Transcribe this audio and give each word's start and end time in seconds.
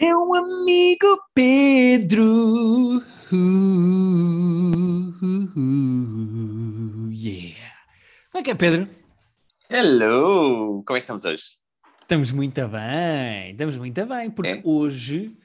Meu 0.00 0.34
amigo 0.34 1.20
Pedro. 1.34 2.24
Uh, 3.30 3.36
uh, 5.20 5.52
uh, 5.58 7.10
yeah. 7.12 7.74
Como 8.32 8.40
é 8.40 8.42
que 8.42 8.50
é, 8.50 8.54
Pedro? 8.54 8.88
Hello! 9.68 10.82
Como 10.86 10.96
é 10.96 11.00
que 11.00 11.04
estamos 11.04 11.26
hoje? 11.26 11.42
Estamos 12.00 12.32
muito 12.32 12.66
bem, 12.68 13.50
estamos 13.50 13.76
muito 13.76 14.06
bem, 14.06 14.30
porque 14.30 14.48
É? 14.50 14.62
hoje, 14.64 15.36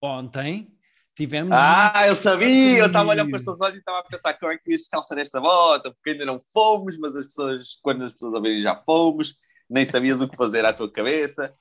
ontem, 0.00 0.68
tivemos. 1.16 1.50
Ah, 1.52 2.04
eu 2.06 2.14
sabia! 2.14 2.78
Eu 2.78 2.86
estava 2.86 3.10
a 3.10 3.12
olhar 3.14 3.26
para 3.28 3.38
os 3.38 3.44
teus 3.44 3.60
olhos 3.60 3.76
e 3.76 3.80
estava 3.80 3.98
a 3.98 4.04
pensar 4.04 4.34
como 4.38 4.52
é 4.52 4.56
que 4.56 4.62
tu 4.62 4.70
ias 4.70 4.86
calçar 4.86 5.16
nesta 5.16 5.40
bota, 5.40 5.92
porque 5.92 6.10
ainda 6.10 6.24
não 6.24 6.40
fomos, 6.52 6.96
mas 6.98 7.16
as 7.16 7.26
pessoas, 7.26 7.76
quando 7.82 8.04
as 8.04 8.12
pessoas 8.12 8.32
ouvirem 8.34 8.62
já 8.62 8.76
fomos, 8.76 9.34
nem 9.68 9.84
sabias 9.84 10.20
o 10.22 10.28
que 10.28 10.36
fazer 10.36 10.64
à 10.64 10.72
tua 10.72 10.90
cabeça. 10.90 11.52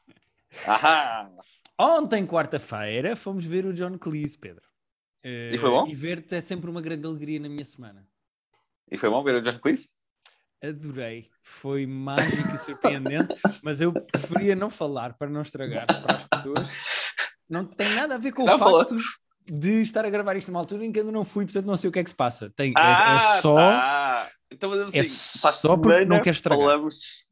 Ahá! 0.67 1.29
Ontem, 1.79 2.25
quarta-feira, 2.25 3.15
fomos 3.15 3.45
ver 3.45 3.65
o 3.65 3.73
John 3.73 3.97
Cleese, 3.97 4.37
Pedro. 4.37 4.63
Eh, 5.23 5.51
E 5.53 5.57
foi 5.57 5.69
bom? 5.69 5.87
E 5.87 5.95
ver-te 5.95 6.35
é 6.35 6.41
sempre 6.41 6.69
uma 6.69 6.81
grande 6.81 7.05
alegria 7.05 7.39
na 7.39 7.49
minha 7.49 7.65
semana. 7.65 8.07
E 8.91 8.97
foi 8.97 9.09
bom 9.09 9.23
ver 9.23 9.35
o 9.35 9.41
John 9.41 9.59
Cleese? 9.59 9.89
Adorei, 10.63 11.29
foi 11.43 11.85
mágico 11.85 12.55
e 12.55 12.57
surpreendente, 12.57 13.27
mas 13.63 13.79
eu 13.79 13.93
preferia 13.93 14.55
não 14.55 14.71
falar 14.71 15.13
para 15.13 15.29
não 15.29 15.43
estragar 15.43 15.85
para 15.85 16.15
as 16.15 16.25
pessoas. 16.27 16.69
Não 17.47 17.63
tem 17.63 17.93
nada 17.93 18.15
a 18.15 18.17
ver 18.17 18.31
com 18.31 18.41
o 18.43 18.57
falou. 18.57 18.79
facto 18.79 18.97
de 19.45 19.81
estar 19.83 20.03
a 20.03 20.09
gravar 20.09 20.35
isto 20.35 20.47
numa 20.51 20.59
altura 20.59 20.83
em 20.83 20.91
que 20.91 20.99
ainda 20.99 21.11
não 21.11 21.23
fui, 21.23 21.45
portanto 21.45 21.65
não 21.67 21.77
sei 21.77 21.89
o 21.89 21.93
que 21.93 21.99
é 21.99 22.03
que 22.03 22.09
se 22.09 22.15
passa. 22.15 22.49
Tem, 22.55 22.71
é- 22.71 22.73
Ah, 22.75 23.35
é, 23.37 23.41
só. 23.41 23.55
tá. 23.55 24.31
Então, 24.49 24.73
é 24.73 24.99
assim, 24.99 24.99
a 25.47 25.51
só 25.51 25.77
porque 25.77 26.05
não 26.05 26.21
quer 26.21 26.31
estragar. 26.31 26.59
Falamos, 26.65 27.25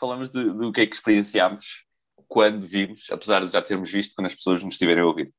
falamos 0.00 0.28
de- 0.30 0.52
do 0.52 0.72
que 0.72 0.80
é 0.80 0.86
que 0.86 0.94
experienciámos 0.96 1.84
quando 2.32 2.66
vimos, 2.66 3.06
apesar 3.10 3.44
de 3.44 3.52
já 3.52 3.60
termos 3.60 3.90
visto 3.90 4.14
quando 4.14 4.26
as 4.26 4.34
pessoas 4.34 4.62
nos 4.62 4.74
estiverem 4.74 5.02
a 5.02 5.06
ouvir. 5.06 5.32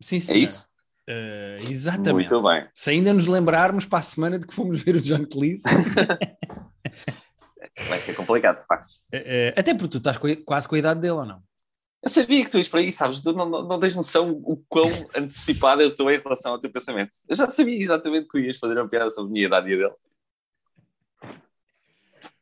Sim, 0.00 0.18
É 0.18 0.20
senhora. 0.20 0.44
isso? 0.44 0.68
Eh, 1.08 1.56
exatamente. 1.58 2.32
Muito 2.32 2.42
bem. 2.48 2.68
Se 2.72 2.90
ainda 2.90 3.12
nos 3.12 3.26
lembrarmos 3.26 3.86
para 3.86 3.98
a 3.98 4.02
semana 4.02 4.38
de 4.38 4.46
que 4.46 4.54
fomos 4.54 4.80
ver 4.82 4.94
o 4.96 5.00
John 5.00 5.24
Cleese, 5.26 5.62
Vai 7.88 7.98
ser 8.00 8.14
complicado, 8.14 8.60
de 8.60 8.66
facto. 8.66 8.88
eh, 9.12 9.54
até 9.56 9.72
porque 9.74 9.92
tu 9.92 9.98
estás 9.98 10.16
quase 10.44 10.68
com 10.68 10.74
a 10.74 10.78
idade 10.78 11.00
dele 11.00 11.12
ou 11.14 11.24
não? 11.24 11.42
Eu 12.02 12.10
sabia 12.10 12.44
que 12.44 12.50
tu 12.50 12.58
ias 12.58 12.68
para 12.68 12.80
aí, 12.80 12.92
sabes? 12.92 13.20
Tu 13.20 13.32
não, 13.32 13.48
não, 13.48 13.66
não 13.66 13.80
tens 13.80 13.96
noção 13.96 14.30
o 14.44 14.56
quão 14.68 14.90
antecipado 15.16 15.82
eu 15.82 15.88
estou 15.88 16.10
em 16.10 16.18
relação 16.18 16.52
ao 16.52 16.60
teu 16.60 16.70
pensamento. 16.70 17.10
Eu 17.28 17.36
já 17.36 17.48
sabia 17.48 17.80
exatamente 17.80 18.28
que 18.28 18.38
ias 18.38 18.58
fazer 18.58 18.78
uma 18.78 18.88
piada 18.88 19.10
sobre 19.10 19.30
a 19.30 19.32
minha 19.32 19.46
idade 19.46 19.70
e 19.70 19.74
a 19.74 19.76
dele. 19.76 19.94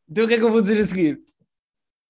Então 0.09 0.25
o 0.25 0.29
que 0.29 0.35
é 0.35 0.39
que 0.39 0.45
eu 0.45 0.51
vou 0.53 0.63
dizer 0.63 0.81
a 0.81 0.85
seguir? 0.85 1.21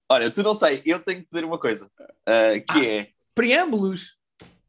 Olha, 0.08 0.30
tu 0.30 0.42
não 0.42 0.54
sei, 0.54 0.82
eu 0.84 1.00
tenho 1.00 1.22
que 1.22 1.28
dizer 1.28 1.44
uma 1.44 1.58
coisa, 1.58 1.90
ah, 2.26 2.60
que 2.60 2.86
é, 2.86 3.08
Preâmbulos! 3.34 4.16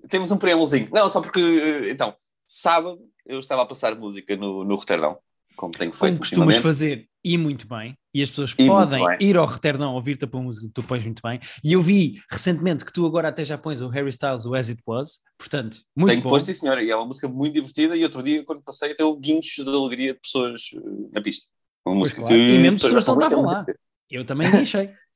temos 0.10 0.32
um 0.32 0.38
preâmbulozinho. 0.38 0.90
Não, 0.92 1.10
só 1.10 1.22
porque, 1.22 1.40
eh, 1.40 1.90
então, 1.92 2.16
sábado 2.46 3.00
eu 3.26 3.40
estava 3.40 3.62
a 3.62 3.66
passar 3.66 3.96
música 3.96 4.36
no, 4.36 4.64
no 4.64 4.76
Roterdão, 4.76 5.18
como 5.56 5.72
tenho 5.72 5.92
feito 5.92 6.00
como 6.00 6.20
costumas 6.20 6.58
fazer 6.58 7.08
e 7.24 7.38
muito 7.38 7.68
bem, 7.68 7.94
e 8.14 8.22
as 8.24 8.30
pessoas 8.30 8.56
E 8.58 8.66
podem 8.66 9.04
ir 9.20 9.36
ao 9.36 9.46
Roterdão 9.46 9.94
ouvir-te 9.96 10.24
a 10.24 10.28
pôr 10.28 10.42
música 10.42 10.66
que 10.68 10.74
tu 10.74 10.84
pões 10.84 11.04
muito 11.04 11.22
bem. 11.22 11.40
E 11.64 11.74
eu 11.74 11.82
vi 11.82 12.22
recentemente 12.32 12.86
que 12.86 12.94
tu 12.94 13.06
agora 13.06 13.28
até 13.28 13.44
já 13.44 13.58
pões 13.58 13.82
o 13.82 13.90
Harry 13.90 14.10
Styles, 14.10 14.46
o 14.46 14.56
As 14.56 14.70
It 14.70 14.82
Was, 14.88 15.20
portanto, 15.38 15.80
muito 15.96 16.12
Tenho 16.12 16.22
bom. 16.24 16.30
posto, 16.30 16.46
sim, 16.46 16.54
senhora, 16.54 16.82
e 16.82 16.90
é 16.90 16.96
uma 16.96 17.06
música 17.06 17.28
muito 17.28 17.54
divertida. 17.54 17.98
E 17.98 18.04
outro 18.04 18.24
dia, 18.24 18.44
quando 18.46 18.62
passei, 18.62 18.92
até 18.92 19.04
houve 19.04 19.20
guinchos 19.20 19.66
de 19.66 19.70
alegria 19.70 20.14
de 20.14 20.20
pessoas 20.20 20.62
eh, 20.74 20.80
na 21.12 21.22
pista. 21.22 21.48
Uma 21.86 21.96
Pois 21.96 22.00
música 22.00 22.22
claro. 22.22 22.36
que 22.36 22.42
E 22.42 22.58
mesmo 22.60 22.78
as 22.78 22.82
pessoas 22.84 23.06
não 23.06 23.14
estavam 23.16 23.44
lá. 23.44 23.66
Eu 24.10 24.24
também 24.26 24.50
deixei. 24.52 24.90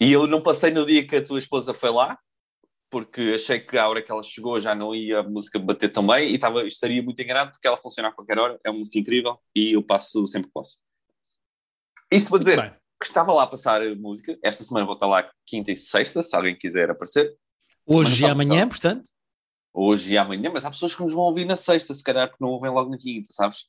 E 0.00 0.12
eu 0.12 0.26
não 0.26 0.42
passei 0.42 0.70
no 0.70 0.86
dia 0.86 1.06
que 1.06 1.16
a 1.16 1.24
tua 1.24 1.38
esposa 1.38 1.74
foi 1.74 1.90
lá, 1.90 2.18
porque 2.88 3.32
achei 3.34 3.60
que 3.60 3.76
a 3.76 3.88
hora 3.88 4.02
que 4.02 4.10
ela 4.10 4.22
chegou 4.22 4.60
já 4.60 4.74
não 4.74 4.94
ia 4.94 5.20
a 5.20 5.22
música 5.22 5.58
bater 5.58 5.92
tão 5.92 6.06
bem 6.06 6.30
e 6.30 6.34
estava, 6.34 6.66
estaria 6.66 7.02
muito 7.02 7.20
enganado 7.20 7.52
porque 7.52 7.68
ela 7.68 7.76
funciona 7.76 8.08
a 8.08 8.12
qualquer 8.12 8.38
hora, 8.38 8.58
é 8.64 8.70
uma 8.70 8.78
música 8.78 8.98
incrível 8.98 9.38
e 9.54 9.72
eu 9.72 9.82
passo 9.82 10.26
sempre 10.26 10.48
que 10.48 10.54
posso. 10.54 10.78
Isto 12.10 12.30
para 12.30 12.40
dizer 12.40 12.60
bem. 12.60 12.70
que 12.98 13.06
estava 13.06 13.32
lá 13.32 13.44
a 13.44 13.46
passar 13.46 13.82
música, 13.96 14.36
esta 14.42 14.64
semana 14.64 14.86
vou 14.86 14.94
estar 14.94 15.06
lá 15.06 15.30
quinta 15.46 15.70
e 15.70 15.76
sexta, 15.76 16.22
se 16.22 16.34
alguém 16.34 16.56
quiser 16.56 16.90
aparecer, 16.90 17.36
Hoje 17.86 18.24
e 18.24 18.26
amanhã, 18.26 18.68
portanto, 18.68 19.10
hoje 19.72 20.12
e 20.12 20.18
amanhã, 20.18 20.50
mas 20.52 20.64
há 20.64 20.70
pessoas 20.70 20.94
que 20.94 21.02
nos 21.02 21.12
vão 21.12 21.24
ouvir 21.24 21.44
na 21.44 21.56
sexta, 21.56 21.92
se 21.92 22.02
calhar 22.02 22.28
porque 22.28 22.42
não 22.42 22.50
ouvem 22.50 22.70
logo 22.70 22.90
na 22.90 22.98
quinta, 22.98 23.32
sabes? 23.32 23.66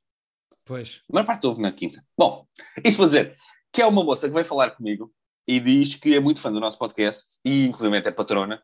pois. 0.63 1.01
A 1.09 1.13
maior 1.13 1.25
parte 1.25 1.47
ouve 1.47 1.61
na 1.61 1.72
quinta. 1.72 2.05
Bom, 2.17 2.45
isto 2.84 2.97
para 2.97 3.07
dizer 3.07 3.38
que 3.73 3.81
é 3.81 3.85
uma 3.85 4.03
moça 4.03 4.28
que 4.28 4.34
vem 4.34 4.44
falar 4.44 4.72
comigo 4.72 5.11
e 5.56 5.59
diz 5.59 5.95
que 5.95 6.16
é 6.16 6.19
muito 6.19 6.39
fã 6.39 6.51
do 6.51 6.59
nosso 6.59 6.78
podcast 6.78 7.39
e 7.45 7.66
inclusive 7.66 7.97
é 7.97 8.12
patrona 8.12 8.62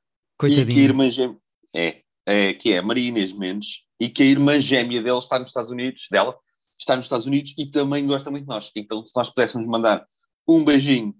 e 0.47 0.55
que 0.65 0.79
a 0.79 0.83
irmã 0.83 1.09
gêmea 1.09 1.37
é, 1.75 2.01
é, 2.25 2.53
que 2.53 2.71
é 2.73 2.81
Maria 2.81 3.07
Inês 3.09 3.33
Mendes 3.33 3.81
e 3.99 4.07
que 4.09 4.23
a 4.23 4.25
irmã 4.25 4.59
gêmea 4.59 5.01
dele 5.01 5.17
está 5.17 5.37
nos 5.39 5.49
Estados 5.49 5.71
Unidos, 5.71 6.07
dela, 6.11 6.35
está 6.79 6.95
nos 6.95 7.05
Estados 7.05 7.25
Unidos 7.25 7.53
e 7.57 7.65
também 7.65 8.05
gosta 8.05 8.29
muito 8.31 8.43
de 8.43 8.49
nós. 8.49 8.71
Então, 8.75 9.05
se 9.05 9.11
nós 9.15 9.29
pudéssemos 9.29 9.65
mandar 9.67 10.05
um 10.47 10.63
beijinho 10.63 11.15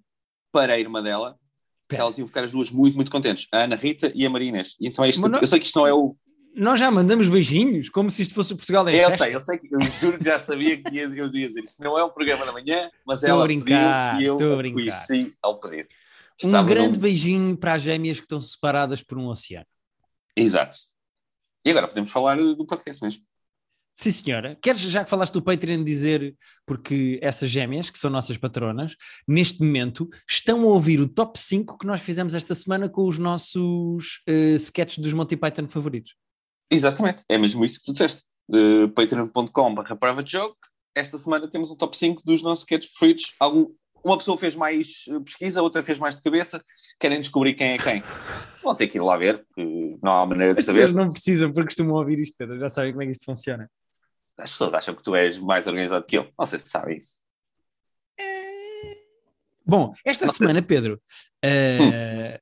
para 0.51 0.73
a 0.73 0.79
irmã 0.79 1.01
dela, 1.03 1.38
Pera. 1.88 2.03
elas 2.03 2.17
iam 2.17 2.27
ficar 2.27 2.44
as 2.44 2.51
duas 2.51 2.69
muito, 2.69 2.95
muito 2.95 3.11
contentes. 3.11 3.47
A 3.51 3.63
Ana 3.63 3.75
Rita 3.75 4.11
e 4.16 4.25
a 4.25 4.29
Maria 4.29 4.50
Inês. 4.50 4.75
Então 4.79 5.03
é 5.03 5.09
isto. 5.09 5.22
Não- 5.27 5.39
Eu 5.39 5.47
sei 5.47 5.59
que 5.59 5.66
isto 5.66 5.77
não 5.79 5.88
é 5.88 5.94
o. 5.94 6.16
Nós 6.55 6.79
já 6.79 6.89
mandamos 6.89 7.27
beijinhos, 7.27 7.89
como 7.89 8.09
se 8.09 8.23
isto 8.23 8.33
fosse 8.33 8.53
o 8.53 8.55
Portugal 8.57 8.87
em 8.89 8.95
É, 8.95 9.05
eu 9.05 9.09
festa. 9.11 9.25
sei, 9.25 9.35
eu 9.35 9.39
sei 9.39 9.57
que 9.59 9.67
eu 9.73 9.79
juro 10.01 10.17
que 10.17 10.25
já 10.25 10.39
sabia 10.39 10.81
que 10.81 10.95
ia, 10.95 11.03
eu 11.03 11.13
ia 11.15 11.29
dizer 11.29 11.63
isto. 11.63 11.83
Não 11.83 11.97
é 11.97 12.03
um 12.03 12.09
programa 12.09 12.45
da 12.45 12.51
manhã, 12.51 12.89
mas 13.05 13.19
Estou 13.21 13.29
a 13.35 13.37
ela 13.37 13.43
brincar, 13.45 14.13
pediu 14.17 14.37
e 14.39 14.43
eu 14.43 14.57
brincar. 14.57 14.75
conheci 15.05 15.33
ao 15.41 15.59
pedir. 15.59 15.87
Um 16.43 16.51
grande 16.65 16.93
num- 16.93 16.99
beijinho 16.99 17.55
para 17.57 17.73
as 17.73 17.81
gêmeas 17.81 18.17
que 18.19 18.25
estão 18.25 18.41
separadas 18.41 19.03
por 19.03 19.17
um 19.17 19.27
oceano. 19.27 19.65
Exato. 20.35 20.77
E 21.65 21.69
agora 21.71 21.87
podemos 21.87 22.11
falar 22.11 22.37
do 22.37 22.65
podcast 22.65 23.03
mesmo. 23.03 23.21
Sim, 23.95 24.11
senhora. 24.11 24.55
Queres, 24.61 24.79
já 24.81 25.03
que 25.03 25.09
falaste 25.09 25.33
do 25.33 25.41
Patreon, 25.41 25.83
dizer, 25.83 26.35
porque 26.67 27.17
essas 27.21 27.49
gêmeas, 27.49 27.89
que 27.89 27.97
são 27.97 28.11
nossas 28.11 28.37
patronas, 28.37 28.95
neste 29.27 29.59
momento 29.59 30.07
estão 30.29 30.61
a 30.61 30.65
ouvir 30.65 30.99
o 30.99 31.07
top 31.07 31.37
5 31.39 31.77
que 31.79 31.87
nós 31.87 31.99
fizemos 32.01 32.35
esta 32.35 32.53
semana 32.53 32.87
com 32.87 33.07
os 33.07 33.17
nossos 33.17 34.21
eh, 34.27 34.53
sketches 34.55 34.99
dos 34.99 35.13
Monty 35.13 35.35
Python 35.35 35.67
favoritos. 35.67 36.13
Exatamente, 36.69 37.23
é 37.29 37.38
mesmo 37.38 37.63
isso 37.63 37.79
que 37.79 37.85
tu 37.85 37.91
disseste. 37.94 38.23
De 38.50 38.88
patreon.com.br 38.95 39.95
private 39.95 40.31
joke. 40.31 40.57
Esta 40.95 41.17
semana 41.19 41.47
temos 41.50 41.69
um 41.69 41.75
top 41.75 41.97
5 41.97 42.23
dos 42.25 42.41
nossos 42.41 42.63
sketches 42.63 42.91
preferidos. 42.91 43.33
Algum, 43.39 43.73
uma 44.03 44.17
pessoa 44.17 44.38
fez 44.38 44.55
mais 44.55 45.03
eh, 45.09 45.19
pesquisa, 45.19 45.61
outra 45.61 45.83
fez 45.83 46.00
mais 46.00 46.16
de 46.16 46.22
cabeça. 46.22 46.63
Querem 47.00 47.19
descobrir 47.19 47.53
quem 47.56 47.73
é 47.73 47.77
quem. 47.77 48.01
Vão 48.63 48.73
ter 48.73 48.88
que 48.88 48.97
ir 48.97 49.01
lá 49.01 49.17
ver, 49.17 49.45
porque 49.45 49.97
não 50.01 50.11
há 50.13 50.25
maneira 50.25 50.53
de 50.53 50.61
As 50.61 50.66
saber. 50.66 50.94
não 50.94 51.11
precisam, 51.11 51.51
porque 51.51 51.67
costumam 51.67 51.95
ouvir 51.95 52.19
isto, 52.19 52.35
Pedro. 52.38 52.57
Já 52.59 52.69
sabem 52.69 52.91
como 52.94 53.03
é 53.03 53.06
que 53.07 53.11
isto 53.11 53.25
funciona. 53.25 53.69
As 54.38 54.51
pessoas 54.51 54.73
acham 54.73 54.95
que 54.95 55.03
tu 55.03 55.16
és 55.16 55.38
mais 55.38 55.67
organizado 55.67 56.06
que 56.06 56.17
eu. 56.17 56.29
Não 56.38 56.45
sei 56.45 56.59
se 56.59 56.69
sabem 56.69 56.97
isso. 56.97 57.17
Bom, 59.66 59.94
esta 60.06 60.25
Não 60.25 60.31
sei 60.31 60.47
semana, 60.47 60.61
Pedro, 60.61 61.01
eh, 61.44 62.39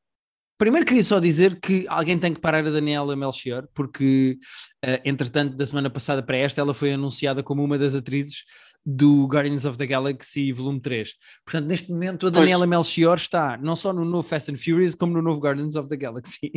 primeiro 0.58 0.86
queria 0.86 1.04
só 1.04 1.20
dizer 1.20 1.60
que 1.60 1.86
alguém 1.88 2.18
tem 2.18 2.34
que 2.34 2.40
parar 2.40 2.66
a 2.66 2.72
Daniela 2.72 3.16
Melchior, 3.16 3.68
porque, 3.74 4.38
eh, 4.82 5.02
entretanto, 5.06 5.56
da 5.56 5.66
semana 5.66 5.90
passada 5.90 6.24
para 6.24 6.38
esta, 6.38 6.62
ela 6.62 6.74
foi 6.74 6.94
anunciada 6.94 7.44
como 7.44 7.64
uma 7.64 7.78
das 7.78 7.96
atrizes 7.96 8.44
do 8.86 9.26
Guardians 9.26 9.66
of 9.66 9.78
the 9.78 9.88
Galaxy 9.88 10.52
Volume 10.52 10.80
3. 10.80 11.14
Portanto, 11.44 11.68
neste 11.68 11.92
momento, 11.92 12.28
a 12.28 12.32
Pois. 12.32 12.40
Daniela 12.42 12.68
Melchior 12.68 13.18
está 13.18 13.58
não 13.58 13.76
só 13.76 13.92
no 13.92 14.06
novo 14.06 14.28
Fast 14.28 14.52
and 14.52 14.58
Furious, 14.58 14.94
como 14.94 15.14
no 15.14 15.22
novo 15.22 15.40
Guardians 15.40 15.76
of 15.76 15.90
the 15.90 15.98
Galaxy. 15.98 16.52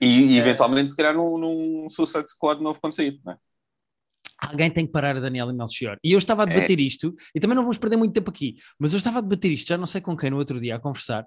E, 0.00 0.34
e 0.34 0.38
eventualmente, 0.40 0.90
se 0.90 0.96
calhar, 0.96 1.14
num, 1.14 1.38
num 1.38 1.88
Suicide 1.90 2.30
Squad 2.30 2.62
novo 2.62 2.80
quando 2.80 2.94
sair. 2.94 3.20
Não 3.24 3.34
é? 3.34 3.36
Alguém 4.48 4.70
tem 4.70 4.84
que 4.86 4.92
parar 4.92 5.16
a 5.16 5.20
Daniela 5.20 5.52
Melchior. 5.52 5.98
E 6.02 6.12
eu 6.12 6.18
estava 6.18 6.42
a 6.42 6.46
É. 6.46 6.54
debater 6.54 6.80
isto, 6.80 7.14
e 7.34 7.38
também 7.40 7.54
não 7.54 7.62
vamos 7.62 7.78
perder 7.78 7.96
muito 7.96 8.12
tempo 8.12 8.28
aqui, 8.30 8.56
mas 8.78 8.92
eu 8.92 8.98
estava 8.98 9.18
a 9.18 9.20
debater 9.20 9.50
isto, 9.52 9.68
já 9.68 9.78
não 9.78 9.86
sei 9.86 10.00
com 10.00 10.16
quem 10.16 10.30
no 10.30 10.38
outro 10.38 10.60
dia, 10.60 10.76
a 10.76 10.80
conversar. 10.80 11.24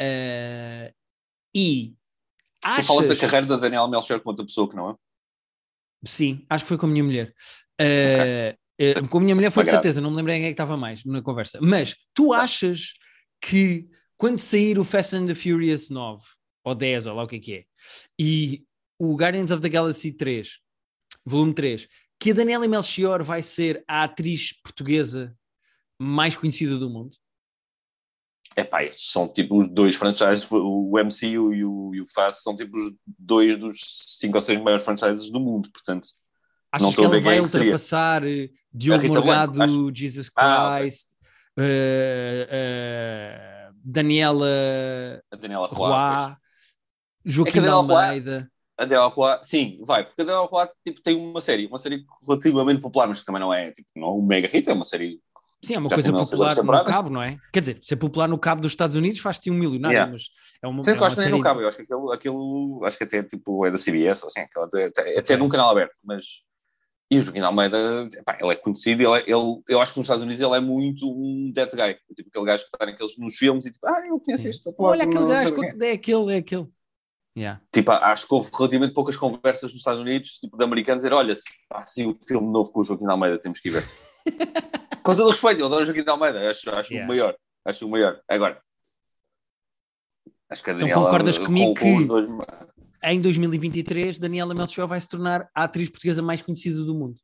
eh, 0.00 0.92
e 1.54 1.94
Tu 2.60 2.68
achas... 2.68 2.86
falas 2.86 3.08
da 3.08 3.16
carreira 3.16 3.46
da 3.46 3.56
Daniela 3.56 3.88
Melchior 3.88 4.20
com 4.20 4.30
outra 4.30 4.44
pessoa 4.44 4.68
que 4.68 4.76
não 4.76 4.90
é? 4.90 4.94
Sim, 6.04 6.44
acho 6.48 6.64
que 6.64 6.68
foi 6.68 6.78
com 6.78 6.86
a 6.86 6.88
minha 6.88 7.04
mulher. 7.04 7.34
Eh, 7.80 8.56
eh, 8.78 9.00
com 9.08 9.18
a 9.18 9.20
minha 9.20 9.34
mulher 9.34 9.50
foi 9.50 9.64
de 9.64 9.70
certeza, 9.70 10.00
não 10.00 10.10
me 10.10 10.16
lembro 10.16 10.32
em 10.32 10.36
quem 10.36 10.44
é 10.44 10.48
que 10.48 10.52
estava 10.52 10.76
mais 10.76 11.04
na 11.04 11.20
conversa. 11.22 11.58
Mas 11.60 11.94
tu 12.14 12.32
achas 12.32 12.94
que 13.40 13.86
quando 14.16 14.38
sair 14.38 14.78
o 14.78 14.84
Fast 14.84 15.14
and 15.14 15.26
the 15.26 15.34
Furious 15.34 15.90
9, 15.90 16.22
ou 16.64 16.74
10, 16.74 17.06
ou 17.06 17.14
lá 17.14 17.22
o 17.24 17.26
que 17.28 17.36
é 17.36 17.40
que 17.40 17.54
é, 17.54 17.64
e 18.18 18.64
o 18.98 19.14
Guardians 19.14 19.50
of 19.50 19.60
the 19.62 19.68
Galaxy 19.68 20.12
3, 20.12 20.58
volume 21.24 21.52
3, 21.54 21.86
que 22.18 22.30
a 22.30 22.34
Daniela 22.34 22.66
Melchior 22.66 23.22
vai 23.22 23.42
ser 23.42 23.84
a 23.86 24.04
atriz 24.04 24.52
portuguesa 24.62 25.36
mais 25.98 26.34
conhecida 26.36 26.76
do 26.76 26.88
mundo? 26.90 27.16
É 28.54 28.64
pá, 28.64 28.82
esses 28.82 29.10
são 29.10 29.28
tipo 29.28 29.56
os 29.58 29.68
dois 29.68 29.96
franchises, 29.96 30.48
o 30.50 30.92
MCU 30.98 31.52
e 31.52 31.64
o, 31.64 31.94
e 31.94 32.00
o 32.00 32.06
Fast 32.08 32.42
são 32.42 32.56
tipo 32.56 32.76
os 32.76 32.92
dois 33.06 33.56
dos 33.56 33.78
cinco 34.18 34.36
ou 34.36 34.42
seis 34.42 34.58
maiores 34.60 34.84
franchises 34.84 35.30
do 35.30 35.38
mundo, 35.38 35.70
portanto, 35.70 36.08
Achas 36.72 36.88
Não 36.88 36.92
que 36.94 37.04
a 37.04 37.08
ver 37.08 37.20
vai 37.22 37.38
é 37.38 37.44
seria. 37.44 37.66
ultrapassar 37.66 38.26
eh, 38.26 38.50
Diogo 38.72 39.06
Morgado, 39.08 39.94
Jesus 39.94 40.30
Ah, 40.34 40.74
ok. 40.74 40.80
Christ, 40.82 41.08
eh, 41.58 42.48
eh, 42.50 43.70
Daniela 43.82 45.22
a 45.32 45.36
Daniela 45.36 45.68
Joaquim 47.24 47.58
É 47.58 47.62
Daniela 47.62 47.76
Almeida. 47.76 48.52
A 48.78 48.84
Daniela 48.84 49.08
Roy, 49.08 49.38
sim, 49.42 49.78
vai, 49.86 50.04
porque 50.04 50.20
a 50.20 50.24
Daniela 50.24 50.46
Roy 50.46 50.66
tipo, 50.84 51.00
tem 51.02 51.16
uma 51.16 51.40
série, 51.40 51.66
uma 51.66 51.78
série 51.78 52.04
relativamente 52.26 52.82
popular, 52.82 53.08
mas 53.08 53.20
que 53.20 53.26
também 53.26 53.40
não 53.40 53.52
é, 53.52 53.72
tipo, 53.72 53.88
não 53.96 54.08
é 54.08 54.12
um 54.12 54.22
mega 54.22 54.48
hit, 54.48 54.68
é 54.68 54.72
uma 54.74 54.84
série. 54.84 55.18
Sim, 55.64 55.74
é 55.76 55.78
uma 55.78 55.88
coisa 55.88 56.12
popular 56.12 56.54
no 56.54 56.84
cabo, 56.84 57.08
não 57.08 57.22
é? 57.22 57.38
Quer 57.50 57.60
dizer, 57.60 57.78
ser 57.82 57.96
popular 57.96 58.28
no 58.28 58.38
cabo 58.38 58.60
dos 58.60 58.72
Estados 58.72 58.94
Unidos 58.94 59.18
faz-te 59.20 59.50
um 59.50 59.54
milionário, 59.54 59.94
Yeah. 59.96 60.12
mas 60.12 60.24
é 60.62 60.68
uma, 60.68 60.82
Sendo 60.84 60.94
é 60.94 60.96
que 60.98 61.02
eu 61.02 61.06
acho 61.06 61.16
que 61.16 61.22
nem 61.22 61.30
no 61.30 61.40
cabo, 61.40 61.60
eu 61.62 61.68
acho 61.68 61.76
que 61.78 61.82
aquilo, 61.84 62.12
aquilo 62.12 62.80
acho 62.84 62.98
que 62.98 63.04
até 63.04 63.22
tipo 63.22 63.64
é 63.66 63.70
da 63.70 63.78
CBS, 63.78 64.22
ou 64.22 64.28
assim, 64.28 64.40
até, 64.40 64.84
até, 64.84 65.00
até 65.18 65.34
Ok. 65.34 65.36
num 65.38 65.48
canal 65.48 65.70
aberto, 65.70 65.94
mas. 66.04 66.24
E 67.10 67.18
o 67.18 67.22
Joaquim 67.22 67.38
Almeida, 67.40 68.08
epá, 68.16 68.36
ele 68.40 68.50
é 68.50 68.56
conhecido, 68.56 69.00
ele, 69.00 69.20
é- 69.20 69.30
ele, 69.30 69.62
eu 69.68 69.80
acho 69.80 69.92
que 69.92 70.00
nos 70.00 70.06
Estados 70.06 70.24
Unidos 70.24 70.40
ele 70.40 70.54
é 70.56 70.60
muito 70.60 71.08
um 71.08 71.52
dead 71.54 71.70
guy, 71.70 71.94
tipo 72.16 72.28
aquele 72.28 72.44
gajo 72.44 72.64
que 72.64 72.68
está 72.74 72.84
naqueles, 72.84 73.16
nos 73.16 73.36
filmes 73.36 73.64
e 73.64 73.70
tipo, 73.70 73.86
ah, 73.88 74.02
eu 74.08 74.18
conheço 74.20 74.42
Sim. 74.42 74.48
este. 74.50 74.74
Olha 74.76 75.04
aquele 75.04 75.24
gajo, 75.26 75.54
é 75.82 75.92
aquele, 75.92 76.34
é 76.34 76.38
aquele. 76.38 76.66
Yeah. 77.36 77.60
Tipo, 77.70 77.90
acho 77.92 78.26
que 78.26 78.34
houve 78.34 78.50
relativamente 78.56 78.94
poucas 78.94 79.16
conversas 79.16 79.70
nos 79.70 79.80
Estados 79.80 80.00
Unidos, 80.00 80.38
tipo, 80.40 80.56
de 80.56 80.64
americanos 80.64 81.04
dizer, 81.04 81.14
olha, 81.14 81.34
se 81.34 81.42
assim 81.70 82.08
o 82.08 82.14
filme 82.14 82.48
novo 82.50 82.72
com 82.72 82.80
o 82.80 82.82
Joaquim 82.84 83.04
de 83.04 83.10
Almeida, 83.10 83.38
temos 83.38 83.60
que 83.60 83.68
ir 83.68 83.72
ver. 83.72 83.84
com 85.04 85.14
todo 85.14 85.26
o 85.26 85.30
respeito, 85.30 85.60
eu 85.60 85.66
adoro 85.66 85.82
o 85.82 85.86
Joaquim 85.86 86.02
de 86.02 86.10
Almeida, 86.10 86.50
acho, 86.50 86.70
acho 86.70 86.92
Yeah. 86.94 87.04
o 87.04 87.08
maior, 87.14 87.36
acho 87.66 87.86
o 87.86 87.90
maior. 87.90 88.20
Agora, 88.26 88.60
acho 90.50 90.64
que 90.64 90.70
a 90.70 90.72
Então 90.72 90.80
Daniela... 90.88 91.04
concordas 91.04 91.38
com- 91.38 91.44
comigo 91.46 91.74
com 91.78 91.96
os 91.96 92.02
que- 92.02 92.08
dois- 92.08 92.28
Em 93.04 93.20
2023, 93.20 94.18
Daniela 94.18 94.54
Melchior 94.54 94.88
vai 94.88 95.00
se 95.00 95.08
tornar 95.08 95.48
a 95.54 95.64
atriz 95.64 95.90
portuguesa 95.90 96.22
mais 96.22 96.40
conhecida 96.42 96.82
do 96.84 96.94
mundo. 96.94 97.16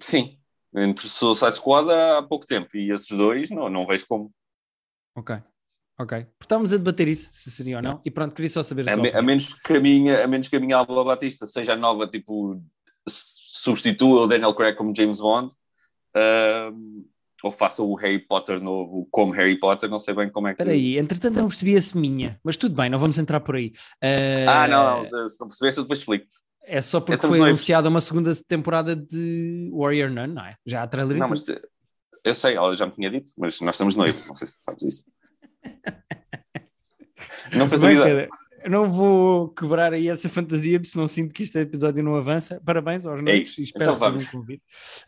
Sim, 0.00 0.38
entre 0.74 1.08
Suicide 1.08 1.54
Squad 1.54 1.88
há 1.90 2.20
pouco 2.22 2.44
tempo 2.46 2.76
e 2.76 2.90
esses 2.90 3.08
dois, 3.16 3.48
não, 3.50 3.70
não 3.70 3.86
vejo 3.86 4.04
como. 4.08 4.32
Ok. 5.14 5.36
Ok. 5.98 6.26
Estávamos 6.40 6.72
a 6.72 6.76
debater 6.76 7.06
isso, 7.08 7.30
se 7.32 7.50
seria 7.50 7.76
ou 7.76 7.82
não. 7.82 8.00
E 8.04 8.10
pronto, 8.10 8.34
queria 8.34 8.50
só 8.50 8.62
saber. 8.62 8.88
a 8.88 8.96
me- 8.96 9.10
a 9.12 9.22
menos 9.22 9.52
que 9.54 9.72
a 9.74 9.80
minha, 9.80 10.24
a 10.24 10.26
menos 10.26 10.48
que 10.48 10.56
a 10.56 10.60
minha 10.60 10.76
Alba 10.76 11.04
Batista 11.04 11.46
seja 11.46 11.74
a 11.74 11.76
nova, 11.76 12.06
tipo, 12.08 12.60
substitua 13.08 14.22
o 14.22 14.26
Daniel 14.26 14.54
Craig 14.54 14.76
como 14.76 14.94
James 14.94 15.20
Bond, 15.20 15.52
ou 17.42 17.50
faça 17.52 17.82
o 17.82 17.94
Harry 17.94 18.18
Potter 18.18 18.60
novo 18.60 19.06
como 19.10 19.32
Harry 19.32 19.58
Potter, 19.58 19.88
não 19.90 20.00
sei 20.00 20.14
bem 20.14 20.30
como 20.30 20.48
é 20.48 20.54
que... 20.54 20.62
Espera 20.62 20.70
aí, 20.74 20.98
entretanto 20.98 21.34
não 21.36 21.48
percebi 21.48 21.76
a 21.76 21.80
seminha, 21.82 22.40
mas 22.42 22.56
tudo 22.56 22.74
bem, 22.74 22.88
não 22.88 22.98
vamos 22.98 23.18
entrar 23.18 23.40
por 23.40 23.56
aí. 23.56 23.72
Ah, 24.02 24.06
Eh, 24.06 24.68
não, 24.68 25.10
não, 25.10 25.28
se 25.30 25.38
não 25.40 25.46
percebeste, 25.48 25.78
eu 25.78 25.84
depois 25.84 25.98
explico-te. 25.98 26.34
É 26.66 26.80
só 26.80 26.98
porque 26.98 27.16
Estamos 27.16 27.36
foi 27.36 27.46
anunciada 27.46 27.88
uma 27.90 28.00
segunda 28.00 28.32
temporada 28.48 28.96
de 28.96 29.70
Warrior 29.74 30.10
Nun, 30.10 30.28
não 30.28 30.46
é? 30.46 30.56
Já 30.64 30.82
há 30.82 30.86
trailer 30.86 31.18
Não, 31.18 31.28
mas 31.28 31.42
te- 31.42 31.60
eu 32.24 32.34
sei, 32.34 32.54
ela 32.56 32.74
já 32.74 32.86
me 32.86 32.92
tinha 32.92 33.10
dito, 33.10 33.32
mas 33.36 33.60
nós 33.60 33.74
estamos 33.74 33.94
noivos, 33.94 34.26
não 34.26 34.34
sei 34.34 34.48
se 34.48 34.56
sabes 34.60 34.82
isso. 34.82 35.04
Não 37.56 37.68
faz 37.68 37.82
ideia. 37.82 38.04
Pedro, 38.04 38.28
eu 38.64 38.70
não 38.70 38.90
vou 38.90 39.50
quebrar 39.50 39.92
aí 39.92 40.08
essa 40.08 40.28
fantasia, 40.28 40.78
porque 40.78 40.90
senão 40.90 41.06
sinto 41.06 41.34
que 41.34 41.42
este 41.42 41.58
episódio 41.58 42.02
não 42.02 42.16
avança. 42.16 42.60
Parabéns 42.64 43.04
aos 43.04 43.22
noivos 43.22 43.48
isso. 43.50 43.60
e 43.60 43.64
espero 43.64 43.84
Então 43.84 43.96
vamos. 43.96 44.26
um 44.26 44.30
convite. 44.30 44.62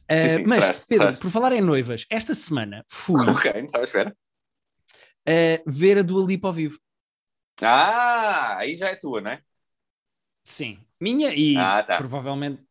Eh, 0.08 0.36
sim, 0.38 0.44
mas, 0.46 0.64
traz, 0.64 0.86
Pedro, 0.86 1.04
traz. 1.06 1.18
por 1.18 1.30
falar 1.30 1.52
em 1.52 1.60
noivas, 1.62 2.04
esta 2.10 2.34
semana 2.34 2.84
fui 2.88 3.16
Ok, 3.30 3.52
não 3.54 3.64
estava 3.66 3.84
à 3.84 3.86
espera. 3.86 4.16
eh, 5.26 5.62
ver 5.66 5.98
a 5.98 6.02
Dua 6.02 6.26
Lipa 6.26 6.48
ao 6.48 6.54
vivo. 6.54 6.78
Ah, 7.62 8.58
aí 8.58 8.76
já 8.76 8.88
é 8.90 8.96
tua, 8.96 9.20
não 9.22 9.30
é? 9.30 9.40
Sim, 10.44 10.78
minha 11.00 11.34
e 11.34 11.56
Ah, 11.56 11.82
tá. 11.82 11.96
provavelmente 11.96 12.62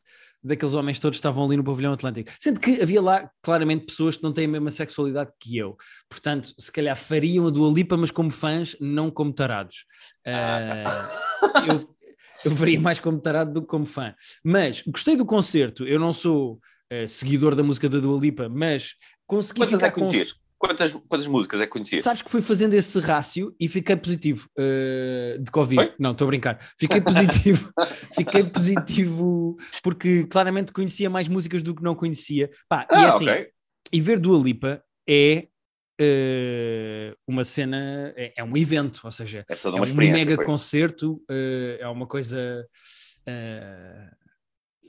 daqueles 0.46 0.74
homens 0.74 1.00
todos 1.00 1.18
que 1.18 1.20
estavam 1.20 1.46
ali 1.46 1.58
no 1.58 1.64
pavilhão 1.64 1.94
Atlântico. 1.94 2.32
Sendo 2.40 2.60
que 2.60 2.82
havia 2.82 3.02
lá 3.02 3.30
claramente 3.42 3.86
pessoas 3.86 4.18
que 4.18 4.24
não 4.24 4.32
têm 4.32 4.46
a 4.46 4.50
mesma 4.50 4.72
sexualidade 4.72 5.32
que 5.40 5.58
eu. 5.58 5.76
Portanto, 6.10 6.54
se 6.58 6.72
calhar 6.72 6.96
fariam 6.96 7.48
a 7.48 7.50
Dua 7.50 7.72
Lipa, 7.72 7.98
mas 7.98 8.12
como 8.12 8.32
fãs, 8.32 8.76
não 8.80 9.10
como 9.10 9.34
tarados. 9.34 9.86
Ah, 10.26 10.56
Eh, 10.66 10.84
eu, 11.72 11.96
eu 12.46 12.52
faria 12.52 12.80
mais 12.80 13.00
como 13.00 13.20
tarado 13.20 13.54
do 13.54 13.62
que 13.62 13.68
como 13.68 13.86
fã. 13.86 14.14
Mas 14.44 14.84
gostei 14.86 15.16
do 15.16 15.26
concerto. 15.26 15.86
Eu 15.88 16.00
não 16.00 16.14
sou 16.14 16.60
eh, 16.90 17.08
seguidor 17.08 17.56
da 17.56 17.64
música 17.64 17.90
da 17.90 18.00
Dua 18.00 18.20
Lipa, 18.20 18.48
mas 18.50 18.96
consegui 19.26 19.62
Quantas 19.62 19.76
ficar 19.76 19.88
é 19.88 19.92
com... 19.92 20.06
conhecia? 20.06 20.45
Quantas, 20.68 20.92
quantas 21.08 21.28
músicas 21.28 21.62
é 21.62 21.66
que 21.66 21.72
conhecia? 21.72 22.02
Sabes 22.02 22.22
que 22.22 22.30
fui 22.30 22.42
fazendo 22.42 22.74
esse 22.74 23.00
rácio 23.00 23.56
e 23.60 23.68
fiquei 23.68 23.96
positivo 23.96 24.50
eh, 24.58 25.38
de 25.40 25.52
Covid. 25.52 25.94
Não, 26.00 26.12
estou 26.12 26.26
a 26.26 26.28
brincar. 26.30 26.60
Fiquei 26.78 27.02
positivo, 27.02 27.72
fiquei 28.16 28.44
positivo 28.44 29.58
porque 29.84 30.26
claramente 30.26 30.72
conhecia 30.72 31.10
mais 31.10 31.28
músicas 31.28 31.62
do 31.64 31.74
que 31.76 31.84
não 31.84 31.96
conhecia. 31.96 32.50
Pá, 32.68 32.88
e 32.92 32.96
Ah, 32.96 33.16
assim, 33.16 33.30
ok. 33.30 33.48
e 33.94 34.02
ver 34.02 34.20
Dua 34.20 34.42
Lipa 34.42 34.84
é 35.08 35.48
eh, 36.00 37.16
uma 37.28 37.44
cena, 37.44 38.14
é, 38.18 38.34
é 38.38 38.44
um 38.44 38.56
evento, 38.58 39.02
ou 39.04 39.12
seja, 39.12 39.46
É 39.50 39.54
é 39.54 39.82
um 39.82 39.96
mega 39.96 40.36
pois. 40.36 40.46
concerto, 40.48 41.22
eh, 41.30 41.78
é 41.80 41.88
uma 41.88 42.06
coisa. 42.08 42.66
eh, 43.26 44.10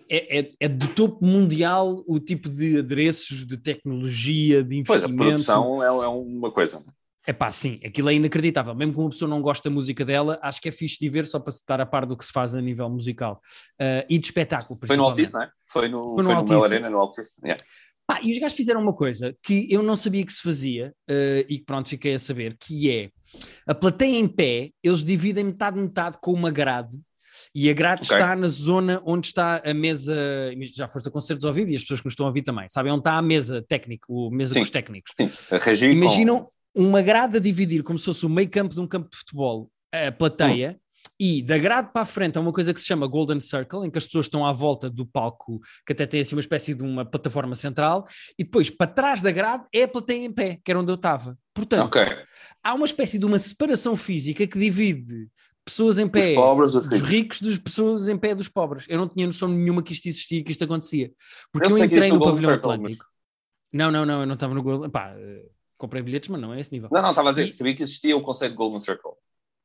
é, 0.09 0.41
é, 0.41 0.51
é 0.61 0.69
de 0.69 0.89
topo 0.89 1.25
mundial 1.25 2.03
o 2.07 2.19
tipo 2.19 2.49
de 2.49 2.79
adereços, 2.79 3.47
de 3.47 3.57
tecnologia, 3.57 4.63
de 4.63 4.83
Pois, 4.85 5.03
a 5.03 5.07
investimento. 5.07 5.17
produção 5.17 5.83
é, 5.83 5.87
é 5.87 6.09
uma 6.09 6.51
coisa. 6.51 6.85
É 7.27 7.33
pá, 7.33 7.51
sim, 7.51 7.81
aquilo 7.85 8.09
é 8.09 8.15
inacreditável. 8.15 8.75
Mesmo 8.75 8.95
que 8.95 9.01
uma 9.01 9.11
pessoa 9.11 9.29
não 9.29 9.43
goste 9.43 9.65
da 9.65 9.71
música 9.71 10.05
dela, 10.05 10.39
acho 10.41 10.61
que 10.61 10.69
é 10.69 10.73
fixe 10.73 10.97
de 11.01 11.09
ver 11.09 11.27
só 11.27 11.41
para 11.41 11.51
se 11.51 11.59
estar 11.59 11.81
a 11.81 11.87
par 11.87 12.07
do 12.07 12.17
que 12.17 12.25
se 12.25 12.31
faz 12.31 12.55
a 12.55 12.61
nível 12.61 12.89
musical. 12.89 13.41
Uh, 13.81 14.07
e 14.09 14.17
de 14.17 14.27
espetáculo, 14.27 14.79
Foi 14.87 14.97
no. 14.97 15.03
Altice, 15.03 15.33
não 15.33 15.43
é? 15.43 15.51
Foi 15.69 15.89
no, 15.89 16.15
Foi 16.15 16.23
no 16.23 16.47
foi 16.47 16.57
no. 16.57 16.65
Arena, 16.65 16.89
no 16.89 16.99
Altice. 16.99 17.33
Yeah. 17.43 17.63
Pá, 18.07 18.21
e 18.23 18.31
os 18.31 18.39
gajos 18.39 18.57
fizeram 18.57 18.81
uma 18.81 18.95
coisa 18.95 19.37
que 19.43 19.67
eu 19.69 19.83
não 19.83 19.97
sabia 19.97 20.25
que 20.25 20.33
se 20.33 20.41
fazia 20.41 20.95
uh, 21.11 21.45
e 21.49 21.59
que 21.59 21.65
pronto, 21.65 21.89
fiquei 21.89 22.15
a 22.15 22.19
saber, 22.21 22.57
que 22.57 22.89
é 22.89 23.11
a 23.67 23.75
plateia 23.75 24.17
em 24.17 24.29
pé, 24.29 24.71
eles 24.81 25.03
dividem 25.03 25.43
metade 25.43 25.81
metade 25.81 26.17
com 26.23 26.33
uma 26.33 26.51
grade 26.51 26.97
e 27.59 27.71
a 27.71 27.73
grade 27.73 28.03
Ok. 28.05 28.15
está 28.15 28.37
na 28.37 28.49
zona 28.49 29.01
onde 29.07 29.29
está 29.29 29.63
a 29.65 29.73
mesa, 29.73 30.15
já 30.75 30.87
foste 30.87 31.09
a 31.09 31.11
concertos 31.11 31.43
ao 31.47 31.55
vivo 31.55 31.71
e 31.71 31.75
as 31.75 31.81
pessoas 31.81 32.01
que 32.01 32.07
nos 32.07 32.13
estão 32.13 32.27
a 32.27 32.29
ouvir 32.29 32.43
também, 32.43 32.69
sabem 32.69 32.93
onde 32.93 33.01
está 33.01 33.15
a 33.15 33.23
mesa 33.23 33.65
técnica, 33.67 34.05
o 34.11 34.31
mesa 34.31 34.53
Sim. 34.53 34.61
com 34.61 34.65
os 34.65 34.71
técnicos. 34.71 35.13
Sim, 35.19 35.31
a 35.55 35.59
reagir 35.59 35.89
com- 35.89 35.97
Imaginam 35.97 36.49
uma 36.75 37.01
grade 37.01 37.39
a 37.39 37.41
dividir 37.41 37.83
como 37.83 37.99
se 37.99 38.05
fosse 38.05 38.27
o 38.27 38.29
meio 38.29 38.51
campo 38.51 38.75
de 38.75 38.81
um 38.83 38.87
campo 38.87 39.09
de 39.09 39.17
futebol, 39.17 39.71
a 39.91 40.13
plateia, 40.13 40.79
e 41.19 41.41
da 41.41 41.57
grade 41.57 41.93
para 41.95 42.03
a 42.03 42.05
frente 42.05 42.37
há 42.37 42.41
uma 42.43 42.53
coisa 42.53 42.75
que 42.75 42.81
se 42.81 42.87
chama 42.87 43.07
Golden 43.07 43.41
Circle, 43.41 43.87
em 43.87 43.91
que 43.91 43.97
as 43.97 44.05
pessoas 44.05 44.27
estão 44.27 44.45
à 44.45 44.53
volta 44.53 44.91
do 44.91 45.07
palco, 45.07 45.59
que 45.87 45.95
até 45.95 46.05
tem 46.05 46.21
assim 46.21 46.35
uma 46.37 46.43
espécie 46.43 46.75
de 46.75 46.83
uma 46.83 47.07
plataforma 47.07 47.55
central, 47.55 48.05
e 48.39 48.45
depois 48.45 48.69
para 48.69 48.87
trás 48.91 49.23
da 49.23 49.31
grade 49.31 49.65
é 49.75 49.85
a 49.85 49.89
plateia 49.89 50.23
em 50.27 50.31
pé, 50.31 50.59
que 50.63 50.71
era 50.71 50.79
onde 50.79 50.91
eu 50.93 50.97
estava. 50.97 51.39
Portanto, 51.55 51.87
Ok. 51.87 52.03
há 52.63 52.75
uma 52.75 52.85
espécie 52.85 53.19
de 53.19 53.25
uma 53.25 53.39
separação 53.39 53.97
física 53.97 54.47
que 54.47 54.59
divide 54.59 55.29
pessoas 55.67 55.99
em 55.99 56.09
pé 56.09 56.33
pobres, 56.35 56.71
dos 56.73 56.89
dos 56.89 57.01
ricos. 57.01 57.41
das 57.43 57.59
pessoas 57.59 58.07
em 58.09 58.17
pé 58.17 58.35
dos 58.35 58.49
pobres. 58.49 58.87
Eu 58.89 58.99
não 58.99 59.09
tinha 59.09 59.27
noção 59.27 59.49
nenhuma 59.49 59.83
que 59.83 59.93
isto 59.93 60.07
existia, 60.07 60.43
que 60.43 60.53
isto 60.53 60.63
acontecia. 60.63 61.13
Porque 61.53 61.67
Eu 61.67 61.77
eu, 61.77 61.85
entrei 61.85 62.11
no 62.13 62.21
pavilhão 62.21 62.53
Circle, 62.53 62.73
Atlântico. 62.73 63.05
Não, 63.73 63.91
não, 63.91 64.07
não, 64.07 64.21
eu 64.21 64.27
não 64.27 64.35
estava 64.35 64.55
no 64.55 64.63
Golden. 64.63 64.89
Pá, 64.89 65.13
eh, 65.19 65.47
comprei 65.77 66.01
bilhetes, 66.03 66.29
mas 66.29 66.41
não 66.41 66.55
é 66.55 66.61
esse 66.61 66.73
nível. 66.73 66.89
Não, 66.93 67.03
não, 67.03 67.11
estava 67.11 67.31
a 67.31 67.33
dizer, 67.33 67.49
E- 67.49 67.51
sabia 67.51 67.75
que 67.75 67.83
existia 67.83 68.17
o 68.17 68.23
conceito 68.23 68.53
de 68.53 68.57
Golden 68.57 68.79
Circle. 68.81 69.13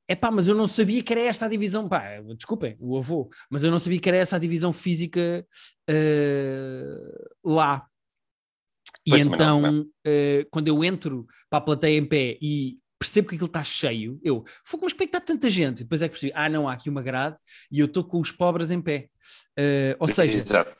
É 0.08 0.16
pá, 0.16 0.32
mas 0.32 0.48
eu 0.48 0.56
não 0.56 0.68
sabia 0.68 1.02
que 1.04 1.14
era 1.14 1.22
esta 1.22 1.46
a 1.46 1.50
divisão. 1.50 1.88
Pá, 1.88 2.20
desculpem, 2.36 2.76
o 2.80 2.98
avô, 2.98 3.30
mas 3.50 3.64
eu 3.64 3.70
não 3.72 3.80
sabia 3.80 4.00
que 4.00 4.10
era 4.10 4.18
essa 4.18 4.36
a 4.36 4.40
divisão 4.40 4.74
física 4.74 5.46
eh, 5.88 6.98
lá. 7.46 7.86
E 9.06 9.12
Pois, 9.12 9.28
não, 9.28 9.34
então, 9.36 9.86
eh, 10.06 10.48
quando 10.52 10.68
eu 10.68 10.84
entro 10.84 11.26
para 11.50 11.60
a 11.60 11.62
plateia 11.62 11.98
em 11.98 12.06
pé 12.06 12.38
e 12.42 12.78
percebo 13.02 13.30
que 13.30 13.34
aquilo 13.36 13.48
está 13.48 13.64
cheio, 13.64 14.20
eu, 14.24 14.44
fogo, 14.64 14.84
mas 14.84 14.94
como 14.94 15.04
é 15.04 15.08
que 15.08 15.18
está 15.18 15.20
tanta 15.20 15.50
gente? 15.50 15.80
E 15.80 15.84
depois 15.84 16.04
é 16.04 16.08
que 16.08 16.12
percebi, 16.12 16.32
ah, 16.36 16.48
não, 16.48 16.70
há 16.70 16.74
aqui 16.74 16.88
uma 16.88 17.02
grade 17.02 17.36
e 17.72 17.80
eu 17.80 17.88
estou 17.88 18.04
com 18.04 18.20
os 18.20 18.32
pobres 18.32 18.70
em 18.70 18.80
pé. 18.80 19.10
Eh, 19.58 19.96
ou 20.00 20.08
seja, 20.08 20.36
Exato. 20.36 20.72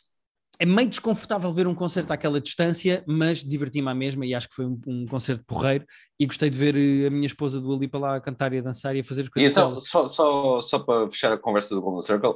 é 0.60 0.66
meio 0.66 0.88
desconfortável 0.88 1.52
ver 1.52 1.66
um 1.66 1.74
concerto 1.74 2.14
àquela 2.14 2.40
distância, 2.40 3.04
mas 3.08 3.44
diverti-me 3.44 3.90
à 3.90 3.96
mesma 3.96 4.24
e 4.24 4.36
acho 4.36 4.48
que 4.48 4.54
foi 4.54 4.66
um, 4.68 4.80
um 4.86 5.06
concerto 5.08 5.44
porreiro 5.46 5.84
e 6.20 6.28
gostei 6.28 6.52
de 6.52 6.58
ver 6.60 6.76
eh, 6.76 7.08
a 7.08 7.10
minha 7.10 7.26
esposa 7.26 7.60
do 7.60 7.74
Ali 7.74 7.88
para 7.88 8.00
lá 8.00 8.16
a 8.18 8.22
cantar 8.22 8.54
e 8.54 8.60
a 8.60 8.62
dançar 8.62 8.96
e 8.96 9.00
a 9.00 9.04
fazer 9.04 9.22
as 9.24 9.28
E 9.28 9.32
coisas 9.32 9.52
então, 9.52 9.70
dela. 9.72 9.82
só, 9.82 10.08
só, 10.08 10.62
só 10.62 10.78
para 10.80 11.10
fechar 11.10 11.34
a 11.34 11.38
conversa 11.40 11.74
do 11.74 11.82
Golden 11.82 12.04
Circle, 12.04 12.36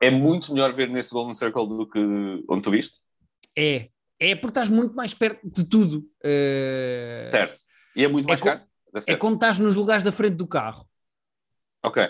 é 0.00 0.10
muito 0.10 0.52
melhor 0.52 0.72
ver 0.72 0.88
nesse 0.90 1.12
Golden 1.12 1.34
Circle 1.36 1.68
do 1.68 1.86
que 1.88 2.00
onde 2.48 2.62
tu 2.62 2.72
viste? 2.72 2.98
É, 3.56 3.88
é 4.18 4.34
porque 4.34 4.48
estás 4.48 4.68
muito 4.68 4.96
mais 4.96 5.14
perto 5.14 5.48
de 5.48 5.62
tudo. 5.62 6.04
Eh, 6.24 7.28
Certo. 7.30 7.54
E 7.94 8.02
é 8.04 8.08
muito 8.08 8.24
É 8.26 8.28
mais 8.28 8.40
co- 8.40 8.48
caro? 8.48 8.71
Deve 8.92 9.04
é 9.08 9.12
ser. 9.12 9.18
como 9.18 9.34
estás 9.34 9.58
nos 9.58 9.76
lugares 9.76 10.04
da 10.04 10.12
frente 10.12 10.36
do 10.36 10.46
carro. 10.46 10.88
Ok. 11.82 12.02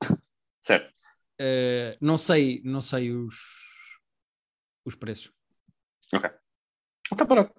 Certo. 0.62 0.92
Eh, 1.38 1.96
não 2.00 2.18
sei, 2.18 2.60
não 2.64 2.80
sei 2.80 3.12
os, 3.12 3.36
os 4.84 4.96
preços. 4.96 5.32
Está 7.12 7.24
parado. 7.24 7.54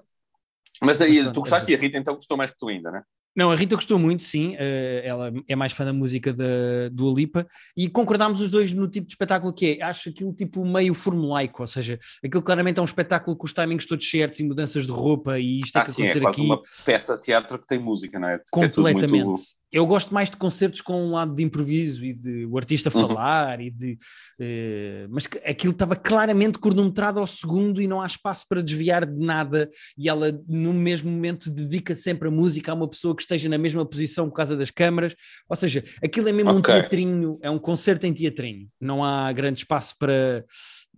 Mas 0.81 1.01
aí, 1.01 1.24
tu 1.24 1.29
é 1.29 1.33
gostaste 1.33 1.71
e 1.71 1.75
a 1.75 1.77
Rita 1.77 1.97
então 1.97 2.15
gostou 2.15 2.36
mais 2.36 2.51
que 2.51 2.57
tu 2.57 2.67
ainda, 2.67 2.91
né? 2.91 3.03
Não, 3.38 3.51
a 3.51 3.56
Rita 3.56 3.75
gostou 3.75 4.00
muito, 4.00 4.24
sim. 4.24 4.56
eh, 4.58 5.03
ela 5.06 5.32
é 5.48 5.56
mais 5.56 5.72
fã 5.72 5.86
da 5.86 5.94
música 5.94 6.34
da, 6.34 6.89
do 6.91 7.08
Alipa 7.08 7.46
e 7.77 7.88
concordámos 7.88 8.41
os 8.41 8.50
dois 8.50 8.74
no 8.74 8.88
tipo 8.88 9.06
de 9.06 9.13
espetáculo 9.13 9.53
que 9.53 9.77
é. 9.79 9.84
Acho 9.84 10.10
aquilo 10.10 10.34
tipo 10.34 10.65
meio 10.65 10.96
formulaico, 10.96 11.62
ou 11.62 11.67
seja, 11.67 12.00
aquilo 12.25 12.41
claramente 12.41 12.79
é 12.79 12.82
um 12.82 12.86
espetáculo 12.86 13.38
com 13.38 13.46
os 13.46 13.53
timings 13.53 13.86
todos 13.86 14.10
certos 14.10 14.39
e 14.39 14.44
mudanças 14.44 14.88
de 14.88 14.91
roupa 14.91 15.38
e 15.38 15.60
isto 15.62 15.77
é 15.77 15.82
Ah, 15.82 15.86
que 15.86 15.91
sim, 15.91 16.01
é 16.01 16.06
acontecer 16.06 16.22
quase 16.22 16.41
aqui 16.41 16.48
uma 16.48 16.62
peça 16.84 17.15
de 17.15 17.22
teatro 17.22 17.60
que 17.60 17.67
tem 17.67 17.77
música, 17.79 18.17
não 18.20 18.27
é? 18.27 18.39
Que 18.39 18.60
é 18.60 18.67
tudo 18.70 18.86
completamente. 18.88 19.24
muito- 19.24 19.41
eu 19.71 19.86
gosto 19.86 20.13
mais 20.13 20.29
de 20.31 20.38
concertos 20.38 20.79
com 20.81 21.05
um 21.07 21.12
lado 21.12 21.36
de 21.36 21.43
improviso 21.43 22.03
e 22.05 22.13
de 22.13 22.45
o 22.45 22.57
artista 22.57 22.89
Uhum. 22.93 23.07
falar 23.07 23.59
e 23.59 23.69
de. 23.69 23.97
eh, 24.39 25.07
mas 25.09 25.27
que 25.27 25.38
aquilo 25.39 25.74
estava 25.74 25.95
claramente 25.95 26.57
cronometrado 26.59 27.19
ao 27.19 27.27
segundo 27.27 27.81
e 27.81 27.88
não 27.88 28.01
há 28.01 28.07
espaço 28.07 28.45
para 28.47 28.62
desviar 28.63 29.05
de 29.05 29.24
nada. 29.25 29.69
E 29.97 30.07
ela, 30.07 30.31
no 30.47 30.74
mesmo 30.74 31.12
momento, 31.12 31.50
dedica 31.51 31.93
sempre 31.95 32.27
a 32.27 32.31
música 32.31 32.71
a 32.71 32.75
uma 32.75 32.88
pessoa 32.88 33.15
que 33.15 33.21
esteja 33.24 33.50
na 33.50 33.57
mesma 33.57 33.86
posição 33.86 34.29
por 34.29 34.36
causa 34.36 34.55
das 34.55 34.71
câmaras. 34.71 35.15
Ou 35.50 35.55
seja, 35.55 35.83
aquilo 36.03 36.29
é 36.29 36.31
mesmo 36.31 36.51
Ok. 36.51 36.59
um 36.59 36.62
teatrinho, 36.79 37.39
é 37.41 37.50
um 37.51 37.59
concerto 37.59 38.05
em 38.07 38.13
teatrinho. 38.13 38.67
Não 38.79 39.03
há 39.03 39.31
grande 39.33 39.59
espaço 39.59 39.95
para. 40.00 40.45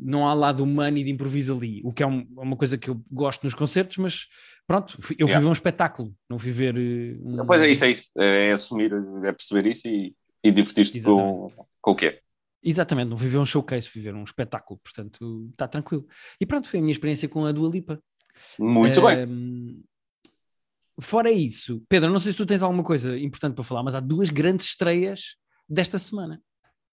Não 0.01 0.25
há 0.27 0.33
lado 0.33 0.63
humano 0.63 0.97
e 0.97 1.03
de 1.03 1.11
improviso 1.11 1.53
ali, 1.53 1.81
o 1.83 1.91
que 1.91 2.01
é 2.01 2.07
um- 2.07 2.25
é 2.37 2.41
uma 2.41 2.55
coisa 2.55 2.77
que 2.77 2.89
eu 2.89 3.01
gosto 3.11 3.43
nos 3.43 3.53
concertos, 3.53 3.97
mas 3.97 4.27
pronto, 4.69 4.95
eu 4.97 5.03
fui 5.03 5.15
Yeah. 5.19 5.39
ver 5.39 5.47
um 5.47 5.51
espetáculo, 5.51 6.15
não 6.29 6.37
fui 6.37 6.51
ver. 6.51 6.75
eh, 6.77 7.17
um- 7.23 7.43
Pois 7.45 7.59
é 7.61 7.69
isso, 7.71 7.85
é 7.85 7.91
isso. 7.91 8.03
É 8.15 8.51
assumir, 8.51 8.91
é 9.25 9.31
perceber 9.31 9.67
isso 9.67 9.87
e, 9.87 10.15
e 10.43 10.51
divertir-te 10.51 11.01
com, 11.01 11.47
com 11.81 11.91
o 11.91 11.95
que 11.95 12.05
é. 12.05 12.21
Exatamente, 12.61 13.09
não 13.09 13.17
fui 13.17 13.27
ver 13.27 13.39
um 13.39 13.45
showcase, 13.45 13.89
fui 13.89 13.99
ver 14.01 14.13
um 14.13 14.23
espetáculo, 14.23 14.79
portanto 14.83 15.47
está 15.51 15.67
tranquilo. 15.67 16.05
E 16.39 16.45
pronto, 16.45 16.67
foi 16.67 16.79
a 16.79 16.81
minha 16.83 16.91
experiência 16.91 17.27
com 17.27 17.45
a 17.45 17.51
Dua 17.51 17.67
Lipa. 17.69 17.99
Muito 18.59 19.01
bem. 19.01 19.83
Fora 21.01 21.31
isso, 21.31 21.81
Pedro, 21.89 22.11
não 22.11 22.19
sei 22.19 22.31
se 22.33 22.37
tu 22.37 22.45
tens 22.45 22.61
alguma 22.61 22.83
coisa 22.83 23.17
importante 23.17 23.55
para 23.55 23.63
falar, 23.63 23.81
mas 23.83 23.95
há 23.95 23.99
duas 23.99 24.29
grandes 24.29 24.67
estreias 24.67 25.35
desta 25.67 25.97
semana, 25.97 26.41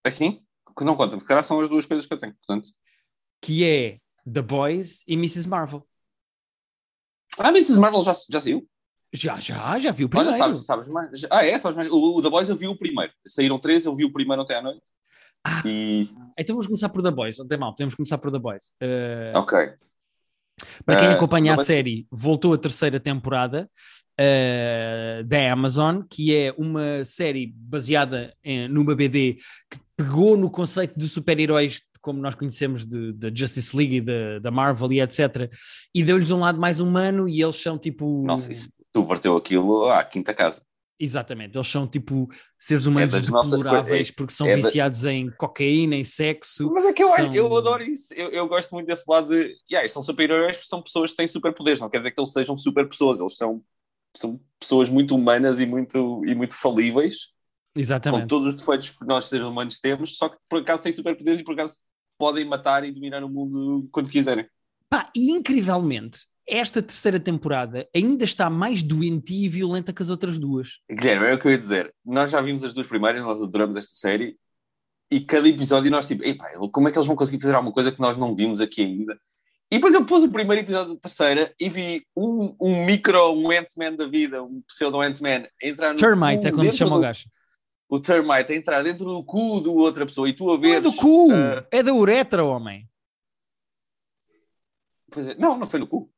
Assim, 0.04 0.40
que 0.78 0.84
não 0.84 0.94
conta, 0.96 1.18
se 1.20 1.26
calhar 1.26 1.42
são 1.42 1.60
as 1.60 1.68
duas 1.68 1.84
coisas 1.84 2.06
que 2.06 2.14
eu 2.14 2.18
tenho. 2.18 2.34
Portanto, 2.46 2.68
que 3.42 3.64
é 3.64 3.98
The 4.32 4.40
Boys 4.42 5.02
e 5.06 5.14
Mrs. 5.14 5.48
Marvel. 5.48 5.84
Ah, 7.38 7.48
Mrs. 7.48 7.78
Marvel 7.78 8.00
já, 8.00 8.12
já 8.30 8.40
saiu? 8.40 8.66
Já, 9.12 9.38
já, 9.40 9.78
já 9.78 9.92
vi 9.92 10.04
o 10.04 10.08
primeiro. 10.08 10.30
Olha, 10.30 10.38
sabes, 10.38 10.64
sabes 10.64 10.88
mais. 10.88 11.26
Ah, 11.30 11.44
é, 11.44 11.58
sabes 11.58 11.76
mais. 11.76 11.88
O, 11.90 12.16
o 12.16 12.22
The 12.22 12.28
Boys 12.28 12.48
eu 12.48 12.56
vi 12.56 12.68
o 12.68 12.76
primeiro. 12.76 13.12
Saíram 13.26 13.58
três, 13.58 13.86
eu 13.86 13.94
vi 13.94 14.04
o 14.04 14.12
primeiro 14.12 14.42
ontem 14.42 14.54
à 14.54 14.62
noite. 14.62 14.82
Ah. 15.44 15.62
E. 15.64 16.08
Então 16.38 16.54
vamos 16.54 16.66
começar 16.66 16.88
por 16.88 17.02
The 17.02 17.10
Boys, 17.10 17.38
não 17.38 17.46
tem 17.46 17.58
mal, 17.58 17.72
podemos 17.72 17.94
começar 17.94 18.18
por 18.18 18.30
The 18.32 18.38
Boys. 18.38 18.72
Uh, 18.82 19.38
Ok. 19.38 19.58
Para 20.84 20.96
quem 20.98 21.08
Ah, 21.08 21.12
acompanha 21.12 21.54
a 21.54 21.58
série, 21.58 22.06
voltou 22.10 22.54
a 22.54 22.58
terceira 22.58 22.98
temporada 22.98 23.70
uh, 24.18 25.24
da 25.24 25.52
Amazon, 25.52 26.00
que 26.08 26.34
é 26.34 26.52
uma 26.56 27.04
série 27.04 27.52
baseada 27.54 28.34
em, 28.42 28.66
numa 28.66 28.94
BD 28.94 29.36
que 29.70 29.78
pegou 29.96 30.36
no 30.36 30.50
conceito 30.50 30.98
de 30.98 31.08
super-heróis 31.08 31.80
como 32.06 32.20
nós 32.20 32.36
conhecemos 32.36 32.86
da 32.86 33.28
Justice 33.34 33.76
League 33.76 33.96
e 33.96 34.00
da- 34.00 34.38
da 34.38 34.50
Marvel 34.52 34.92
e 34.92 35.00
etc. 35.00 35.50
E 35.92 36.04
deu-lhes 36.04 36.30
um 36.30 36.38
lado 36.38 36.56
mais 36.60 36.78
humano 36.78 37.28
e 37.28 37.42
eles 37.42 37.56
são 37.56 37.76
tipo. 37.76 38.22
Nossa, 38.24 38.48
isso, 38.52 38.68
tu 38.92 39.04
verteu 39.04 39.36
aquilo 39.36 39.86
à 39.90 40.04
quinta 40.04 40.32
casa. 40.32 40.62
Exatamente, 41.00 41.58
eles 41.58 41.66
são 41.68 41.86
tipo 41.86 42.26
seres 42.56 42.86
humanos 42.86 43.12
das 43.12 43.28
nossas 43.28 43.58
deploráveis 43.60 44.10
porque 44.10 44.32
são 44.32 44.46
é 44.46 44.56
da- 44.56 44.62
viciados 44.62 45.04
em 45.04 45.28
cocaína, 45.32 45.96
em 45.96 46.04
sexo. 46.04 46.70
Mas 46.72 46.86
é 46.86 46.92
que 46.92 47.02
eu, 47.02 47.08
São- 47.08 47.34
eu 47.34 47.54
adoro 47.56 47.82
isso. 47.82 48.14
Eu, 48.14 48.30
eu 48.30 48.46
gosto 48.48 48.70
muito 48.70 48.86
desse 48.86 49.02
lado 49.08 49.28
de. 49.28 49.54
Yeah, 49.70 49.86
são 49.88 50.02
super-heróis 50.02 50.54
porque 50.56 50.68
são 50.68 50.80
pessoas 50.80 51.10
que 51.10 51.16
têm 51.16 51.26
superpoderes. 51.28 51.80
Não 51.80 51.90
quer 51.90 51.98
dizer 51.98 52.12
que 52.12 52.20
eles 52.20 52.32
sejam 52.32 52.56
super 52.56 52.88
pessoas. 52.88 53.20
Eles 53.20 53.36
são, 53.36 53.60
são 54.16 54.40
pessoas 54.60 54.88
muito 54.88 55.14
humanas 55.14 55.58
e 55.60 55.66
muito, 55.66 56.22
e 56.24 56.34
muito 56.34 56.54
falíveis, 56.54 57.16
com 57.74 57.80
Exatamente. 57.80 58.28
todos 58.28 58.54
os 58.54 58.60
defeitos 58.60 58.88
que 58.90 59.04
nós 59.04 59.26
seres 59.26 59.44
humanos 59.44 59.78
temos, 59.78 60.16
só 60.16 60.30
que 60.30 60.38
por 60.48 60.60
acaso 60.60 60.82
têm 60.82 60.92
superpoderes 60.92 61.40
e 61.42 61.44
por 61.44 61.52
acaso 61.52 61.78
podem 62.18 62.44
matar 62.44 62.84
e 62.84 62.90
dominar 62.92 63.22
o 63.24 63.28
mundo 63.28 63.88
quando 63.92 64.10
quiserem. 64.10 64.46
Pá, 64.88 65.06
e 65.14 65.30
incrivelmente, 65.32 66.20
esta 66.48 66.80
terceira 66.80 67.18
temporada 67.18 67.88
ainda 67.94 68.24
está 68.24 68.48
mais 68.48 68.82
doentia 68.82 69.46
e 69.46 69.48
violenta 69.48 69.92
que 69.92 70.02
as 70.02 70.08
outras 70.08 70.38
duas. 70.38 70.80
Guilherme, 70.90 71.26
é 71.26 71.34
o 71.34 71.38
que 71.38 71.46
eu 71.48 71.52
ia 71.52 71.58
dizer. 71.58 71.92
Nós 72.04 72.30
já 72.30 72.40
vimos 72.40 72.62
as 72.64 72.72
duas 72.72 72.86
primeiras, 72.86 73.20
nós 73.22 73.42
adoramos 73.42 73.76
esta 73.76 73.94
série. 73.94 74.36
E 75.10 75.20
cada 75.20 75.48
episódio 75.48 75.90
nós 75.90 76.06
tipo, 76.06 76.24
Epá, 76.24 76.50
como 76.72 76.88
é 76.88 76.92
que 76.92 76.98
eles 76.98 77.06
vão 77.06 77.16
conseguir 77.16 77.40
fazer 77.40 77.54
alguma 77.54 77.72
coisa 77.72 77.92
que 77.92 78.00
nós 78.00 78.16
não 78.16 78.34
vimos 78.34 78.60
aqui 78.60 78.82
ainda? 78.82 79.18
E 79.70 79.76
depois 79.76 79.94
eu 79.94 80.04
pus 80.04 80.22
o 80.22 80.30
primeiro 80.30 80.62
episódio 80.62 80.94
da 80.94 81.00
terceira 81.00 81.52
e 81.60 81.68
vi 81.68 82.04
um, 82.16 82.54
um 82.60 82.84
micro, 82.86 83.32
um 83.32 83.50
Ant-Man 83.50 83.94
da 83.96 84.06
vida, 84.06 84.42
um 84.42 84.62
pseudo 84.68 85.00
Ant-Man, 85.00 85.44
entrar 85.60 85.92
no 85.92 85.98
Termite 85.98 86.46
é 86.46 86.52
quando 86.52 86.70
se 86.70 86.78
chama 86.78 86.92
o 86.92 86.98
do- 86.98 87.02
gajo. 87.02 87.24
O 87.88 88.00
Termite 88.00 88.52
a 88.52 88.56
entrar 88.56 88.82
dentro 88.82 89.04
do 89.06 89.22
cu 89.24 89.60
de 89.62 89.68
outra 89.68 90.04
pessoa 90.04 90.28
e 90.28 90.32
tu 90.32 90.50
a 90.50 90.54
Não 90.54 90.60
ver. 90.60 90.76
é 90.76 90.80
do 90.80 90.92
cu, 90.94 91.28
ah, 91.32 91.66
é 91.70 91.82
da 91.82 91.92
uretra, 91.94 92.44
homem. 92.44 92.88
não, 95.38 95.56
não 95.56 95.66
foi 95.66 95.78
no 95.80 95.86
cu. 95.86 96.12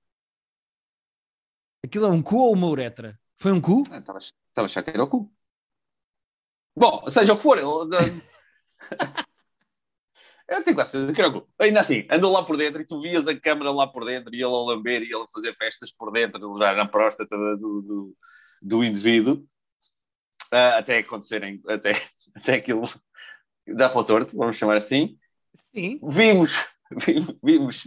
Aquilo 1.85 2.07
é 2.07 2.11
um 2.11 2.23
cu 2.23 2.37
ou 2.37 2.53
uma 2.55 2.67
uretra? 2.67 3.19
Foi 3.39 3.53
um 3.53 3.61
cu? 3.61 3.85
Ah, 3.91 3.99
Estava 3.99 4.19
estava 4.19 4.39
a 4.57 4.65
achar 4.65 4.83
que 4.83 4.91
era 4.91 5.05
o 5.05 5.09
cu. 5.09 5.33
Bom, 6.77 7.09
seja 7.09 7.33
o 7.33 7.37
que 7.37 7.43
for, 7.43 7.59
ele. 7.59 7.67
Eu 10.49 10.65
tenho 10.65 10.75
quase 10.77 10.93
certeza 10.93 11.13
que 11.13 11.21
era 11.21 11.29
o 11.31 11.43
cu. 11.43 11.49
Ainda 11.59 11.81
assim, 11.81 12.07
andou 12.11 12.33
lá 12.33 12.43
por 12.43 12.57
dentro 12.57 12.81
e 12.81 12.87
tu 12.87 13.01
vias 13.03 13.29
a 13.29 13.39
câmara 13.39 13.71
lá 13.71 13.87
por 13.87 14.05
dentro 14.07 14.35
e 14.35 14.39
ele 14.39 14.45
a 14.45 14.49
lamber 14.49 15.03
e 15.03 15.07
ele 15.13 15.23
a 15.23 15.29
fazer 15.29 15.55
festas 15.55 15.93
por 15.93 16.11
dentro, 16.11 16.57
já 16.59 16.75
na 16.75 16.89
próstata 16.89 17.37
do, 17.37 17.83
do, 17.83 18.17
do 18.63 18.83
indivíduo, 18.83 19.45
Ah, 20.51 20.79
até 20.79 20.99
acontecerem, 20.99 21.61
até, 21.69 21.93
até 22.35 22.55
aquilo 22.55 22.83
dá 23.67 23.89
para 23.89 24.01
o 24.01 24.05
torto, 24.05 24.37
vamos 24.37 24.57
chamar 24.57 24.77
assim. 24.77 25.19
Sim. 25.55 26.01
Vimos, 26.03 26.57
vimos, 27.43 27.83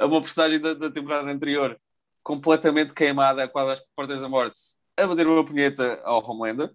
uma 0.00 0.20
personagem 0.20 0.60
da, 0.60 0.74
da 0.74 0.90
temporada 0.90 1.30
anterior 1.30 1.78
completamente 2.22 2.92
queimada, 2.92 3.48
quase 3.48 3.72
às 3.72 3.86
portas 3.94 4.20
da 4.20 4.28
morte, 4.28 4.58
a 4.98 5.06
bater 5.06 5.26
uma 5.26 5.44
punheta 5.44 6.00
ao 6.04 6.24
Homelander, 6.28 6.70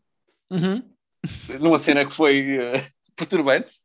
Uhum. 0.50 0.84
numa 1.62 1.80
cena 1.80 2.06
que 2.06 2.14
foi 2.14 2.58
eh, 2.58 2.90
perturbante. 3.16 3.76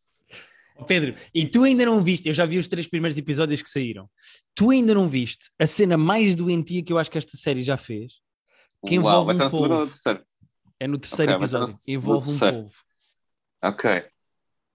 Pedro, 0.87 1.15
e 1.33 1.47
tu 1.47 1.63
ainda 1.63 1.87
não 1.87 2.03
viste, 2.03 2.29
eu 2.29 2.35
já 2.35 2.45
vi 2.45 2.59
os 2.59 2.67
três 2.67 2.89
primeiros 2.89 3.17
episódios 3.17 3.63
que 3.63 3.71
saíram. 3.71 4.11
Tu 4.55 4.71
ainda 4.71 4.93
não 4.93 5.09
viste 5.09 5.51
a 5.59 5.67
cena 5.67 5.97
mais 5.97 6.35
doentia 6.35 6.83
que 6.83 6.93
eu 6.93 6.99
acho 6.99 7.11
que 7.11 7.19
esta 7.19 7.37
série 7.37 7.63
já 7.63 7.77
fez? 7.77 8.15
Que 8.85 8.99
Uau, 8.99 9.23
envolve 9.23 9.27
vai 9.27 9.47
um 9.47 9.87
estar 9.87 10.26
É 10.79 10.87
no 10.87 10.99
terceiro 10.99 11.33
Ok, 11.33 11.39
vai 11.39 11.47
estar 11.47 11.59
episódio. 11.59 11.79
no- 11.89 11.95
Envolve 11.95 12.29
no 12.29 12.35
um 12.35 12.39
polvo. 12.39 12.75
Ok. 13.63 14.05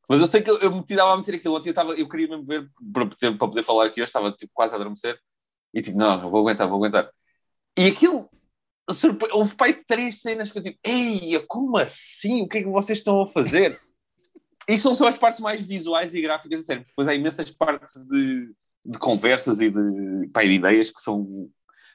Mas 0.09 0.19
eu 0.19 0.27
sei 0.27 0.41
que 0.41 0.49
eu, 0.49 0.59
eu 0.59 0.75
me 0.75 0.83
tirava 0.83 1.13
a 1.13 1.17
meter 1.17 1.35
aquilo 1.35 1.55
ontem, 1.55 1.69
eu, 1.75 1.93
eu 1.95 2.09
queria 2.09 2.27
mesmo 2.27 2.45
ver 2.45 2.69
para 2.91 3.05
poder, 3.05 3.37
para 3.37 3.47
poder 3.47 3.63
falar 3.63 3.85
aqui 3.85 4.01
hoje, 4.01 4.09
estava 4.09 4.31
tipo, 4.33 4.51
quase 4.53 4.73
a 4.73 4.75
adormecer 4.77 5.17
e 5.73 5.81
tipo, 5.81 5.97
não, 5.97 6.21
eu 6.21 6.29
vou 6.29 6.41
aguentar, 6.41 6.67
vou 6.67 6.77
aguentar. 6.77 7.09
E 7.77 7.87
aquilo, 7.87 8.29
surpre... 8.91 9.29
houve 9.31 9.55
pai 9.55 9.73
três 9.73 10.19
cenas 10.19 10.51
que 10.51 10.57
eu 10.59 10.63
tipo, 10.63 10.77
ei, 10.83 11.39
como 11.47 11.77
assim? 11.77 12.41
O 12.41 12.47
que 12.49 12.57
é 12.57 12.63
que 12.63 12.69
vocês 12.69 12.97
estão 12.97 13.21
a 13.21 13.27
fazer? 13.27 13.79
e 14.67 14.77
são 14.77 14.93
só 14.93 15.07
as 15.07 15.17
partes 15.17 15.39
mais 15.41 15.65
visuais 15.65 16.13
e 16.13 16.21
gráficas 16.21 16.59
da 16.59 16.65
série, 16.65 16.83
depois 16.83 17.07
há 17.07 17.15
imensas 17.15 17.49
partes 17.51 17.95
de, 18.07 18.53
de 18.85 18.99
conversas 18.99 19.59
e 19.61 19.69
de, 19.69 20.27
pá, 20.33 20.41
de 20.43 20.49
ideias 20.51 20.91
que 20.91 21.01
são. 21.01 21.49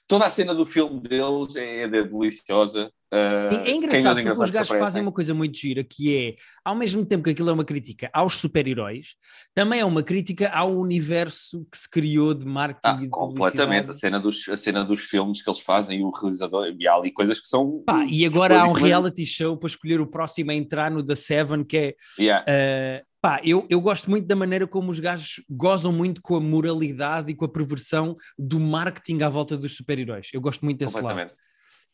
Toda 0.09 0.27
a 0.27 0.31
cena 0.31 0.55
do 0.55 0.65
filme 0.65 1.01
deles 1.01 1.57
é, 1.57 1.83
é 1.83 1.89
deliciosa. 1.89 2.91
Uh, 3.13 3.55
É, 3.55 3.71
é 3.71 3.75
engraçado 3.75 4.23
porque 4.23 4.43
os 4.43 4.51
gajos 4.51 4.77
fazem 4.77 5.03
uma 5.03 5.13
coisa 5.13 5.33
muito 5.33 5.57
gira 5.57 5.85
que 5.85 6.17
é, 6.17 6.35
ao 6.65 6.75
mesmo 6.75 7.05
tempo 7.05 7.23
que 7.25 7.31
aquilo 7.31 7.51
é 7.51 7.53
uma 7.53 7.65
crítica 7.65 8.11
aos 8.13 8.39
super-heróis, 8.39 9.15
também 9.55 9.81
é 9.81 9.85
uma 9.85 10.03
crítica 10.03 10.49
ao 10.49 10.73
universo 10.73 11.65
que 11.71 11.79
se 11.79 11.89
criou 11.89 12.35
de 12.35 12.45
marketing 12.45 12.97
Ah, 12.99 13.05
e 13.05 13.09
completamente. 13.09 13.91
A 13.91 13.95
cena, 13.95 14.19
dos, 14.19 14.49
a 14.49 14.57
cena 14.57 14.85
dos 14.85 15.03
filmes 15.03 15.41
que 15.41 15.49
eles 15.49 15.61
fazem, 15.61 16.05
o 16.05 16.11
realizador, 16.11 16.75
e 16.79 16.87
há 16.87 16.95
ali 16.95 17.13
coisas 17.13 17.41
que 17.41 17.49
são. 17.49 17.83
Pá, 17.87 18.05
e 18.05 18.25
agora 18.27 18.61
há 18.61 18.69
um 18.69 18.73
reality 18.73 19.25
show 19.25 19.57
para 19.57 19.69
escolher 19.69 20.01
o 20.01 20.07
próximo 20.07 20.51
a 20.51 20.55
entrar 20.55 20.91
no 20.91 21.05
The 21.05 21.15
Seven, 21.15 21.65
que 21.65 21.77
é 21.77 21.95
Yeah. 22.19 22.45
Uh, 22.45 23.07
pá, 23.26 23.40
eu, 23.42 23.66
eu 23.68 23.80
gosto 23.80 24.09
muito 24.09 24.25
da 24.25 24.37
maneira 24.37 24.68
como 24.68 24.92
os 24.92 25.00
gajos 25.00 25.42
gozam 25.50 25.92
muito 25.92 26.23
com 26.23 26.37
a 26.37 26.40
moralidade 26.40 27.33
e 27.33 27.35
com 27.35 27.45
a 27.45 27.49
perversão 27.49 28.14
do 28.38 28.61
marketing 28.61 29.21
à 29.23 29.28
volta 29.28 29.56
dos 29.56 29.75
super-heróis. 29.75 30.28
Eu 30.33 30.40
gosto 30.40 30.64
muito 30.64 30.78
desse 30.78 31.00
lado. 31.00 31.33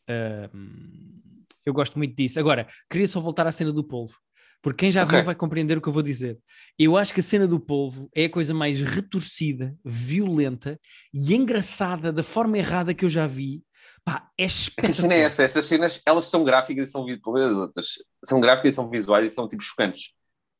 Uh, 0.07 0.57
eu 1.65 1.73
gosto 1.73 1.97
muito 1.97 2.15
disso. 2.15 2.39
Agora, 2.39 2.67
queria 2.87 3.07
só 3.07 3.19
voltar 3.19 3.47
à 3.47 3.51
cena 3.51 3.71
do 3.71 3.83
polvo. 3.83 4.15
Porque 4.61 4.85
quem 4.85 4.91
já 4.91 5.03
Ok. 5.03 5.17
viu 5.17 5.25
vai 5.25 5.33
compreender 5.33 5.75
o 5.75 5.81
que 5.81 5.89
eu 5.89 5.93
vou 5.93 6.03
dizer. 6.03 6.37
Eu 6.77 6.95
acho 6.95 7.11
que 7.11 7.19
a 7.19 7.23
cena 7.23 7.47
do 7.47 7.59
polvo 7.59 8.07
é 8.15 8.25
a 8.25 8.29
coisa 8.29 8.53
mais 8.53 8.79
retorcida, 8.81 9.75
violenta 9.83 10.79
e 11.11 11.33
engraçada 11.33 12.13
da 12.13 12.21
forma 12.21 12.59
errada 12.59 12.93
que 12.93 13.03
eu 13.03 13.09
já 13.09 13.25
vi. 13.25 13.63
Pá, 14.05 14.29
é 14.37 14.45
É 14.45 14.81
que 14.83 14.91
a 14.91 14.93
cena 14.93 15.15
é 15.15 15.21
essa, 15.21 15.41
essas 15.41 15.65
cenas, 15.65 15.99
elas 16.05 16.25
são 16.25 16.43
gráficas 16.43 16.89
e 16.89 16.91
são 16.91 17.05
são 18.23 18.39
gráficas 18.39 18.71
e 18.71 18.75
são 18.75 18.87
visuais 18.87 19.31
e 19.31 19.35
são 19.35 19.47
tipo 19.47 19.63
chocantes. 19.63 20.13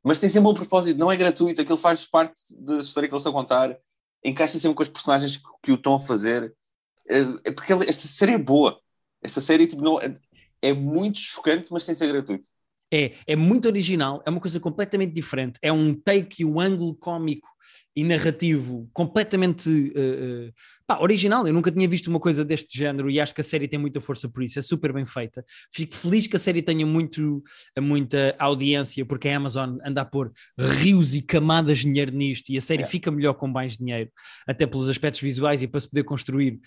Mas 0.04 0.20
tem 0.20 0.30
sempre 0.30 0.50
um 0.50 0.54
propósito, 0.54 0.98
não 0.98 1.12
é 1.12 1.16
gratuito, 1.16 1.62
aquilo 1.62 1.78
faz 1.78 2.06
parte 2.06 2.34
da 2.58 2.78
história 2.78 3.08
que 3.08 3.16
eles 3.16 3.22
estão 3.22 3.32
a 3.32 3.42
contar, 3.42 3.78
encaixa 4.24 4.60
sempre 4.60 4.76
com 4.76 4.84
os 4.84 4.90
personagens 4.90 5.38
que, 5.38 5.72
o 5.72 5.76
estão 5.76 5.96
a 5.96 6.00
fazer. 6.00 6.54
É, 7.10 7.20
é 7.46 7.52
porque 7.52 7.72
esta 7.72 8.08
série 8.08 8.34
é 8.34 8.38
boa. 8.38 8.80
Esta 9.22 9.40
série 9.40 9.66
tipo, 9.66 9.82
não, 9.82 10.02
é, 10.02 10.14
é 10.62 10.74
muito 10.74 11.20
chocante, 11.20 11.72
mas 11.72 11.84
sem 11.84 11.96
ser 11.96 12.08
gratuito. 12.08 12.50
É, 12.94 13.12
é 13.26 13.36
muito 13.36 13.68
original, 13.68 14.22
é 14.24 14.30
uma 14.30 14.40
coisa 14.40 14.60
completamente 14.60 15.14
diferente. 15.14 15.58
É 15.64 15.74
um 15.74 15.96
take 15.96 16.44
e 16.44 16.46
um 16.46 16.60
ângulo 16.60 16.94
cómico 16.94 17.48
e 17.96 18.04
narrativo 18.04 18.90
completamente 18.94 19.70
uh, 19.70 20.48
uh, 20.48 20.54
pá, 20.86 21.00
original. 21.00 21.48
Eu 21.48 21.54
nunca 21.54 21.72
tinha 21.72 21.88
visto 21.88 22.08
uma 22.08 22.20
coisa 22.20 22.46
deste 22.46 22.78
género 22.78 23.10
e 23.10 23.20
acho 23.20 23.34
que 23.34 23.42
a 23.42 23.44
série 23.44 23.68
tem 23.68 23.80
muita 23.80 24.00
força 24.00 24.30
por 24.30 24.44
isso. 24.44 24.60
É 24.60 24.62
super 24.62 24.94
bem 24.94 25.06
feita. 25.06 25.44
Fico 25.74 25.96
feliz 25.96 26.28
que 26.28 26.36
a 26.36 26.40
série 26.40 26.62
tenha 26.62 26.86
muito, 26.86 27.44
muita 27.80 28.36
audiência, 28.38 29.04
porque 29.06 29.28
a 29.30 29.38
Amazon 29.38 29.78
anda 29.84 30.02
a 30.02 30.06
pôr 30.06 30.32
rios 30.60 31.16
e 31.16 31.22
camadas 31.22 31.80
de 31.80 31.86
dinheiro 31.86 32.12
nisto 32.12 32.52
e 32.52 32.58
a 32.58 32.62
série 32.62 32.84
é. 32.84 32.86
fica 32.86 33.10
melhor 33.10 33.34
com 33.34 33.48
mais 33.48 33.76
dinheiro, 33.76 34.12
até 34.48 34.68
pelos 34.68 34.88
aspectos 34.88 35.22
visuais 35.22 35.64
e 35.64 35.68
para 35.68 35.80
se 35.80 35.90
poder 35.90 36.04
construir 36.04 36.60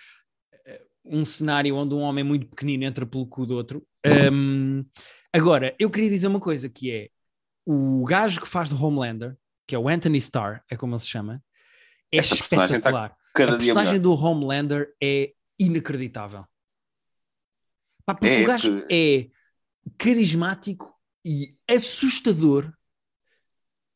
eh, 0.67 0.81
um 1.05 1.25
cenário 1.25 1.77
onde 1.77 1.95
um 1.95 2.01
homem 2.01 2.25
muito 2.25 2.47
pequenino 2.47 2.85
entra 2.85 3.07
pelo 3.07 3.27
cu 3.27 3.47
do 3.47 3.55
outro. 3.55 3.85
Um, 4.33 4.85
Agora, 5.33 5.75
eu 5.79 5.91
queria 5.91 6.11
dizer 6.11 6.29
uma 6.29 6.41
coisa 6.41 6.69
que 6.69 6.91
é 6.91 7.09
o 7.67 8.05
gajo 8.05 8.41
que 8.41 8.49
faz 8.49 8.69
de 8.69 8.75
Homelander, 8.75 9.37
que 9.67 9.75
é 9.75 9.79
o 9.79 9.89
Anthony 9.89 10.19
Starr, 10.19 10.63
é 10.71 10.77
como 10.77 10.95
ele 10.95 11.01
se 11.01 11.09
chama, 11.09 11.43
é 12.13 12.19
Essa 12.19 12.37
tá 12.37 12.65
espetacular. 12.67 13.11
Tá 13.11 13.17
cada 13.35 13.55
a 13.55 13.59
personagem 13.59 14.01
do 14.01 14.15
Homelander 14.15 14.95
é 15.03 15.33
inacreditável. 15.59 16.45
Pá, 18.05 18.15
porque 18.15 18.29
é, 18.29 18.43
o 18.43 18.47
gajo 18.47 18.87
que... 18.87 18.95
é 18.95 19.31
carismático 19.99 20.95
e 21.25 21.57
assustador 21.69 22.73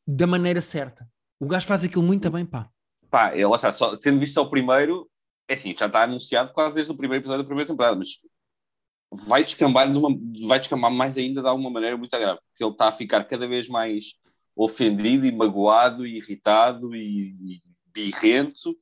da 0.07 0.27
maneira 0.27 0.61
certa. 0.61 1.09
O 1.39 1.47
gajo 1.47 1.67
faz 1.67 1.85
aquilo 1.85 2.03
muito 2.03 2.29
bem, 2.31 2.45
pá. 2.45 2.69
Pá, 3.09 3.35
ele, 3.35 3.57
só, 3.59 3.73
só, 3.73 3.97
tendo 3.97 4.19
visto 4.19 4.35
só 4.35 4.43
o 4.43 4.51
primeiro, 4.51 5.09
é 5.49 5.55
assim, 5.55 5.75
já 5.77 5.87
está 5.87 6.03
anunciado 6.03 6.53
quase 6.53 6.75
desde 6.75 6.93
o 6.93 6.97
primeiro 6.97 7.23
episódio 7.23 7.43
da 7.43 7.47
primeira 7.47 7.69
temporada, 7.69 7.97
mas 7.97 8.19
vai 9.13 9.45
descambar, 9.45 9.91
de 9.91 9.99
uma, 9.99 10.17
vai 10.47 10.59
descambar 10.59 10.91
mais 10.91 11.17
ainda 11.17 11.43
de 11.43 11.49
alguma 11.49 11.71
maneira 11.71 11.97
muito 11.97 12.11
grave, 12.11 12.41
porque 12.49 12.65
ele 12.65 12.73
está 12.73 12.89
a 12.89 12.93
ficar 12.93 13.25
cada 13.25 13.47
vez 13.47 13.69
mais 13.69 14.15
ofendido 14.57 15.27
e 15.27 15.33
magoado 15.33 16.07
e 16.07 16.17
irritado 16.17 16.95
e, 16.95 17.35
e 17.41 17.63
birrento 17.93 18.77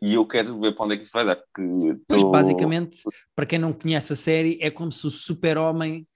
e 0.00 0.14
eu 0.14 0.26
quero 0.26 0.58
ver 0.60 0.74
para 0.74 0.84
onde 0.84 0.94
é 0.94 0.96
que 0.96 1.04
isto 1.04 1.14
vai 1.14 1.24
dar. 1.24 1.36
Porque 1.36 2.00
tô... 2.06 2.16
Mas 2.16 2.24
basicamente, 2.24 2.98
para 3.34 3.46
quem 3.46 3.58
não 3.58 3.72
conhece 3.72 4.12
a 4.12 4.16
série, 4.16 4.58
é 4.60 4.70
como 4.70 4.92
se 4.92 5.06
o 5.06 5.10
super-homem 5.10 6.06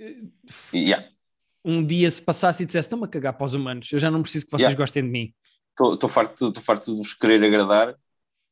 eh, 0.00 0.16
yeah. 0.74 1.08
um 1.64 1.84
dia 1.84 2.10
se 2.10 2.22
passasse 2.22 2.62
e 2.62 2.66
dissesse: 2.66 2.86
Estão-me 2.86 3.04
a 3.04 3.08
cagar 3.08 3.36
para 3.36 3.44
os 3.44 3.54
humanos, 3.54 3.90
eu 3.92 3.98
já 3.98 4.10
não 4.10 4.22
preciso 4.22 4.44
que 4.44 4.52
vocês 4.52 4.62
yeah. 4.62 4.78
gostem 4.78 5.02
de 5.02 5.10
mim. 5.10 5.34
Estou 5.70 6.08
farto, 6.08 6.52
farto 6.60 6.92
de 6.92 6.96
vos 6.98 7.14
querer 7.14 7.42
agradar. 7.42 7.94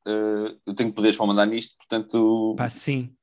Uh, 0.09 0.59
eu 0.67 0.75
tenho 0.75 0.93
poderes 0.93 1.17
para 1.17 1.27
mandar 1.27 1.47
nisto, 1.47 1.77
portanto. 1.77 2.55
Pá, 2.57 2.69
sim. 2.71 3.15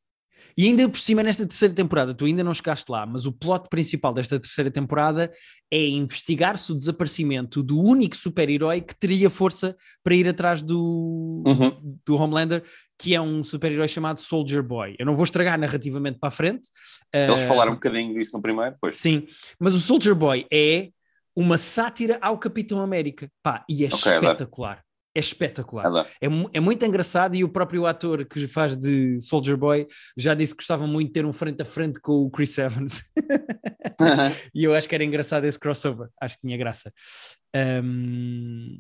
E 0.58 0.66
ainda 0.66 0.90
por 0.90 0.98
cima, 0.98 1.22
nesta 1.22 1.46
terceira 1.46 1.74
temporada, 1.74 2.16
tu 2.16 2.26
ainda 2.26 2.44
não 2.44 2.52
chegaste 2.52 2.92
lá, 2.92 3.06
mas 3.06 3.28
o 3.28 3.32
plot 3.32 3.70
principal 3.70 4.12
desta 4.12 4.40
terceira 4.40 4.72
temporada 4.72 5.32
é 5.70 5.88
investigar-se 5.88 6.72
o 6.72 6.76
desaparecimento 6.76 7.62
do 7.62 7.80
único 7.80 8.16
super-herói 8.16 8.82
que 8.82 8.98
teria 8.98 9.30
força 9.30 9.76
para 10.04 10.16
ir 10.16 10.28
atrás 10.28 10.64
do, 10.64 11.44
uhum. 11.46 12.00
do 12.04 12.16
Homelander, 12.16 12.64
que 12.98 13.14
é 13.14 13.22
um 13.22 13.44
super-herói 13.44 13.88
chamado 13.88 14.20
Soldier 14.20 14.64
Boy. 14.64 14.96
Eu 14.98 15.06
não 15.06 15.14
vou 15.14 15.26
estragar 15.26 15.60
narrativamente 15.60 16.18
para 16.18 16.30
a 16.30 16.32
frente. 16.32 16.70
Eles 17.14 17.44
uh, 17.44 17.48
falaram 17.48 17.74
um 17.74 17.76
bocadinho 17.76 18.16
disso 18.16 18.36
no 18.36 18.42
primeiro, 18.42 18.76
pois. 18.82 18.96
Sim, 18.96 19.28
mas 19.60 19.76
o 19.76 19.80
Soldier 19.80 20.16
Boy 20.16 20.48
é 20.52 20.90
uma 21.36 21.60
sátira 21.60 22.18
ao 22.20 22.36
Capitão 22.40 22.82
América. 22.82 23.30
Pá, 23.44 23.64
e 23.70 23.84
é 23.86 23.88
okay, 23.90 24.14
espetacular 24.14 24.87
é 25.18 25.20
espetacular. 25.20 26.08
É, 26.22 26.28
é, 26.54 26.60
muito 26.60 26.86
engraçado 26.86 27.36
e 27.36 27.44
o 27.44 27.50
próprio 27.50 27.88
ator 27.88 28.24
que 28.26 28.48
faz 28.48 28.78
de 28.78 29.20
Soldier 29.20 29.58
Boy 29.58 29.88
já 30.16 30.36
disse 30.36 30.54
que 30.54 30.60
gostava 30.60 30.86
muito 30.86 31.08
de 31.08 31.14
ter 31.14 31.26
um 31.26 31.34
frente 31.34 31.62
a 31.62 31.66
frente 31.66 32.00
com 32.00 32.24
o 32.24 32.30
Chris 32.30 32.56
Evans. 32.58 33.04
e 34.54 34.64
eu 34.64 34.76
acho 34.76 34.88
que 34.88 34.94
era 34.94 35.04
engraçado 35.04 35.46
esse 35.46 35.60
crossover. 35.60 36.10
Acho 36.22 36.36
que 36.36 36.42
tinha 36.42 36.56
graça. 36.56 36.94
Um, 37.84 38.80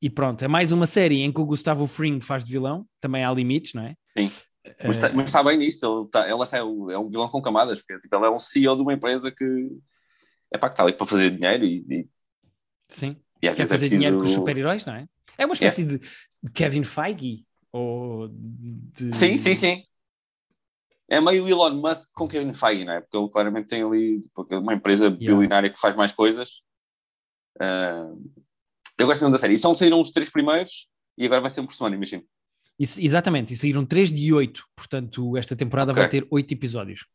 e 0.00 0.08
pronto, 0.08 0.44
é 0.44 0.48
mais 0.48 0.70
uma 0.70 0.86
série 0.86 1.22
em 1.22 1.32
que 1.32 1.40
o 1.40 1.46
Gustavo 1.46 1.86
Fring 1.88 2.20
faz 2.20 2.44
de 2.44 2.52
vilão. 2.52 2.86
Também 3.00 3.24
há 3.24 3.32
limites, 3.32 3.74
não 3.74 3.82
é? 3.82 3.96
Sim. 4.16 4.30
Mas 4.84 4.96
está, 4.96 5.12
mas 5.12 5.24
está 5.30 5.42
bem 5.42 5.56
nisto, 5.56 5.84
ele, 5.84 6.02
está, 6.04 6.28
é, 6.28 6.62
um, 6.62 6.90
é 6.90 6.98
um 6.98 7.08
vilão 7.08 7.28
com 7.28 7.42
camadas, 7.42 7.80
porque 7.80 7.98
tipo, 7.98 8.14
ele 8.14 8.26
é 8.26 8.30
um 8.30 8.38
CEO 8.38 8.76
de 8.76 8.82
uma 8.82 8.92
empresa 8.92 9.32
que 9.32 9.70
é 10.52 10.58
para 10.58 10.68
que 10.68 10.74
está 10.74 10.84
ali 10.84 10.92
para 10.92 11.06
fazer 11.06 11.30
dinheiro 11.30 11.64
e, 11.64 11.84
e... 11.88 12.08
Sim, 12.88 13.16
e 13.42 13.48
quer 13.48 13.52
é 13.52 13.54
fazer 13.54 13.62
é 13.62 13.66
preciso... 13.66 13.96
dinheiro 13.96 14.18
com 14.18 14.22
os 14.22 14.32
super-heróis, 14.32 14.84
não 14.84 14.94
é? 14.94 15.08
É 15.36 15.44
uma 15.44 15.54
espécie 15.54 15.84
de 15.84 16.00
Kevin 16.52 16.84
Feige 16.84 17.44
ou 17.72 18.28
de... 18.28 19.14
Sim, 19.14 19.38
sim, 19.38 19.54
sim. 19.54 19.82
É 21.08 21.20
meio 21.20 21.48
Elon 21.48 21.74
Musk 21.74 22.10
com 22.14 22.28
Kevin 22.28 22.54
Feige, 22.54 22.84
não 22.84 22.92
é? 22.92 23.00
Porque 23.00 23.16
ele 23.16 23.28
claramente 23.28 23.68
tem 23.68 23.82
ali 23.82 24.20
tipo, 24.20 24.46
uma 24.52 24.74
empresa 24.74 25.06
yeah. 25.06 25.18
bilionária 25.18 25.70
que 25.70 25.80
faz 25.80 25.96
mais 25.96 26.12
coisas. 26.12 26.60
Uh, 27.56 28.32
eu 28.98 29.06
gosto 29.06 29.22
muito 29.22 29.32
da 29.32 29.38
série. 29.38 29.54
E 29.54 29.58
são 29.58 29.74
saíram 29.74 30.00
os 30.00 30.10
três 30.10 30.30
primeiros 30.30 30.88
e 31.18 31.26
agora 31.26 31.40
vai 31.40 31.50
ser 31.50 31.60
um 31.60 31.66
por 31.66 31.74
semana, 31.74 31.96
imagino. 31.96 32.22
Isso, 32.78 33.00
exatamente, 33.00 33.52
e 33.52 33.56
saíram 33.56 33.84
três 33.84 34.10
de 34.10 34.32
oito. 34.32 34.64
Portanto, 34.76 35.36
esta 35.36 35.56
temporada 35.56 35.92
okay. 35.92 36.02
vai 36.02 36.10
ter 36.10 36.26
oito 36.30 36.52
episódios. 36.54 37.06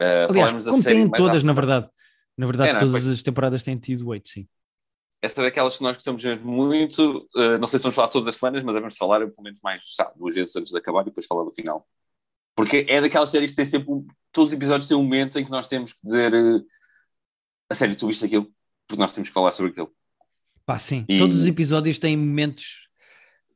Uh, 0.00 0.28
Aliás, 0.28 0.64
como 0.64 0.82
têm 0.82 1.10
todas, 1.10 1.42
na 1.42 1.52
verdade. 1.52 1.88
Na 2.36 2.46
verdade, 2.46 2.70
é, 2.70 2.72
não, 2.72 2.80
todas 2.80 3.06
as 3.06 3.22
temporadas 3.22 3.62
têm 3.62 3.76
tido 3.76 4.08
oito, 4.08 4.28
sim 4.28 4.48
essa 5.22 5.40
é 5.42 5.44
daquelas 5.44 5.76
que 5.76 5.82
nós 5.82 5.96
gostamos 5.96 6.24
muito. 6.40 7.28
Uh, 7.34 7.58
não 7.58 7.66
sei 7.66 7.78
se 7.78 7.82
vamos 7.82 7.94
falar 7.94 8.08
todas 8.08 8.28
as 8.28 8.36
semanas, 8.36 8.64
mas 8.64 8.74
vamos 8.74 8.96
falar 8.96 9.20
pelo 9.20 9.42
menos 9.42 9.60
mais, 9.62 9.82
sabe, 9.94 10.12
duas 10.16 10.34
vezes 10.34 10.56
antes 10.56 10.72
de 10.72 10.78
acabar 10.78 11.02
e 11.02 11.06
depois 11.06 11.26
falar 11.26 11.44
do 11.44 11.52
final. 11.52 11.86
Porque 12.54 12.86
é 12.88 13.00
daquelas 13.00 13.30
séries 13.30 13.50
que 13.50 13.56
tem 13.56 13.66
sempre. 13.66 13.88
Todos 14.32 14.50
os 14.50 14.56
episódios 14.56 14.86
têm 14.86 14.96
um 14.96 15.02
momento 15.02 15.38
em 15.38 15.44
que 15.44 15.50
nós 15.50 15.66
temos 15.66 15.92
que 15.92 16.00
dizer. 16.02 16.32
Uh, 16.32 16.64
a 17.68 17.74
sério, 17.74 17.94
tu 17.96 18.06
viste 18.06 18.24
aquilo? 18.24 18.50
Porque 18.88 19.00
nós 19.00 19.12
temos 19.12 19.28
que 19.28 19.34
falar 19.34 19.50
sobre 19.50 19.72
aquilo. 19.72 19.92
Pá, 20.64 20.78
sim. 20.78 21.04
E... 21.08 21.18
Todos 21.18 21.38
os 21.38 21.46
episódios 21.46 21.98
têm 21.98 22.16
momentos 22.16 22.88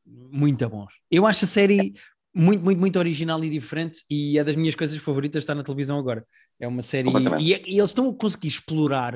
muito 0.06 0.68
bons. 0.68 0.92
Eu 1.10 1.26
acho 1.26 1.44
a 1.44 1.48
série 1.48 1.94
muito, 2.34 2.62
muito, 2.62 2.78
muito 2.78 2.98
original 2.98 3.42
e 3.42 3.48
diferente 3.48 4.04
e 4.10 4.38
é 4.38 4.44
das 4.44 4.56
minhas 4.56 4.74
coisas 4.74 4.96
favoritas 4.98 5.42
estar 5.42 5.54
na 5.54 5.62
televisão 5.62 5.98
agora. 5.98 6.26
É 6.60 6.68
uma 6.68 6.82
série. 6.82 7.08
E, 7.40 7.54
é, 7.54 7.62
e 7.66 7.78
eles 7.78 7.90
estão 7.90 8.08
a 8.08 8.14
conseguir 8.14 8.48
explorar 8.48 9.14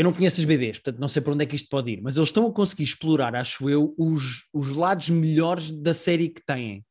eu 0.00 0.04
não 0.04 0.14
conheço 0.14 0.40
as 0.40 0.46
BDs, 0.46 0.78
portanto 0.78 0.98
não 0.98 1.08
sei 1.08 1.20
para 1.20 1.34
onde 1.34 1.44
é 1.44 1.46
que 1.46 1.54
isto 1.54 1.68
pode 1.68 1.90
ir, 1.90 2.00
mas 2.00 2.16
eles 2.16 2.30
estão 2.30 2.46
a 2.46 2.52
conseguir 2.52 2.84
explorar, 2.84 3.36
acho 3.36 3.68
eu, 3.68 3.94
os, 3.98 4.46
os 4.50 4.70
lados 4.70 5.10
melhores 5.10 5.70
da 5.70 5.92
série 5.92 6.30
que 6.30 6.40
têm. 6.42 6.82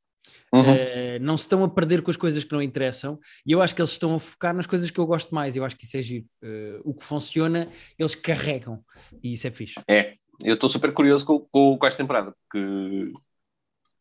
Uhum. 0.54 0.62
Uh, 0.62 1.20
não 1.20 1.36
se 1.36 1.46
estão 1.46 1.64
a 1.64 1.70
perder 1.70 2.04
com 2.04 2.12
as 2.12 2.18
coisas 2.18 2.44
que 2.44 2.52
não 2.52 2.62
interessam 2.62 3.20
e 3.44 3.52
eu 3.52 3.64
acho 3.64 3.74
que 3.74 3.82
eles 3.82 3.90
estão 3.90 4.14
a 4.14 4.20
focar 4.20 4.54
nas 4.54 4.68
coisas 4.68 4.92
que 4.92 5.00
eu 5.00 5.08
gosto 5.08 5.34
mais. 5.34 5.56
Eu 5.56 5.66
acho 5.66 5.76
que 5.76 5.86
isso 5.86 5.98
é 5.98 6.04
giro. 6.04 6.26
Uh, 6.44 6.82
o 6.84 6.94
que 6.94 7.04
funciona, 7.04 7.68
eles 7.98 8.14
carregam 8.14 8.84
e 9.24 9.34
isso 9.34 9.48
é 9.48 9.52
fixe. 9.52 9.80
É, 9.88 10.14
eu 10.44 10.54
estou 10.54 10.70
super 10.70 10.94
curioso 10.94 11.26
com, 11.26 11.40
com, 11.52 11.80
com, 11.80 11.88
esta 11.88 12.04
temporada 12.04 12.32
porque 12.44 13.12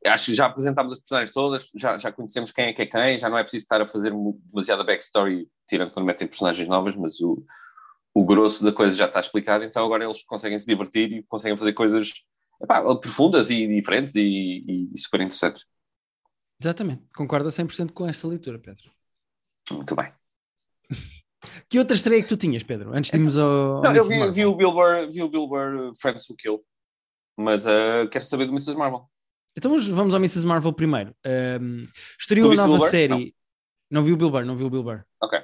acho 0.05 0.27
que 0.27 0.35
já 0.35 0.47
apresentámos 0.47 0.93
as 0.93 0.99
personagens 0.99 1.33
todas, 1.33 1.67
já, 1.75 1.97
já 1.97 2.13
conhecemos 2.13 2.53
quem 2.53 2.67
é 2.67 2.73
que 2.75 2.83
é 2.83 2.87
quem, 2.87 3.19
já 3.19 3.31
não 3.31 3.39
é 3.39 3.43
preciso 3.43 3.65
estar 3.65 3.81
a 3.81 3.89
fazer 3.89 4.13
demasiada 4.53 4.85
backstory, 4.85 5.49
tirando 5.67 5.95
quando 5.95 6.05
metem 6.05 6.29
personagens 6.29 6.69
novas, 6.69 6.95
mas 6.95 7.19
o, 7.21 7.43
o 8.19 8.25
grosso 8.25 8.65
da 8.65 8.73
coisa 8.73 8.97
já 8.97 9.07
está 9.07 9.21
explicado, 9.21 9.63
então 9.63 9.85
agora 9.85 10.05
eles 10.05 10.25
conseguem 10.25 10.59
se 10.59 10.67
divertir 10.67 11.13
e 11.13 11.23
conseguem 11.23 11.57
fazer 11.57 11.73
coisas 11.73 12.13
epá, 12.61 12.83
profundas 12.97 13.49
e 13.49 13.67
diferentes 13.69 14.17
e, 14.17 14.91
e, 14.93 14.99
super 14.99 15.21
interessantes. 15.21 15.65
Exatamente, 16.61 17.05
concordo 17.15 17.49
a 17.49 17.53
100% 17.53 17.93
com 17.93 18.09
esta 18.09 18.27
leitura, 18.27 18.59
Pedro. 18.59 18.91
Muito 19.71 19.95
bem. 19.95 20.13
que 21.71 21.79
outra 21.79 21.97
estreia 21.97 22.21
que 22.21 22.29
tu 22.29 22.37
tinhas, 22.37 22.65
Pedro? 22.65 22.93
Antes 22.93 23.13
de 23.13 23.17
irmos 23.17 23.37
ao. 23.37 23.83
Não, 23.83 23.95
eu 23.95 24.05
vi, 24.05 24.31
vi, 24.33 24.45
o 24.45 24.57
Billboard, 24.57 25.13
vi 25.13 25.23
o 25.23 25.29
Billboard 25.29 25.97
Friends 26.01 26.29
Who 26.29 26.35
Kill, 26.37 26.65
mas 27.37 27.67
uh, 27.67 28.09
quero 28.11 28.25
saber 28.25 28.47
do 28.47 28.53
Mrs. 28.53 28.77
Marvel. 28.77 29.09
Então 29.57 29.71
vamos, 29.71 29.87
vamos 29.87 30.15
ao 30.15 30.21
Mrs. 30.21 30.45
Marvel 30.45 30.73
primeiro. 30.73 31.15
Um, 31.61 31.85
estreou 32.19 32.51
a 32.51 32.57
nova 32.57 32.81
série. 32.89 33.09
Não. 33.91 34.01
não 34.01 34.05
vi 34.05 34.13
o 34.13 34.17
Billboard, 34.17 34.49
não 34.49 34.57
vi 34.57 34.65
o 34.65 34.71
Billboard. 34.71 35.05
Ok. 35.23 35.41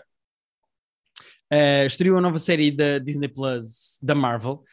Uh, 1.55 1.87
estreou 1.87 2.19
a 2.19 2.21
nova 2.21 2.38
série 2.38 2.73
da 2.73 2.99
Disney 2.99 3.29
Plus 3.29 3.99
da 4.03 4.14
Marvel 4.14 4.64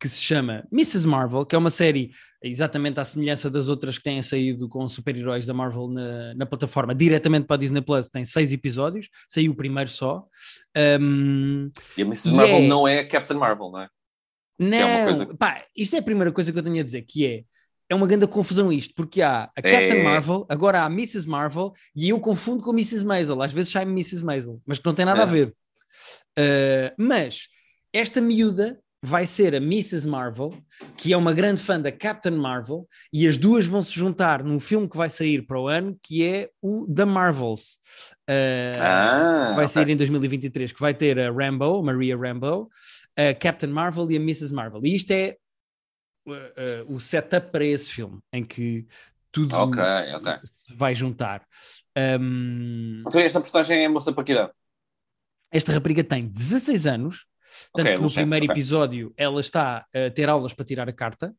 que 0.00 0.08
se 0.08 0.22
chama 0.22 0.66
Mrs. 0.72 1.06
Marvel, 1.06 1.44
que 1.44 1.54
é 1.54 1.58
uma 1.58 1.70
série 1.70 2.10
exatamente 2.42 2.98
à 2.98 3.04
semelhança 3.04 3.50
das 3.50 3.68
outras 3.68 3.98
que 3.98 4.04
têm 4.04 4.22
saído 4.22 4.66
com 4.66 4.88
super-heróis 4.88 5.44
da 5.44 5.52
Marvel 5.52 5.88
na, 5.88 6.34
na, 6.34 6.46
plataforma, 6.46 6.94
diretamente 6.94 7.46
para 7.46 7.56
a 7.56 7.58
Disney 7.58 7.82
Plus, 7.82 8.08
tem 8.08 8.24
seis 8.24 8.50
episódios, 8.50 9.10
saiu 9.28 9.52
o 9.52 9.54
primeiro 9.54 9.90
só. 9.90 10.24
Um, 10.98 11.70
e 11.98 12.02
a 12.02 12.06
Mrs. 12.06 12.32
Marvel 12.32 12.56
é... 12.56 12.66
não 12.66 12.88
é 12.88 13.04
Captain 13.04 13.36
Marvel, 13.36 13.70
não 13.70 13.80
é? 13.80 13.88
Não, 14.58 14.88
é 14.88 15.04
coisa... 15.04 15.26
pá, 15.36 15.64
isto 15.76 15.96
é 15.96 15.98
a 15.98 16.02
primeira 16.02 16.32
coisa 16.32 16.50
que 16.50 16.58
eu 16.58 16.62
tenho 16.62 16.80
a 16.80 16.84
dizer, 16.84 17.02
que 17.02 17.26
é 17.26 17.44
é 17.90 17.94
uma 17.94 18.06
grande 18.06 18.24
confusão 18.28 18.72
isto, 18.72 18.94
porque 18.94 19.20
há 19.20 19.50
a 19.56 19.60
Captain 19.60 19.98
é... 19.98 20.02
Marvel, 20.04 20.46
agora 20.48 20.82
há 20.82 20.84
a 20.84 20.90
Mrs. 20.90 21.28
Marvel, 21.28 21.72
e 21.94 22.10
eu 22.10 22.20
confundo 22.20 22.62
com 22.62 22.70
a 22.70 22.72
Mrs. 22.72 23.04
Maisel, 23.04 23.42
às 23.42 23.52
vezes 23.52 23.72
sai 23.72 23.82
Mrs. 23.82 24.24
Maisel, 24.24 24.62
mas 24.64 24.78
que 24.78 24.86
não 24.86 24.94
tem 24.94 25.04
nada 25.04 25.20
é. 25.20 25.22
a 25.24 25.26
ver. 25.26 25.54
Uh, 26.40 26.94
mas 26.98 27.48
esta 27.92 28.20
miúda 28.20 28.80
vai 29.02 29.24
ser 29.24 29.54
a 29.54 29.58
Mrs. 29.58 30.06
Marvel, 30.06 30.54
que 30.96 31.12
é 31.12 31.16
uma 31.16 31.32
grande 31.32 31.62
fã 31.62 31.80
da 31.80 31.90
Captain 31.90 32.36
Marvel, 32.36 32.86
e 33.12 33.26
as 33.26 33.38
duas 33.38 33.64
vão 33.66 33.82
se 33.82 33.92
juntar 33.94 34.44
num 34.44 34.60
filme 34.60 34.88
que 34.88 34.96
vai 34.96 35.08
sair 35.08 35.46
para 35.46 35.58
o 35.58 35.68
ano, 35.68 35.98
que 36.02 36.22
é 36.22 36.50
o 36.60 36.86
The 36.92 37.06
Marvels. 37.06 37.78
Uh, 38.28 38.78
Ah, 38.78 39.52
vai 39.54 39.64
ok. 39.64 39.68
sair 39.68 39.88
em 39.90 39.96
2023, 39.96 40.72
que 40.72 40.80
vai 40.80 40.92
ter 40.92 41.18
a 41.18 41.30
Rambo, 41.32 41.82
Maria 41.82 42.16
Rambo, 42.16 42.68
a 43.16 43.34
Captain 43.34 43.70
Marvel 43.70 44.10
e 44.10 44.16
a 44.16 44.20
Mrs. 44.20 44.52
Marvel. 44.52 44.80
E 44.84 44.94
isto 44.94 45.10
é 45.12 45.36
uh, 46.26 46.32
uh, 46.32 46.94
o 46.94 47.00
setup 47.00 47.50
para 47.50 47.64
esse 47.64 47.90
filme, 47.90 48.18
em 48.32 48.44
que 48.44 48.86
tudo 49.32 49.54
Ok, 49.56 49.82
ok. 50.14 50.32
se 50.44 50.74
vai 50.76 50.94
juntar. 50.94 51.42
Um, 51.96 52.96
Então 53.06 53.20
esta 53.20 53.40
personagem 53.40 53.82
é 53.84 53.88
moça 53.88 54.12
para 54.12 54.24
que 54.24 54.32
idade? 54.32 54.52
Esta 55.50 55.72
rapariga 55.72 56.04
tem 56.04 56.26
16 56.26 56.86
anos, 56.86 57.26
tanto 57.74 57.86
Ok, 57.88 57.96
que 57.96 58.02
no 58.02 58.10
primeiro 58.10 58.44
ok. 58.46 58.54
episódio 58.54 59.12
ela 59.16 59.40
está 59.40 59.86
a 59.94 60.10
ter 60.10 60.28
aulas 60.28 60.54
para 60.54 60.64
tirar 60.64 60.88
a 60.88 60.92
carta. 60.92 61.34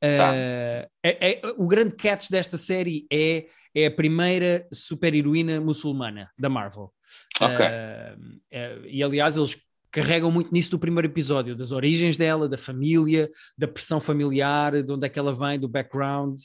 Tá. 0.00 0.32
Uh, 0.32 0.90
é- 1.02 1.30
é- 1.30 1.40
o 1.56 1.66
grande 1.66 1.94
catch 1.94 2.28
desta 2.28 2.58
série 2.58 3.06
é, 3.10 3.46
é 3.74 3.86
a 3.86 3.90
primeira 3.90 4.66
super-heroína 4.72 5.60
muçulmana 5.60 6.30
da 6.38 6.48
Marvel. 6.48 6.92
Ok. 7.40 7.56
Uh, 7.56 8.40
é- 8.50 8.80
e 8.86 9.02
aliás, 9.02 9.36
eles 9.36 9.56
carregam 9.90 10.30
muito 10.30 10.52
nisso 10.52 10.70
do 10.70 10.78
primeiro 10.78 11.06
episódio, 11.06 11.54
das 11.54 11.70
origens 11.70 12.16
dela, 12.16 12.48
da 12.48 12.56
família, 12.58 13.30
da 13.56 13.68
pressão 13.68 14.00
familiar, 14.00 14.82
de 14.82 14.90
onde 14.92 15.06
é 15.06 15.08
que 15.08 15.18
ela 15.18 15.34
vem, 15.34 15.58
do 15.60 15.68
background, 15.68 16.40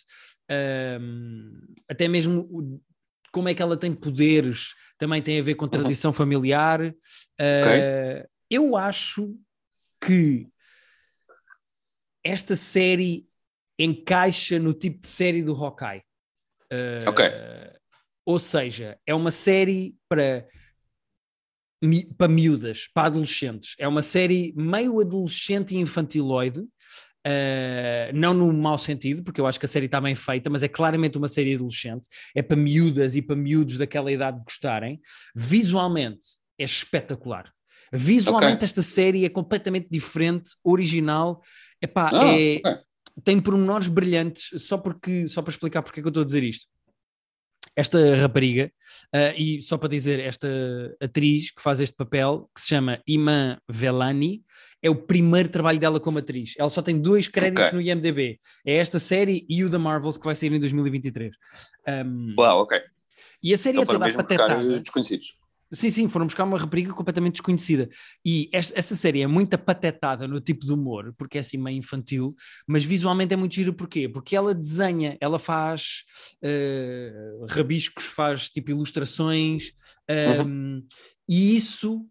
um, 1.02 1.52
até 1.90 2.08
mesmo 2.08 2.82
como 3.32 3.50
é 3.50 3.54
que 3.54 3.62
ela 3.62 3.78
tem 3.78 3.94
poderes, 3.94 4.74
também 4.98 5.22
tem 5.22 5.40
a 5.40 5.44
ver 5.44 5.56
com 5.56 5.68
tradição 5.68 6.12
familiar. 6.14 6.82
Uh, 6.82 8.28
Eu 8.50 8.76
acho 8.76 9.36
que 10.02 10.48
esta 12.24 12.56
série 12.56 13.28
encaixa 13.80 14.60
no 14.60 14.74
tipo 14.74 15.02
de 15.02 15.08
série 15.08 15.44
do 15.44 15.54
Hawkeye. 15.54 16.04
Uh, 16.72 17.10
Ok. 17.10 17.26
Ou 18.26 18.40
seja, 18.40 19.00
é 19.06 19.16
uma 19.16 19.32
série 19.32 19.96
para, 20.10 20.46
para 22.18 22.28
miúdas, 22.28 22.86
para 22.94 23.08
adolescentes. 23.08 23.74
É 23.80 23.88
uma 23.88 24.02
série 24.02 24.54
meio 24.58 25.00
adolescente 25.00 25.74
e 25.74 25.78
infantiloide. 25.78 26.68
Uh, 27.28 28.12
não 28.14 28.34
no 28.34 28.52
mau 28.54 28.78
sentido, 28.78 29.24
porque 29.24 29.42
eu 29.42 29.46
acho 29.46 29.60
que 29.60 29.66
a 29.66 29.70
série 29.70 29.86
está 29.88 30.00
bem 30.00 30.16
feita, 30.16 30.50
mas 30.50 30.64
é 30.64 30.68
claramente 30.68 31.18
uma 31.18 31.28
série 31.28 31.56
adolescente. 31.56 32.08
É 32.34 32.42
para 32.42 32.56
miúdas 32.56 33.16
e 33.16 33.22
para 33.22 33.36
miúdos 33.36 33.78
daquela 33.78 34.12
idade 34.12 34.42
gostarem. 34.44 35.02
Visualmente 35.36 36.26
é 36.58 36.64
espetacular. 36.64 37.52
Visualmente 37.92 38.56
Ok. 38.58 38.66
esta 38.66 38.82
série 38.82 39.26
é 39.26 39.30
completamente 39.30 39.88
diferente, 39.90 40.52
original. 40.64 41.42
Epá, 41.82 42.10
Ah, 42.14 42.34
é, 42.38 42.58
ok. 42.58 42.78
tem 43.24 43.40
pormenores 43.40 43.88
brilhantes, 43.88 44.50
só, 44.64 44.78
porque, 44.78 45.28
só 45.28 45.42
para 45.42 45.52
explicar 45.52 45.82
porque 45.82 46.00
é 46.00 46.04
que 46.04 46.08
eu 46.08 46.10
estou 46.10 46.24
a 46.24 46.26
dizer 46.26 46.44
isto. 46.44 46.66
Esta 47.76 48.16
rapariga, 48.16 48.72
ah, 49.14 49.34
e 49.38 49.62
só 49.62 49.78
para 49.78 49.88
dizer, 49.90 50.20
esta 50.20 50.48
atriz 51.00 51.52
que 51.52 51.62
faz 51.62 51.80
este 51.80 51.96
papel, 51.96 52.50
que 52.54 52.60
se 52.62 52.70
chama 52.70 53.00
Iman 53.08 53.60
Velani, 53.70 54.44
é 54.82 54.90
o 54.90 54.96
primeiro 54.96 55.50
trabalho 55.50 55.80
dela 55.80 56.00
como 56.00 56.20
atriz. 56.20 56.54
Ela 56.58 56.70
só 56.70 56.82
tem 56.82 57.00
dois 57.00 57.28
créditos 57.28 57.68
Ok. 57.70 57.74
no 57.74 57.82
IMDB. 57.82 58.40
É 58.66 58.76
esta 58.76 59.00
série 59.00 59.46
e 59.50 59.64
o 59.64 59.70
The 59.70 59.78
Marvels, 59.78 60.18
que 60.18 60.26
vai 60.26 60.36
sair 60.36 60.52
em 60.54 60.60
2023. 60.60 61.34
Um, 62.06 62.30
Uau, 62.38 62.62
ok. 62.62 62.80
e 63.42 63.54
a 63.54 63.58
série 63.58 63.80
Então 63.80 63.96
é 63.96 64.00
toda 64.00 64.10
apatetada. 64.12 64.76
eh, 64.76 64.80
desconhecidos. 64.80 65.36
Sim, 65.74 65.90
sim, 65.90 66.08
foram 66.08 66.28
buscar 66.28 66.46
uma 66.46 66.58
rapariga 66.58 66.94
completamente 66.94 67.34
desconhecida. 67.34 67.90
E 68.24 68.50
esta, 68.54 68.80
esta 68.80 68.96
série 68.96 69.22
é 69.22 69.28
muito 69.28 69.54
apatetada 69.54 70.26
no 70.26 70.40
tipo 70.40 70.66
de 70.66 70.72
humor, 70.72 71.14
porque 71.18 71.38
é 71.38 71.42
assim 71.42 71.58
meio 71.58 71.78
infantil, 71.78 72.34
mas 72.66 72.86
visualmente 72.86 73.34
é 73.34 73.38
muito 73.38 73.54
giro 73.56 73.74
porquê? 73.74 74.08
Porque 74.08 74.34
ela 74.34 74.56
desenha, 74.56 75.18
ela 75.20 75.38
faz 75.38 76.04
eh, 76.42 77.12
rabiscos, 77.50 78.06
faz 78.06 78.50
tipo 78.50 78.72
ilustrações, 78.72 79.74
ehm, 80.08 80.84
e 81.28 81.58
isso 81.58 82.06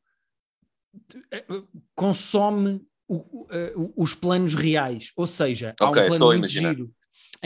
consome 1.94 2.87
o- 3.09 3.42
o- 3.42 3.46
eh, 3.50 3.72
os 3.96 4.14
planos 4.14 4.54
reais. 4.54 5.12
Ou 5.16 5.26
seja, 5.26 5.74
há 5.80 5.88
Ok, 5.90 6.02
um 6.02 6.06
plano 6.06 6.26
muito 6.26 6.48
giro 6.48 6.92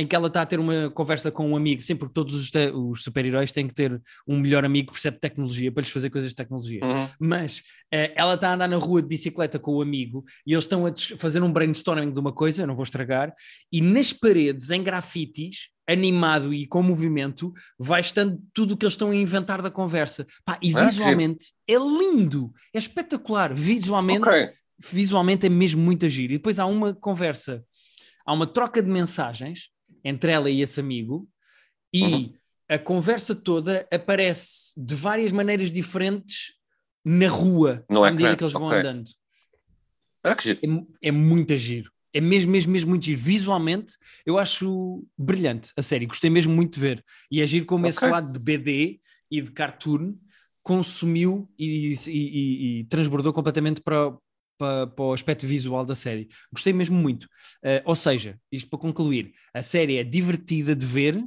em 0.00 0.06
que 0.06 0.16
ela 0.16 0.28
está 0.28 0.40
a 0.40 0.46
ter 0.46 0.58
uma 0.58 0.88
conversa 0.90 1.30
com 1.30 1.50
um 1.50 1.54
amigo, 1.54 1.82
sempre 1.82 2.00
porque 2.00 2.14
todos 2.14 2.34
os, 2.34 2.50
os 2.74 3.02
super-heróis 3.02 3.52
têm 3.52 3.68
que 3.68 3.74
ter 3.74 4.00
um 4.26 4.38
melhor 4.40 4.64
amigo 4.64 4.86
que 4.86 4.94
percebe 4.94 5.18
tecnologia 5.18 5.70
para 5.70 5.82
lhes 5.82 5.90
fazer 5.90 6.08
coisas 6.08 6.30
de 6.30 6.34
tecnologia. 6.34 6.82
Uhum. 6.82 7.06
Mas 7.20 7.62
eh, 7.92 8.10
ela 8.16 8.32
está 8.32 8.48
a 8.48 8.54
andar 8.54 8.66
na 8.66 8.78
rua 8.78 9.02
de 9.02 9.08
bicicleta 9.08 9.58
com 9.58 9.74
o 9.74 9.82
amigo 9.82 10.24
e 10.46 10.54
eles 10.54 10.64
estão 10.64 10.86
a 10.86 10.94
fazer 11.18 11.42
um 11.42 11.52
brainstorming 11.52 12.12
de 12.14 12.18
uma 12.18 12.32
coisa, 12.32 12.62
eu 12.62 12.66
não 12.66 12.74
vou 12.74 12.82
estragar, 12.82 13.34
e 13.70 13.82
nas 13.82 14.10
paredes, 14.10 14.70
em 14.70 14.82
grafites, 14.82 15.68
animado 15.86 16.54
e 16.54 16.66
com 16.66 16.82
movimento, 16.82 17.52
vai 17.78 18.00
estando 18.00 18.40
tudo 18.54 18.72
o 18.72 18.76
que 18.78 18.86
eles 18.86 18.94
estão 18.94 19.10
a 19.10 19.14
inventar 19.14 19.60
da 19.60 19.70
conversa. 19.70 20.26
Pá, 20.46 20.58
e 20.62 20.74
Ah, 20.74 20.78
que 20.78 20.86
visualmente 20.86 21.52
é 21.68 21.74
lindo, 21.76 22.50
é 22.72 22.78
espetacular. 22.78 23.52
Visualmente, 23.52 24.26
Ok. 24.26 24.50
visualmente 24.90 25.44
é 25.44 25.50
mesmo 25.50 25.82
muito 25.82 26.08
giro. 26.08 26.32
E 26.32 26.36
depois 26.38 26.58
há 26.58 26.64
uma 26.64 26.94
conversa, 26.94 27.62
há 28.24 28.32
uma 28.32 28.46
troca 28.46 28.82
de 28.82 28.88
mensagens 28.88 29.68
entre 30.04 30.30
ela 30.32 30.50
e 30.50 30.60
esse 30.62 30.80
amigo, 30.80 31.28
e 31.92 32.02
Uhum. 32.02 32.32
a 32.68 32.78
conversa 32.78 33.34
toda 33.34 33.86
aparece 33.92 34.72
de 34.76 34.94
várias 34.94 35.32
maneiras 35.32 35.70
diferentes 35.72 36.54
na 37.04 37.28
rua, 37.28 37.84
No 37.88 38.04
à 38.04 38.10
medida 38.10 38.36
que 38.36 38.44
eles 38.44 38.52
vão 38.52 38.66
ok. 38.66 38.78
andando. 38.78 39.10
Ah, 40.22 40.34
que 40.34 40.44
giro. 40.44 40.86
É, 41.02 41.08
é 41.08 41.12
muito 41.12 41.56
giro. 41.56 41.90
É 42.12 42.20
mesmo, 42.20 42.50
mesmo, 42.52 42.72
mesmo 42.72 42.90
muito 42.90 43.04
giro. 43.04 43.20
Visualmente, 43.20 43.94
eu 44.26 44.38
acho 44.38 45.04
brilhante, 45.16 45.72
a 45.76 45.82
série. 45.82 46.06
Gostei 46.06 46.28
mesmo 46.28 46.52
muito 46.54 46.74
de 46.74 46.80
ver. 46.80 47.04
E 47.30 47.40
é 47.40 47.46
giro 47.46 47.64
como 47.66 47.86
esse 47.86 47.98
Ok. 48.00 48.10
lado 48.10 48.32
de 48.32 48.38
BD 48.38 49.00
e 49.30 49.40
de 49.40 49.50
cartoon 49.52 50.14
consumiu 50.62 51.48
e, 51.58 51.94
e- 51.94 52.10
e- 52.10 52.80
e 52.80 52.84
transbordou 52.84 53.32
completamente 53.32 53.80
para, 53.80 54.12
para, 54.60 54.86
para 54.86 55.04
o 55.06 55.12
aspecto 55.14 55.46
visual 55.46 55.86
da 55.86 55.94
série. 55.94 56.28
Gostei 56.52 56.72
mesmo 56.74 56.96
muito. 56.96 57.26
Eh, 57.64 57.82
ou 57.86 57.96
seja, 57.96 58.38
isto 58.52 58.68
para 58.68 58.78
concluir, 58.78 59.32
a 59.54 59.62
série 59.62 59.96
é 59.96 60.04
divertida 60.04 60.76
de 60.76 60.84
ver, 60.84 61.18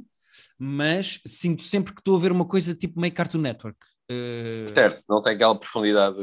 mas 0.56 1.20
sinto 1.26 1.64
sempre 1.64 1.92
que 1.92 2.00
estou 2.00 2.16
a 2.16 2.20
ver 2.20 2.30
uma 2.30 2.44
coisa 2.46 2.74
tipo 2.74 3.00
meio 3.00 3.12
Cartoon 3.12 3.40
Network. 3.40 3.78
Eh, 4.08 4.66
Certo, 4.72 5.02
não 5.08 5.20
tem 5.20 5.32
aquela 5.34 5.58
profundidade. 5.58 6.16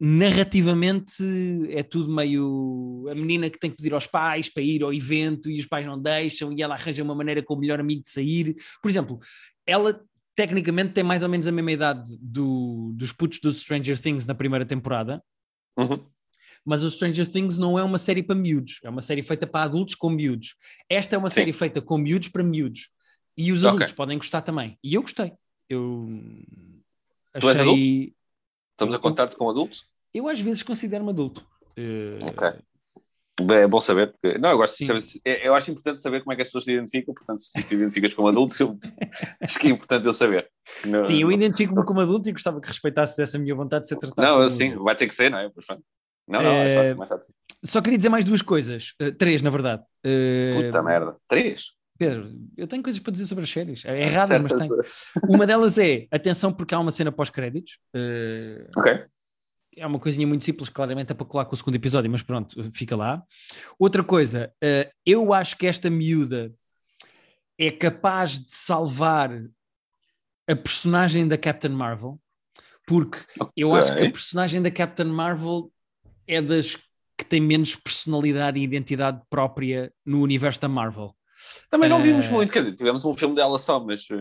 narrativamente 0.00 1.22
é 1.70 1.82
tudo 1.82 2.12
meio 2.12 3.06
a 3.10 3.14
menina 3.14 3.48
que 3.48 3.58
tem 3.58 3.70
que 3.70 3.76
pedir 3.76 3.94
aos 3.94 4.06
pais 4.06 4.48
para 4.48 4.62
ir 4.62 4.82
ao 4.82 4.92
evento 4.92 5.48
e 5.48 5.60
os 5.60 5.66
pais 5.66 5.86
não 5.86 6.00
deixam 6.00 6.52
e 6.52 6.62
ela 6.62 6.74
arranja 6.74 7.02
uma 7.02 7.14
maneira 7.14 7.42
com 7.42 7.54
o 7.54 7.58
melhor 7.58 7.78
amigo 7.78 8.02
de 8.02 8.10
sair. 8.10 8.56
Por 8.82 8.88
exemplo, 8.90 9.18
ela 9.66 10.00
tecnicamente 10.34 10.92
tem 10.94 11.04
mais 11.04 11.22
ou 11.22 11.28
menos 11.28 11.46
a 11.46 11.52
mesma 11.52 11.72
idade 11.72 12.10
do, 12.20 12.92
dos 12.94 13.12
putos 13.12 13.38
do 13.40 13.52
Stranger 13.52 13.98
Things 14.00 14.26
na 14.26 14.34
primeira 14.34 14.66
temporada, 14.66 15.22
Uhum. 15.78 16.02
Mas 16.66 16.82
o 16.82 16.90
Stranger 16.90 17.26
Things 17.30 17.56
não 17.56 17.78
é 17.78 17.82
uma 17.84 17.96
série 17.98 18.22
para 18.22 18.34
miúdos, 18.36 18.80
é 18.84 18.90
uma 18.90 19.00
série 19.00 19.22
feita 19.22 19.46
para 19.46 19.62
adultos 19.64 19.94
com 19.94 20.10
miúdos. 20.10 20.56
Esta 20.90 21.14
é 21.14 21.18
uma 21.18 21.30
Sim. 21.30 21.34
série 21.36 21.52
feita 21.52 21.80
com 21.80 21.96
miúdos 21.96 22.28
para 22.28 22.42
miúdos. 22.42 22.90
E 23.38 23.52
os 23.52 23.64
adultos 23.64 23.92
podem 23.92 24.18
gostar 24.18 24.40
também. 24.42 24.78
E 24.82 24.94
eu 24.94 25.02
gostei. 25.02 25.32
Eu 25.68 26.08
Tu 27.38 27.48
és 27.48 27.60
achei. 27.60 28.14
Estamos 28.72 28.94
a 28.94 28.98
contar-te 28.98 29.36
com 29.36 29.48
adultos? 29.48 29.86
Eu 30.12 30.26
às 30.28 30.40
vezes 30.40 30.62
considero-me 30.62 31.10
adulto. 31.10 31.46
Eh, 31.76 32.18
Ok. 32.24 32.48
Bem, 33.38 33.58
É 33.58 33.66
bom 33.68 33.78
saber. 33.80 34.12
Porque... 34.12 34.38
Não, 34.38 34.48
eu 34.48 34.56
gosto 34.56 34.76
Sim. 34.76 34.86
de 34.86 35.02
saber. 35.02 35.20
é- 35.26 35.46
Eu 35.46 35.54
acho 35.54 35.70
importante 35.70 36.00
saber 36.00 36.20
como 36.22 36.32
é 36.32 36.36
que 36.36 36.40
as 36.42 36.48
pessoas 36.48 36.64
se 36.64 36.72
identificam. 36.72 37.12
Portanto, 37.14 37.40
se 37.42 37.52
tu 37.52 37.62
te 37.62 37.74
identificas 37.74 38.14
como 38.14 38.28
adulto, 38.28 38.54
eu... 38.62 38.78
acho 39.42 39.58
que 39.58 39.66
é 39.66 39.70
importante 39.70 40.06
eu 40.06 40.14
saber. 40.14 40.50
Não, 40.86 41.04
Sim, 41.04 41.20
eu 41.20 41.30
identifico-me 41.30 41.84
como 41.84 42.00
adulto 42.00 42.26
e 42.30 42.32
gostava 42.32 42.58
que 42.60 42.68
respeitasse 42.68 43.20
essa 43.20 43.38
minha 43.38 43.54
vontade 43.54 43.82
de 43.82 43.88
ser 43.88 43.96
tratado. 43.98 44.26
Não, 44.26 44.36
como 44.36 44.54
assim, 44.54 44.68
adulto. 44.68 44.84
vai 44.84 44.96
ter 44.96 45.06
que 45.06 45.14
ser, 45.14 45.30
não 45.30 45.38
é? 45.38 45.50
Pois, 45.50 45.66
pronto. 45.66 45.84
Não, 46.26 46.42
não, 46.42 46.50
é 46.50 46.90
Eh, 46.90 46.94
mais 46.94 47.08
fácil. 47.08 47.34
Só 47.64 47.80
queria 47.80 47.96
dizer 47.98 48.08
mais 48.08 48.24
duas 48.24 48.42
coisas. 48.42 48.94
Eh, 49.00 49.10
três, 49.10 49.42
na 49.42 49.50
verdade. 49.50 49.82
Eh, 50.04 50.52
Puta 50.54 50.82
merda. 50.82 51.16
Três? 51.28 51.72
Pedro, 51.98 52.30
eu 52.56 52.66
tenho 52.66 52.82
coisas 52.82 53.00
para 53.00 53.10
dizer 53.12 53.24
sobre 53.26 53.44
as 53.44 53.50
séries. 53.50 53.82
É 53.84 54.06
Certo, 54.26 54.42
mas 54.42 54.48
certo. 54.48 54.58
tenho. 54.58 54.76
Uma 55.34 55.46
delas 55.46 55.78
é, 55.78 56.06
atenção, 56.10 56.52
porque 56.52 56.74
há 56.74 56.78
uma 56.80 56.90
cena 56.90 57.10
pós-créditos. 57.10 57.78
Eh, 57.94 58.66
Ok. 58.76 59.04
é 59.76 59.86
uma 59.86 59.98
coisinha 59.98 60.26
muito 60.26 60.44
simples, 60.44 60.68
claramente 60.68 61.10
é 61.12 61.14
para 61.14 61.26
colar 61.26 61.46
com 61.46 61.54
o 61.54 61.56
segundo 61.56 61.74
episódio, 61.76 62.10
mas 62.10 62.22
pronto, 62.22 62.70
fica 62.72 62.94
lá. 62.96 63.22
Outra 63.78 64.04
coisa, 64.04 64.52
eh, 64.62 64.90
eu 65.06 65.32
acho 65.32 65.56
que 65.56 65.66
esta 65.66 65.88
miúda 65.90 66.52
é 67.58 67.70
capaz 67.70 68.38
de 68.38 68.54
salvar 68.54 69.30
a 70.48 70.54
personagem 70.54 71.26
da 71.26 71.38
Captain 71.38 71.72
Marvel, 71.72 72.20
porque 72.86 73.18
eu 73.56 73.74
acho 73.74 73.94
que 73.96 74.04
a 74.04 74.10
personagem 74.10 74.60
da 74.62 74.70
Captain 74.70 75.08
Marvel 75.08 75.72
é 76.26 76.40
das 76.42 76.76
que 77.18 77.24
tem 77.24 77.40
menos 77.40 77.74
personalidade 77.76 78.58
e 78.58 78.62
identidade 78.62 79.20
própria 79.30 79.92
no 80.04 80.20
universo 80.20 80.60
da 80.60 80.68
Marvel. 80.68 81.14
Também 81.70 81.88
não 81.88 82.02
vimos 82.02 82.26
Eh, 82.26 82.30
muito, 82.30 82.52
quer 82.52 82.60
dizer, 82.62 82.76
tivemos 82.76 83.04
um 83.04 83.14
filme 83.14 83.34
dela 83.34 83.58
só, 83.58 83.80
mas. 83.80 84.06
eh, 84.10 84.16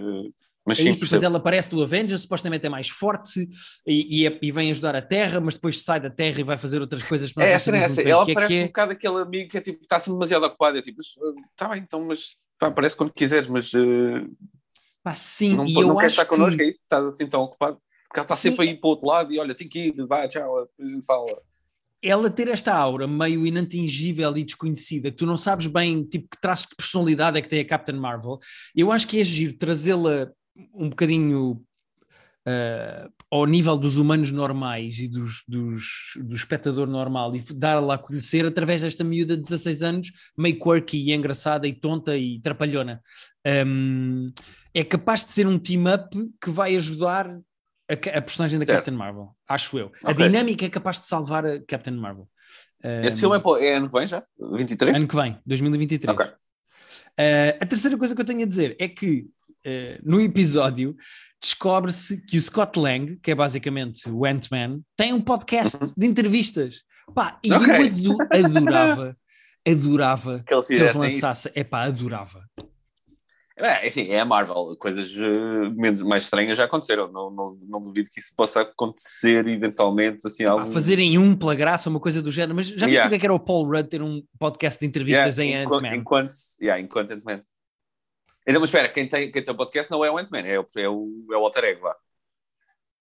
Mas 0.67 0.79
É 0.79 0.83
sim, 0.83 0.89
isso, 0.91 1.01
percebo. 1.01 1.25
ela 1.25 1.37
aparece 1.37 1.69
do 1.69 1.83
Avengers, 1.83 2.21
supostamente 2.23 2.65
é 2.65 2.69
mais 2.69 2.89
forte 2.89 3.47
e, 3.85 4.21
e, 4.21 4.27
é- 4.27 4.39
e 4.41 4.51
vem 4.51 4.71
ajudar 4.71 4.95
a 4.95 5.01
Terra, 5.01 5.39
mas 5.39 5.53
depois 5.53 5.83
sai 5.83 5.99
da 5.99 6.09
Terra 6.09 6.39
e 6.39 6.43
vai 6.43 6.57
fazer 6.57 6.81
outras 6.81 7.03
coisas 7.03 7.31
É, 7.37 7.51
essa 7.51 7.75
é 7.75 7.83
essa. 7.83 8.01
Ela 8.01 8.23
é 8.27 8.33
parece 8.33 8.53
é. 8.55 8.63
um 8.63 8.67
bocado 8.67 8.91
aquele 8.93 9.21
amigo 9.21 9.49
que 9.51 9.57
é 9.57 9.61
tipo, 9.61 9.83
está 9.83 9.99
sempre 9.99 10.13
demasiado 10.13 10.43
ocupado. 10.45 10.77
É 10.77 10.81
tipo, 10.81 11.01
está 11.01 11.67
bem, 11.67 11.81
então, 11.81 12.03
mas 12.05 12.35
pá, 12.59 12.67
aparece 12.67 12.95
quando 12.97 13.13
quiseres, 13.13 13.47
mas 13.47 13.71
eh, 13.75 14.25
Pá, 15.03 15.13
sim, 15.13 15.55
não, 15.55 15.67
e 15.67 15.73
não 15.73 15.81
eu 15.81 15.95
queres 15.97 16.13
estar 16.13 16.25
connosco, 16.25 16.57
que... 16.57 16.63
é 16.63 16.69
isso? 16.69 16.79
Estás 16.81 17.05
assim 17.05 17.27
tão 17.27 17.41
ocupado. 17.43 17.79
Porque 18.07 18.19
ela 18.19 18.25
está 18.25 18.35
Sim. 18.35 18.49
sempre 18.49 18.69
aí 18.69 18.75
para 18.75 18.87
o 18.87 18.89
outro 18.91 19.07
lado 19.07 19.31
e 19.33 19.39
olha, 19.39 19.53
tem 19.53 19.69
que 19.69 19.79
ir, 19.87 20.07
vai, 20.07 20.27
tchau, 20.27 20.57
a 20.79 20.83
gente 20.83 21.05
fala. 21.05 21.27
Ela 22.07 22.29
ter 22.29 22.47
esta 22.47 22.73
aura 22.73 23.07
meio 23.07 23.45
inatingível 23.45 24.35
e 24.37 24.43
desconhecida, 24.43 25.09
que 25.09 25.17
tu 25.17 25.25
não 25.25 25.37
sabes 25.37 25.67
bem 25.67 26.03
tipo 26.03 26.27
que 26.29 26.39
traço 26.39 26.69
de 26.69 26.75
personalidade 26.75 27.37
é 27.37 27.41
que 27.41 27.49
tem 27.49 27.59
a 27.59 27.65
Captain 27.65 27.97
Marvel, 27.97 28.39
eu 28.75 28.91
acho 28.91 29.07
que 29.07 29.19
é 29.19 29.23
giro 29.23 29.53
trazê-la 29.57 30.31
um 30.73 30.89
bocadinho 30.89 31.61
ah, 32.47 33.09
ao 33.31 33.47
nível 33.47 33.75
dos 33.75 33.97
humanos 33.97 34.31
normais 34.31 34.99
e 34.99 35.07
dos, 35.07 35.43
dos, 35.47 35.83
do 36.15 36.35
espectador 36.35 36.87
normal 36.87 37.35
e 37.35 37.41
dar-la 37.53 37.95
a 37.95 37.97
conhecer 37.97 38.45
através 38.45 38.83
desta 38.83 39.03
miúda 39.03 39.35
de 39.35 39.41
16 39.41 39.81
anos, 39.81 40.11
meio 40.37 40.59
quirky 40.59 40.97
e 40.97 41.13
engraçada 41.13 41.67
e 41.67 41.73
tonta 41.73 42.15
e 42.15 42.39
trapalhona. 42.39 43.01
Um, 43.65 44.31
é 44.73 44.83
capaz 44.83 45.25
de 45.25 45.31
ser 45.31 45.47
um 45.47 45.57
team-up 45.57 46.15
que 46.39 46.51
vai 46.51 46.75
ajudar 46.75 47.35
a, 47.89 48.17
a 48.17 48.21
personagem 48.21 48.59
da 48.59 48.65
Certo. 48.65 48.77
Captain 48.77 48.95
Marvel, 48.97 49.29
acho 49.47 49.77
eu. 49.77 49.91
A 50.03 50.11
Ok. 50.11 50.25
dinâmica 50.27 50.65
é 50.65 50.69
capaz 50.69 51.01
de 51.01 51.07
salvar 51.07 51.45
a 51.45 51.59
Captain 51.65 51.95
Marvel. 51.95 52.27
Esse 53.03 53.17
Um, 53.25 53.31
filme 53.31 53.37
é, 53.61 53.65
é 53.67 53.75
ano 53.77 53.89
que 53.89 53.97
vem 53.97 54.07
já? 54.07 54.23
23? 54.39 54.95
ano 54.95 55.07
que 55.07 55.15
vem, 55.15 55.39
2023. 55.45 56.13
Ok. 56.17 56.25
Uh, 56.27 57.57
a 57.61 57.65
terceira 57.65 57.97
coisa 57.97 58.13
que 58.13 58.21
eu 58.21 58.25
tenho 58.25 58.43
a 58.43 58.45
dizer 58.45 58.75
é 58.79 58.87
que 58.87 59.21
uh, 59.65 59.99
no 60.03 60.19
episódio 60.21 60.95
descobre-se 61.41 62.21
que 62.25 62.37
o 62.37 62.41
Scott 62.41 62.77
Lang, 62.79 63.17
que 63.21 63.31
é 63.31 63.35
basicamente 63.35 64.09
o 64.09 64.25
Ant-Man, 64.25 64.81
tem 64.97 65.13
um 65.13 65.21
podcast 65.21 65.77
Uhum. 65.83 65.93
de 65.97 66.07
entrevistas. 66.07 66.83
Pá, 67.13 67.39
e 67.43 67.51
Ok. 67.53 67.73
eu 68.03 68.17
adorava, 68.45 69.17
adorava 69.67 70.43
Que 70.45 70.53
eles 70.53 70.67
que 70.67 70.73
eles 70.73 70.93
lançassem. 70.95 71.51
É 71.55 71.63
pá, 71.63 71.83
adorava. 71.83 72.43
É, 73.57 73.87
assim, 73.87 74.09
é 74.09 74.19
a 74.19 74.25
Marvel. 74.25 74.75
Coisas 74.77 75.09
eh, 75.15 75.69
menos, 75.69 76.01
mais 76.01 76.25
estranhas 76.25 76.57
já 76.57 76.65
aconteceram. 76.65 77.09
Não, 77.09 77.31
não, 77.31 77.57
não 77.61 77.81
duvido 77.81 78.09
que 78.09 78.19
isso 78.19 78.35
possa 78.35 78.61
acontecer 78.61 79.47
eventualmente. 79.47 80.27
Assim, 80.27 80.43
algo... 80.43 80.71
fazerem 80.73 81.17
um 81.17 81.33
pela 81.35 81.55
graça, 81.55 81.89
uma 81.89 81.99
coisa 81.99 82.21
do 82.21 82.31
género. 82.31 82.55
Mas 82.55 82.67
já 82.67 82.85
viste 82.85 82.95
Yeah. 82.95 83.07
o 83.07 83.09
que 83.09 83.15
é 83.15 83.19
que 83.19 83.25
era 83.25 83.33
o 83.33 83.39
Paul 83.39 83.65
Rudd 83.65 83.87
ter 83.87 84.01
um 84.01 84.21
podcast 84.37 84.79
de 84.79 84.85
entrevistas 84.85 85.37
Yeah, 85.37 85.63
em 85.63 85.65
Ant-Man? 85.65 85.95
enquanto, 85.95 86.33
yeah, 86.61 86.81
enquanto 86.81 87.11
Ant-Man. 87.11 87.43
Então, 88.45 88.59
mas 88.59 88.69
espera, 88.69 88.89
quem 88.89 89.07
tem, 89.07 89.31
quem 89.31 89.43
tem 89.43 89.53
o 89.53 89.57
podcast 89.57 89.89
não 89.89 90.03
é 90.03 90.11
o 90.11 90.17
Ant-Man, 90.17 90.41
é 90.41 90.59
o, 90.59 90.65
é 90.75 90.89
o, 90.89 91.27
é 91.31 91.37
o 91.37 91.45
alter 91.45 91.63
ego, 91.63 91.81
vá. 91.83 91.95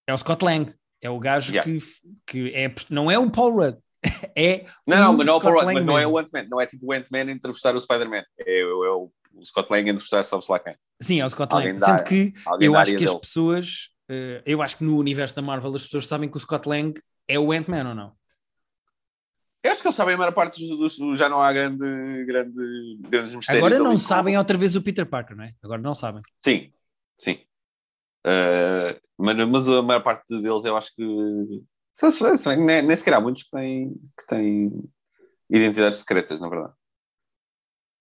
É 0.07 0.15
o 0.15 0.19
Scott 0.19 0.45
Lang. 0.45 0.73
É 1.03 1.11
o 1.11 1.19
gajo 1.19 1.53
Yeah. 1.53 1.71
que, 1.71 1.85
que 2.27 2.55
é, 2.55 2.73
não 2.91 3.11
é 3.11 3.19
o 3.19 3.29
Paul 3.29 3.57
Rudd. 3.57 3.79
É 4.37 4.67
Não, 4.87 4.99
não, 4.99 5.13
mas 5.15 5.27
não, 5.27 5.37
é 5.37 5.41
Paul 5.41 5.55
Rudd, 5.55 5.75
mas 5.75 5.87
não 5.87 5.99
é 5.99 6.07
o 6.07 6.17
Ant-Man, 6.17 6.47
não 6.49 6.61
é 6.61 6.67
tipo 6.67 6.87
o 6.87 6.93
Ant-Man 6.93 7.31
entrevistar 7.33 7.75
o 7.75 7.81
Spider-Man. 7.81 8.23
É, 8.39 8.61
é 8.61 8.65
o, 8.67 9.11
o 9.37 9.45
Scott 9.45 9.71
Lang 9.71 9.89
entrevistar 9.91 10.23
sabe-se 10.23 10.51
lá 10.51 10.59
quem. 10.59 10.77
Sim, 11.01 11.21
é 11.21 11.27
o 11.27 11.31
Scott 11.31 11.55
Alguém 11.55 11.73
Lang. 11.73 11.81
Sendo 11.81 12.05
que 12.05 12.33
eu 12.61 12.77
acho 12.77 12.93
que 12.93 13.05
as 13.05 13.11
dele. 13.11 13.21
pessoas, 13.21 13.91
eh, 14.09 14.43
eu 14.47 14.63
acho 14.63 14.77
que 14.79 14.85
no 14.85 14.97
universo 14.99 15.37
da 15.37 15.43
Marvel 15.43 15.75
as 15.75 15.85
pessoas 15.85 16.07
sabem 16.07 16.29
que 16.29 16.37
o 16.37 16.41
Scott 16.41 16.69
Lang 16.69 17.01
é 17.29 17.39
o 17.39 17.53
Ant-Man 17.53 17.89
ou 17.89 17.95
não? 17.95 18.13
Eu 19.63 19.73
acho 19.73 19.81
que 19.81 19.89
eles 19.89 19.97
sabem 19.97 20.15
a 20.15 20.19
maior 20.19 20.33
parte 20.33 20.61
dos, 20.69 20.99
já 21.19 21.29
não 21.29 21.41
há 21.41 21.51
grande, 21.51 22.25
grande, 22.27 22.99
grandes 23.01 23.35
mistérios. 23.35 23.65
Agora 23.65 23.83
não 23.83 23.99
sabem 23.99 24.37
outra 24.37 24.59
vez 24.59 24.77
o 24.77 24.83
Peter 24.83 25.07
Parker, 25.07 25.35
não 25.35 25.45
é? 25.45 25.55
Agora 25.63 25.81
não 25.81 25.95
sabem. 25.95 26.21
Sim, 26.37 26.71
sim. 27.17 27.39
Uh, 28.27 29.01
mas, 29.17 29.37
mas 29.49 29.69
a 29.69 29.83
maior 29.83 30.03
parte 30.03 30.39
deles 30.41 30.65
eu 30.65 30.77
acho 30.77 30.95
que 30.95 31.03
nem, 32.59 32.83
nem 32.83 32.97
sequer 32.97 33.15
há 33.15 33.21
muitos 33.21 33.45
que 33.45 33.51
têm, 33.51 33.95
que 34.19 34.27
têm 34.27 34.71
identidades 35.49 36.01
secretas, 36.01 36.41
na 36.41 36.49
verdade. 36.49 36.75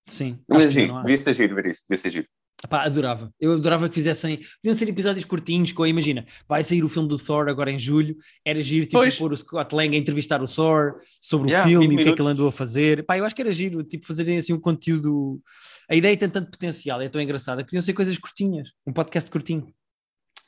Sim. 0.05 0.39
Mas 0.47 0.65
que 0.65 0.71
giro, 0.71 1.01
devia 1.03 1.17
ser 1.19 1.33
giro 1.33 1.55
ver 1.55 1.65
isso, 1.67 1.83
devia 1.87 2.01
ser 2.01 2.09
giro. 2.09 2.27
Pá, 2.69 2.83
adorava. 2.83 3.33
Eu 3.39 3.53
adorava 3.53 3.89
que 3.89 3.95
fizessem. 3.95 4.37
Podiam 4.61 4.73
ser 4.73 4.87
episódios 4.87 5.25
curtinhos, 5.25 5.71
com 5.73 5.85
imagina, 5.85 6.25
vai 6.47 6.63
sair 6.63 6.83
o 6.83 6.89
filme 6.89 7.09
do 7.09 7.17
Thor 7.17 7.49
agora 7.49 7.69
em 7.69 7.77
julho. 7.77 8.15
Era 8.45 8.61
giro, 8.61 8.85
tipo, 8.85 8.99
Pois. 8.99 9.17
pôr 9.17 9.33
o 9.33 9.37
Scott 9.37 9.75
Lang 9.75 9.95
a 9.95 9.99
entrevistar 9.99 10.41
o 10.41 10.45
Thor 10.45 10.99
sobre 11.19 11.49
Yeah, 11.49 11.67
o 11.67 11.71
filme 11.71 11.87
20 11.87 11.97
e 11.97 12.01
o 12.01 12.05
que 12.05 12.11
é 12.11 12.15
que 12.15 12.21
ele 12.21 12.29
andou 12.29 12.47
a 12.47 12.51
fazer. 12.51 13.05
Pá, 13.05 13.17
eu 13.17 13.25
acho 13.25 13.35
que 13.35 13.41
era 13.41 13.51
giro, 13.51 13.83
tipo, 13.83 14.05
fazerem 14.05 14.37
assim 14.37 14.53
um 14.53 14.59
conteúdo. 14.59 15.41
A 15.89 15.95
ideia 15.95 16.15
tem 16.15 16.29
tanto 16.29 16.51
potencial, 16.51 17.01
é 17.01 17.09
tão 17.09 17.21
engraçada. 17.21 17.65
Podiam 17.65 17.81
ser 17.81 17.93
coisas 17.93 18.17
curtinhas, 18.17 18.71
um 18.87 18.93
podcast 18.93 19.29
curtinho. 19.29 19.73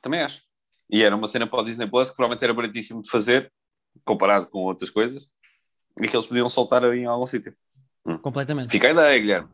Também 0.02 0.22
acho. 0.22 0.42
E 0.90 1.04
era 1.04 1.16
uma 1.16 1.28
cena 1.28 1.48
para 1.48 1.62
o 1.62 1.66
Disney 1.66 1.88
Plus 1.88 2.10
que 2.10 2.16
provavelmente 2.16 2.44
era 2.44 2.54
baratíssimo 2.54 3.02
de 3.02 3.10
fazer, 3.10 3.52
comparado 4.06 4.48
com 4.48 4.60
outras 4.60 4.90
coisas, 4.90 5.28
e 6.02 6.08
que 6.08 6.16
eles 6.16 6.28
podiam 6.28 6.48
soltar 6.48 6.84
em 6.94 7.06
algum 7.06 7.26
sítio. 7.26 7.54
Completamente. 8.22 8.72
Fica 8.72 8.88
a 8.88 8.92
ideia, 8.92 9.20
Guilherme. 9.20 9.50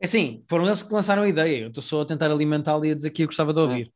É 0.00 0.06
assim, 0.06 0.44
foram 0.48 0.66
eles 0.66 0.82
que 0.82 0.92
lançaram 0.92 1.22
a 1.22 1.28
ideia. 1.28 1.62
Eu 1.62 1.68
estou 1.68 1.82
só 1.82 2.02
a 2.02 2.06
tentar 2.06 2.30
alimentá-la 2.30 2.86
e 2.86 2.92
a 2.92 2.94
dizer 2.94 3.10
que 3.10 3.22
eu 3.22 3.26
gostava 3.26 3.52
de 3.52 3.60
ouvir. 3.60 3.92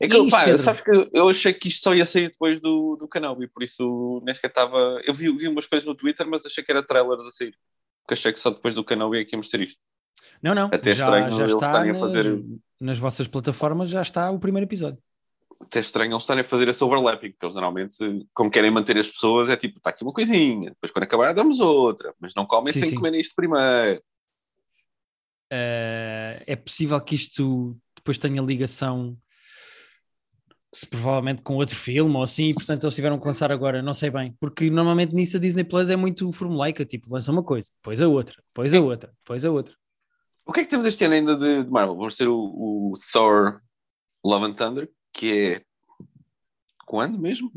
É 0.00 0.08
que, 0.08 0.16
isto, 0.16 0.30
pá, 0.30 0.44
Pedro? 0.44 0.58
sabes 0.62 0.80
que 0.80 1.10
eu 1.12 1.28
achei 1.28 1.54
que 1.54 1.68
isto 1.68 1.82
só 1.84 1.94
ia 1.94 2.04
sair 2.04 2.30
depois 2.30 2.60
do, 2.60 2.96
do 2.96 3.08
canal 3.08 3.40
e 3.42 3.48
por 3.48 3.62
isso 3.62 4.20
nem 4.24 4.34
sequer 4.34 4.48
estava. 4.48 5.00
Eu 5.04 5.14
vi, 5.14 5.30
vi 5.36 5.48
umas 5.48 5.66
coisas 5.66 5.86
no 5.86 5.94
Twitter, 5.94 6.26
mas 6.28 6.44
achei 6.44 6.62
que 6.62 6.70
era 6.70 6.82
trailers 6.82 7.26
a 7.26 7.30
sair. 7.30 7.56
Porque 8.02 8.14
achei 8.14 8.32
que 8.32 8.38
só 8.40 8.50
depois 8.50 8.74
do 8.74 8.84
canal 8.84 9.14
ia 9.14 9.22
aqui 9.22 9.36
mostrar 9.36 9.60
isto. 9.62 9.78
Não, 10.42 10.54
não. 10.54 10.66
Até 10.66 10.94
já, 10.94 11.04
estranho 11.06 11.30
já 11.32 11.46
está 11.46 11.84
nas, 11.84 11.98
fazer- 11.98 12.44
nas 12.80 12.98
vossas 12.98 13.26
plataformas, 13.26 13.88
já 13.88 14.02
está 14.02 14.30
o 14.30 14.38
primeiro 14.38 14.66
episódio. 14.66 14.98
Até 15.60 15.80
estranho 15.80 16.12
eles 16.12 16.22
estarem 16.22 16.42
a 16.42 16.44
fazer 16.44 16.68
esse 16.68 16.82
overlapping, 16.82 17.30
porque 17.30 17.46
eles 17.46 17.54
normalmente, 17.54 17.96
como 18.32 18.50
querem 18.50 18.70
manter 18.70 18.98
as 18.98 19.08
pessoas, 19.08 19.50
é 19.50 19.56
tipo, 19.56 19.78
está 19.78 19.90
aqui 19.90 20.02
uma 20.02 20.12
coisinha, 20.12 20.70
depois 20.70 20.92
quando 20.92 21.04
acabar 21.04 21.32
damos 21.34 21.60
outra, 21.60 22.14
mas 22.20 22.34
não 22.34 22.46
comem 22.46 22.72
Sim, 22.72 22.80
sem 22.80 22.90
sim. 22.90 22.96
comer 22.96 23.14
isto 23.14 23.34
primeiro. 23.34 24.02
Eh, 25.50 26.42
é 26.46 26.56
possível 26.56 27.00
que 27.00 27.14
isto 27.14 27.76
depois 27.96 28.18
tenha 28.18 28.42
ligação 28.42 29.16
se 30.74 30.84
provavelmente 30.86 31.40
com 31.42 31.54
outro 31.54 31.76
filme 31.76 32.16
ou 32.16 32.22
assim, 32.22 32.46
e 32.46 32.54
portanto 32.54 32.82
eles 32.82 32.94
tiveram 32.96 33.18
que 33.20 33.26
lançar 33.26 33.52
agora, 33.52 33.80
não 33.80 33.94
sei 33.94 34.10
bem, 34.10 34.36
porque 34.40 34.68
normalmente 34.68 35.14
nisso 35.14 35.36
a 35.36 35.40
Disney 35.40 35.62
Plus 35.62 35.88
é 35.88 35.94
muito 35.94 36.30
formulaica, 36.32 36.84
tipo, 36.84 37.12
lança 37.14 37.30
uma 37.30 37.44
coisa, 37.44 37.70
depois 37.76 38.02
a 38.02 38.08
outra, 38.08 38.42
depois 38.48 38.74
a 38.74 38.80
outra, 38.80 39.12
depois 39.22 39.44
a 39.44 39.50
outra. 39.52 39.74
O 40.44 40.52
que 40.52 40.60
é 40.60 40.64
que 40.64 40.70
temos 40.70 40.84
este 40.84 41.04
ano 41.04 41.14
ainda 41.14 41.36
de, 41.36 41.62
de 41.62 41.70
Marvel? 41.70 41.96
Vamos 41.96 42.16
ter 42.16 42.26
o, 42.26 42.36
o 42.36 42.92
Thor 43.12 43.60
Love 44.24 44.46
and 44.46 44.54
Thunder, 44.54 44.88
que 45.14 45.32
é 45.32 45.64
quando 46.84 47.18
mesmo? 47.18 47.50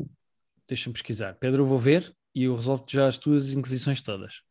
Deixa-me 0.66 0.94
pesquisar. 0.94 1.34
Pedro, 1.34 1.62
eu 1.62 1.66
vou 1.66 1.78
ver 1.78 2.14
e 2.34 2.44
eu 2.44 2.54
resolvo 2.54 2.84
já 2.88 3.06
as 3.06 3.18
tuas 3.18 3.52
inquisições 3.52 4.00
todas. 4.00 4.42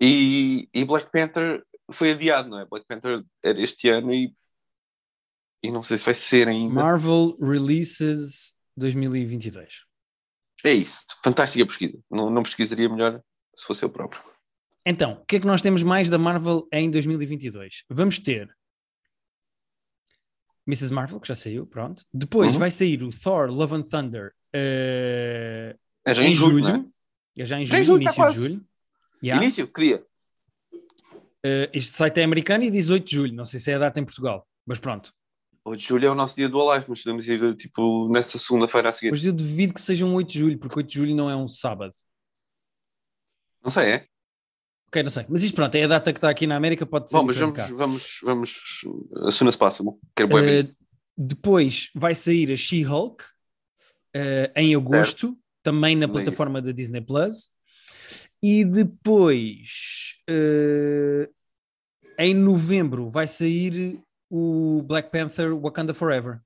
E, 0.00 0.68
e 0.72 0.84
Black 0.84 1.10
Panther 1.10 1.64
foi 1.90 2.12
adiado, 2.12 2.48
não 2.48 2.60
é? 2.60 2.66
Black 2.66 2.86
Panther 2.86 3.24
era 3.42 3.60
este 3.60 3.88
ano 3.88 4.14
e, 4.14 4.34
e 5.62 5.70
não 5.70 5.82
sei 5.82 5.98
se 5.98 6.04
vai 6.04 6.14
ser 6.14 6.48
ainda. 6.48 6.74
Marvel 6.74 7.36
Releases 7.40 8.54
2022. 8.76 9.84
É 10.64 10.72
isso, 10.72 11.04
fantástica 11.22 11.66
pesquisa. 11.66 11.98
Não, 12.10 12.30
não 12.30 12.42
pesquisaria 12.42 12.88
melhor 12.88 13.20
se 13.54 13.66
fosse 13.66 13.84
eu 13.84 13.90
próprio. 13.90 14.20
Então, 14.84 15.14
o 15.14 15.24
que 15.24 15.36
é 15.36 15.40
que 15.40 15.46
nós 15.46 15.62
temos 15.62 15.82
mais 15.82 16.10
da 16.10 16.18
Marvel 16.18 16.66
em 16.72 16.90
2022? 16.90 17.84
Vamos 17.88 18.18
ter 18.18 18.52
Mrs. 20.66 20.92
Marvel, 20.92 21.18
que 21.20 21.28
já 21.28 21.34
saiu, 21.34 21.66
pronto. 21.66 22.04
Depois 22.12 22.52
Uhum. 22.54 22.58
vai 22.60 22.70
sair 22.70 23.02
o 23.02 23.08
Thor 23.10 23.50
Love 23.50 23.74
and 23.74 23.82
Thunder 23.82 24.32
eh, 24.52 25.76
É 26.04 26.14
já 26.14 26.22
em 26.22 26.28
em 26.28 26.34
julho, 26.34 26.58
julho. 26.58 26.68
é? 27.36 27.40
É 27.42 27.44
já 27.44 27.60
em 27.60 27.66
Já 27.66 27.76
julho, 27.82 27.86
julho, 27.86 28.04
tá 28.04 28.12
início 28.12 28.28
de 28.42 28.48
julho. 28.48 28.66
Yeah. 29.24 29.42
Início, 29.44 29.66
que 29.68 29.80
dia? 29.80 30.04
Eh, 31.44 31.70
este 31.72 31.92
site 31.92 32.18
é 32.20 32.24
americano 32.24 32.62
e 32.64 32.70
18 32.70 33.04
de 33.04 33.16
julho. 33.16 33.34
Não 33.34 33.44
sei 33.44 33.58
se 33.58 33.70
é 33.70 33.74
a 33.74 33.78
data 33.78 33.98
em 33.98 34.04
Portugal, 34.04 34.46
mas 34.66 34.78
pronto. 34.78 35.12
8 35.64 35.80
de 35.80 35.86
julho 35.86 36.06
é 36.06 36.10
o 36.10 36.14
nosso 36.14 36.34
dia 36.36 36.48
do 36.48 36.60
Alive, 36.60 36.86
mas 36.88 37.02
podemos 37.02 37.26
ir 37.28 37.54
tipo 37.56 38.08
nessa 38.12 38.36
segunda-feira 38.38 38.88
a 38.88 38.92
seguir. 38.92 39.10
Mas 39.12 39.24
eu 39.24 39.32
duvido 39.32 39.72
que 39.74 39.80
seja 39.80 40.04
um 40.04 40.14
8 40.14 40.28
de 40.32 40.38
julho, 40.40 40.58
porque 40.58 40.76
8 40.78 40.88
de 40.88 40.94
julho 40.94 41.14
não 41.14 41.30
é 41.30 41.36
um 41.36 41.46
sábado. 41.48 41.92
Não 43.62 43.70
sei, 43.70 43.90
é? 43.92 44.06
Ok, 44.92 45.02
não 45.02 45.08
sei. 45.10 45.24
Mas 45.26 45.42
isto 45.42 45.54
pronto, 45.54 45.74
é 45.74 45.84
a 45.84 45.88
data 45.88 46.12
que 46.12 46.18
está 46.18 46.28
aqui 46.28 46.46
na 46.46 46.54
América, 46.54 46.84
pode 46.84 47.08
ser 47.08 47.16
Bom, 47.16 47.22
mas 47.24 47.34
vamos, 47.36 47.56
cá. 47.56 47.66
vamos, 47.72 48.18
vamos, 48.22 48.60
as 49.26 49.34
soon 49.34 49.48
as 49.48 49.56
possible. 49.56 49.94
Quero 50.14 50.28
ver 50.28 50.64
isso. 50.64 50.76
Depois 51.16 51.88
vai 51.94 52.14
sair 52.14 52.52
a 52.52 52.56
She-Hulk 52.58 53.24
eh, 54.14 54.52
em 54.54 54.74
agosto, 54.74 55.34
também 55.62 55.96
na 55.96 56.06
Também 56.06 56.22
plataforma 56.24 56.60
da 56.60 56.72
Disney 56.72 57.00
Plus. 57.00 57.48
E 58.42 58.66
depois, 58.66 60.16
eh, 60.28 61.30
em 62.18 62.34
novembro, 62.34 63.08
vai 63.08 63.26
sair 63.26 63.98
o 64.30 64.82
Black 64.82 65.10
Panther 65.10 65.56
Wakanda 65.58 65.94
Forever. 65.94 66.38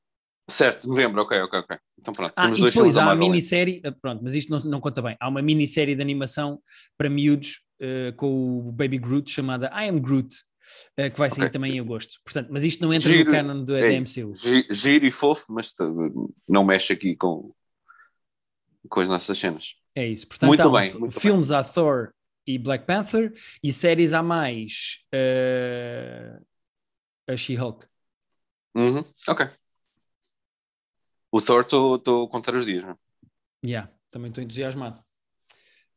Certo, 0.49 0.87
novembro, 0.87 1.23
ok, 1.23 1.41
ok, 1.43 1.59
ok. 1.59 1.79
Então 1.99 2.15
pronto, 2.15 2.33
Ah, 2.37 2.43
temos 2.43 2.59
e 2.59 2.61
dois 2.61 2.75
depois 2.75 2.97
há 2.97 3.03
a 3.03 3.07
Marvel. 3.07 3.27
minissérie, 3.29 3.83
pronto, 4.01 4.23
mas 4.23 4.35
isto 4.35 4.51
não, 4.51 4.59
não 4.71 4.81
conta 4.81 5.03
bem. 5.03 5.17
Há 5.19 5.29
uma 5.29 5.43
minissérie 5.43 5.97
de 5.97 6.01
animação 6.03 6.61
para 6.97 7.11
miúdos 7.11 7.66
eh, 7.81 8.13
com 8.13 8.59
o 8.69 8.73
Baby 8.73 8.99
Groot 8.99 9.31
chamada 9.31 9.69
I 9.75 9.89
Am 9.89 9.99
Groot. 10.01 10.35
uh, 10.99 11.11
que 11.11 11.19
vai 11.19 11.31
sair 11.31 11.43
Ok. 11.45 11.51
também 11.51 11.77
em 11.77 11.81
agosto. 11.81 12.19
Portanto, 12.25 12.49
mas 12.51 12.65
isto 12.65 12.83
não 12.83 12.93
entra 12.93 13.09
Giro, 13.09 13.25
no 13.31 13.31
canon 13.37 13.65
do, 13.65 13.77
é 13.77 13.81
da. 13.93 14.01
MCU. 14.01 14.35
Gi- 14.35 14.67
Giro 14.73 15.07
e 15.07 15.13
fofo, 15.13 15.45
mas 15.49 15.73
não 16.49 16.65
mexe 16.65 16.93
aqui 16.93 17.15
com, 17.15 17.55
com 18.89 19.01
as 19.01 19.09
nossas 19.09 19.39
cenas. 19.39 19.65
É 19.95 20.05
isso. 20.07 20.27
Portanto, 20.27 20.49
Muito 20.49 20.71
bem, 20.71 20.93
muito 20.99 21.21
filmes 21.21 21.51
a 21.53 21.63
Thor 21.63 22.13
e 22.47 22.59
Black 22.59 22.85
Panther 22.85 23.33
e 23.63 23.73
séries 23.73 24.13
a 24.13 24.23
mais 24.23 25.05
uh, 25.15 26.45
a 27.29 27.37
She-Hulk. 27.37 27.87
Uhum, 28.75 29.05
Ok. 29.29 29.47
O 31.33 31.41
Thor 31.41 31.63
estou 31.63 32.25
a 32.25 32.29
contar 32.31 32.55
os 32.55 32.65
dias. 32.67 32.83
não 32.85 32.91
é? 32.91 32.97
Yeah, 33.65 33.91
também 34.11 34.29
estou 34.31 34.43
entusiasmado. 34.45 34.99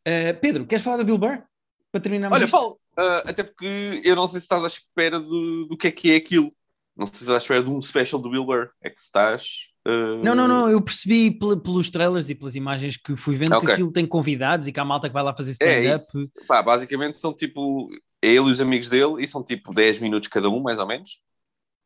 Uh, 0.08 0.34
Pedro, 0.42 0.66
queres 0.66 0.84
falar 0.84 0.98
do 0.98 1.06
Bill 1.06 1.18
Burr? 1.18 1.44
Para 1.92 2.02
terminarmos 2.02 2.36
Olha, 2.36 2.46
isto? 2.46 2.52
falo. 2.52 2.80
ah, 2.98 3.24
até 3.26 3.44
porque 3.44 4.02
eu 4.04 4.16
não 4.16 4.28
sei 4.28 4.40
se 4.40 4.46
estás 4.46 4.64
à 4.64 4.68
espera 4.68 5.20
do, 5.20 5.66
do 5.66 5.78
que 5.78 5.88
é 5.88 5.92
que 5.92 6.12
é 6.12 6.16
aquilo. 6.16 6.52
Não 6.96 7.06
sei 7.08 7.16
se 7.16 7.24
estás 7.24 7.36
à 7.36 7.42
espera 7.42 7.64
de 7.64 7.70
um 7.70 7.82
special 7.82 8.22
do 8.22 8.30
Bill 8.30 8.46
Burr. 8.46 8.70
É 8.84 8.90
que 8.90 9.00
estás. 9.00 9.70
ah, 9.86 10.22
Não, 10.24 10.36
não, 10.36 10.48
não, 10.48 10.70
eu 10.70 10.82
percebi 10.82 11.32
pel- 11.32 11.60
pelos 11.60 11.90
trailers 11.90 12.30
e 12.30 12.36
pelas 12.36 12.56
imagens 12.56 12.98
que 12.98 13.16
fui 13.16 13.36
vendo 13.36 13.52
que 13.52 13.56
Ok. 13.58 13.74
aquilo 13.74 13.92
tem 13.92 14.06
convidados 14.06 14.68
e 14.68 14.72
que 14.72 14.80
há 14.80 14.86
malta 14.86 15.08
que 15.08 15.14
vai 15.14 15.24
lá 15.24 15.36
fazer 15.36 15.52
É 15.52 15.54
stand-up. 15.82 15.96
isso. 16.04 16.32
Pá, 16.48 16.62
basicamente 16.62 17.20
são 17.20 17.34
tipo. 17.34 17.90
é 18.22 18.28
Ele 18.28 18.50
e 18.50 18.52
os 18.52 18.62
amigos 18.62 18.90
dele, 18.90 19.24
e 19.24 19.28
são 19.28 19.44
tipo 19.44 19.74
10 19.74 20.00
minutos 20.00 20.28
cada 20.30 20.50
um, 20.50 20.60
mais 20.62 20.78
ou 20.80 20.86
menos. 20.88 21.20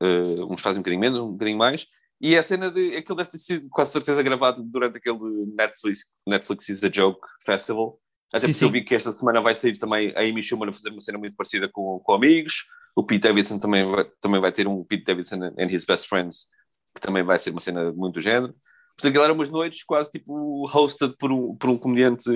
Ah, 0.01 0.45
uns 0.49 0.61
fazem 0.61 0.79
um 0.79 0.81
bocadinho 0.81 0.99
menos, 1.01 1.19
um 1.19 1.31
bocadinho 1.31 1.57
mais. 1.57 1.85
E 2.19 2.35
é 2.35 2.39
a 2.39 2.43
cena 2.43 2.71
de. 2.71 2.95
Aquilo 2.95 3.15
deve 3.17 3.29
ter 3.29 3.37
sido 3.37 3.69
quase 3.69 3.91
certeza 3.91 4.21
gravado 4.23 4.63
durante 4.63 4.97
aquele 4.97 5.19
Netflix, 5.55 6.05
Netflix 6.27 6.69
is 6.69 6.83
a 6.83 6.89
Joke 6.91 7.19
Festival. 7.45 7.99
Até 8.33 8.47
Sim, 8.47 8.53
porque 8.53 8.65
eu 8.65 8.69
sim. 8.69 8.73
vi 8.73 8.83
que 8.83 8.95
esta 8.95 9.11
semana 9.11 9.39
vai 9.39 9.53
sair 9.53 9.77
também 9.77 10.11
a 10.15 10.21
Amy 10.21 10.41
Schumer 10.41 10.69
a 10.69 10.73
fazer 10.73 10.89
uma 10.89 10.99
cena 10.99 11.19
muito 11.19 11.35
parecida 11.35 11.69
com, 11.69 11.99
com 11.99 12.13
amigos. 12.13 12.65
O 12.95 13.03
Pete 13.03 13.21
Davidson 13.21 13.59
também 13.59 13.85
vai, 13.85 14.05
também 14.19 14.41
vai 14.41 14.51
ter 14.51 14.67
um 14.67 14.83
Pete 14.83 15.03
Davidson 15.03 15.35
and 15.57 15.71
His 15.71 15.85
Best 15.85 16.07
Friends, 16.09 16.47
que 16.95 16.99
também 16.99 17.23
vai 17.23 17.37
ser 17.37 17.51
uma 17.51 17.61
cena 17.61 17.91
muito 17.91 18.15
do 18.15 18.21
género. 18.21 18.53
Portanto, 18.95 19.11
aquilo 19.11 19.23
eram 19.23 19.35
umas 19.35 19.51
noites 19.51 19.83
quase 19.83 20.09
tipo 20.09 20.67
hosted 20.67 21.15
por 21.19 21.31
um, 21.31 21.55
por 21.55 21.69
um 21.69 21.77
comediante 21.77 22.27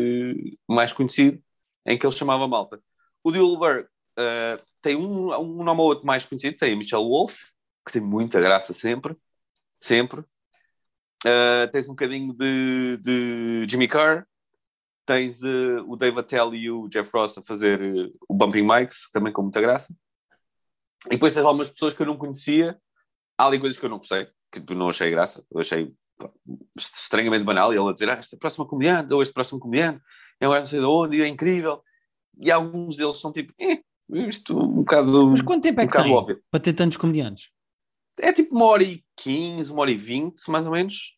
mais 0.67 0.93
conhecido, 0.93 1.41
em 1.83 1.97
que 1.97 2.05
ele 2.05 2.15
chamava 2.15 2.47
malta. 2.47 2.79
O 3.23 3.31
Dilbert 3.31 3.87
uh, 4.19 4.63
tem 4.81 4.95
um, 4.95 5.33
um 5.33 5.63
nome 5.63 5.81
ou 5.81 5.87
outro 5.87 6.05
mais 6.05 6.27
conhecido, 6.27 6.57
tem 6.57 6.73
a 6.73 6.77
Michelle 6.77 7.03
Wolf, 7.03 7.35
que 7.85 7.93
tem 7.93 8.01
muita 8.01 8.39
graça 8.39 8.71
sempre, 8.71 9.15
sempre. 9.75 10.21
Uh, 11.25 11.71
tens 11.71 11.87
um 11.87 11.93
bocadinho 11.93 12.33
de, 12.33 12.97
de 12.97 13.67
Jimmy 13.67 13.87
Carr, 13.87 14.27
tens 15.07 15.41
uh, 15.41 15.83
o 15.87 15.95
Dave 15.95 16.19
Attell 16.19 16.53
e 16.53 16.69
o 16.69 16.87
Jeff 16.89 17.09
Ross 17.13 17.37
a 17.37 17.41
fazer 17.41 17.81
uh, 17.81 18.13
o 18.27 18.33
Bumping 18.35 18.61
Mics, 18.61 19.09
também 19.11 19.31
com 19.31 19.41
muita 19.41 19.61
graça. 19.61 19.95
E 21.07 21.11
depois 21.11 21.33
tens 21.33 21.45
algumas 21.45 21.69
pessoas 21.69 21.93
que 21.93 22.01
eu 22.01 22.05
não 22.05 22.17
conhecia. 22.17 22.77
Há 23.37 23.45
ali 23.45 23.59
coisas 23.59 23.79
que 23.79 23.85
eu 23.85 23.89
não 23.89 23.97
gostei, 23.97 24.25
que 24.51 24.75
não 24.75 24.89
achei 24.89 25.09
graça. 25.09 25.45
Eu 25.49 25.61
achei 25.61 25.93
pá, 26.17 26.29
estranhamente 26.77 27.45
banal. 27.45 27.73
E 27.73 27.77
ele 27.77 27.89
a 27.89 27.93
dizer, 27.93 28.09
ah, 28.09 28.13
esta 28.13 28.37
próxima 28.37 28.67
comediante, 28.67 29.13
ou 29.13 29.21
este 29.21 29.33
próximo 29.33 29.59
comediante, 29.59 30.01
é 30.39 30.47
um 30.47 30.53
não 30.53 30.65
sei 30.65 30.79
de 30.79 30.85
onde, 30.85 31.21
é 31.21 31.27
incrível. 31.27 31.81
E 32.39 32.51
alguns 32.51 32.97
deles 32.97 33.17
são 33.17 33.31
tipo, 33.31 33.53
eh, 33.59 33.81
isto 34.09 34.57
um 34.57 34.83
bocado, 34.83 35.27
Mas 35.27 35.41
quanto 35.41 35.63
tempo 35.63 35.79
é 35.79 35.85
um 35.85 35.87
que 35.87 35.97
tem 36.03 36.13
óbvio. 36.13 36.41
para 36.51 36.59
ter 36.59 36.73
tantos 36.73 36.97
comediantes? 36.97 37.51
É 38.19 38.33
tipo 38.33 38.55
uma 38.55 38.65
hora 38.65 38.83
e 38.83 39.03
quinze, 39.15 39.71
uma 39.71 39.81
hora 39.81 39.91
e 39.91 39.95
vinte, 39.95 40.49
mais 40.49 40.65
ou 40.65 40.71
menos. 40.71 41.16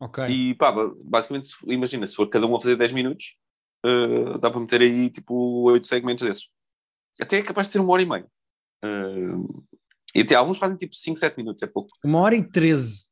Ok. 0.00 0.24
E 0.28 0.54
pá, 0.54 0.72
basicamente, 1.04 1.48
imagina, 1.66 2.06
se 2.06 2.14
for 2.14 2.28
cada 2.28 2.46
um 2.46 2.56
a 2.56 2.60
fazer 2.60 2.76
10 2.76 2.92
minutos, 2.92 3.36
eh, 3.84 4.38
dá 4.38 4.50
para 4.50 4.60
meter 4.60 4.80
aí 4.80 5.10
tipo 5.10 5.62
8 5.64 5.86
segmentos 5.88 6.26
desses. 6.26 6.48
Até 7.20 7.38
é 7.38 7.42
capaz 7.42 7.66
de 7.66 7.72
ser 7.72 7.80
uma 7.80 7.92
hora 7.92 8.02
e 8.02 8.06
meia. 8.06 8.26
Eh, 8.84 9.68
e 10.14 10.20
até 10.22 10.34
alguns 10.34 10.58
fazem 10.58 10.76
tipo 10.76 10.94
5, 10.94 11.18
7 11.18 11.36
minutos, 11.36 11.62
é 11.62 11.66
pouco. 11.66 11.90
Uma 12.04 12.20
hora 12.20 12.34
e 12.36 12.48
treze. 12.48 13.06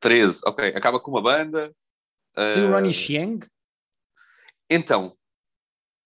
13, 0.00 0.40
ok. 0.44 0.68
Acaba 0.74 1.00
com 1.00 1.10
uma 1.10 1.22
banda. 1.22 1.74
Tem 2.34 2.64
o 2.64 2.68
eh, 2.68 2.70
Ronnie 2.70 2.92
Chieng. 2.92 3.40
Então, 4.70 5.16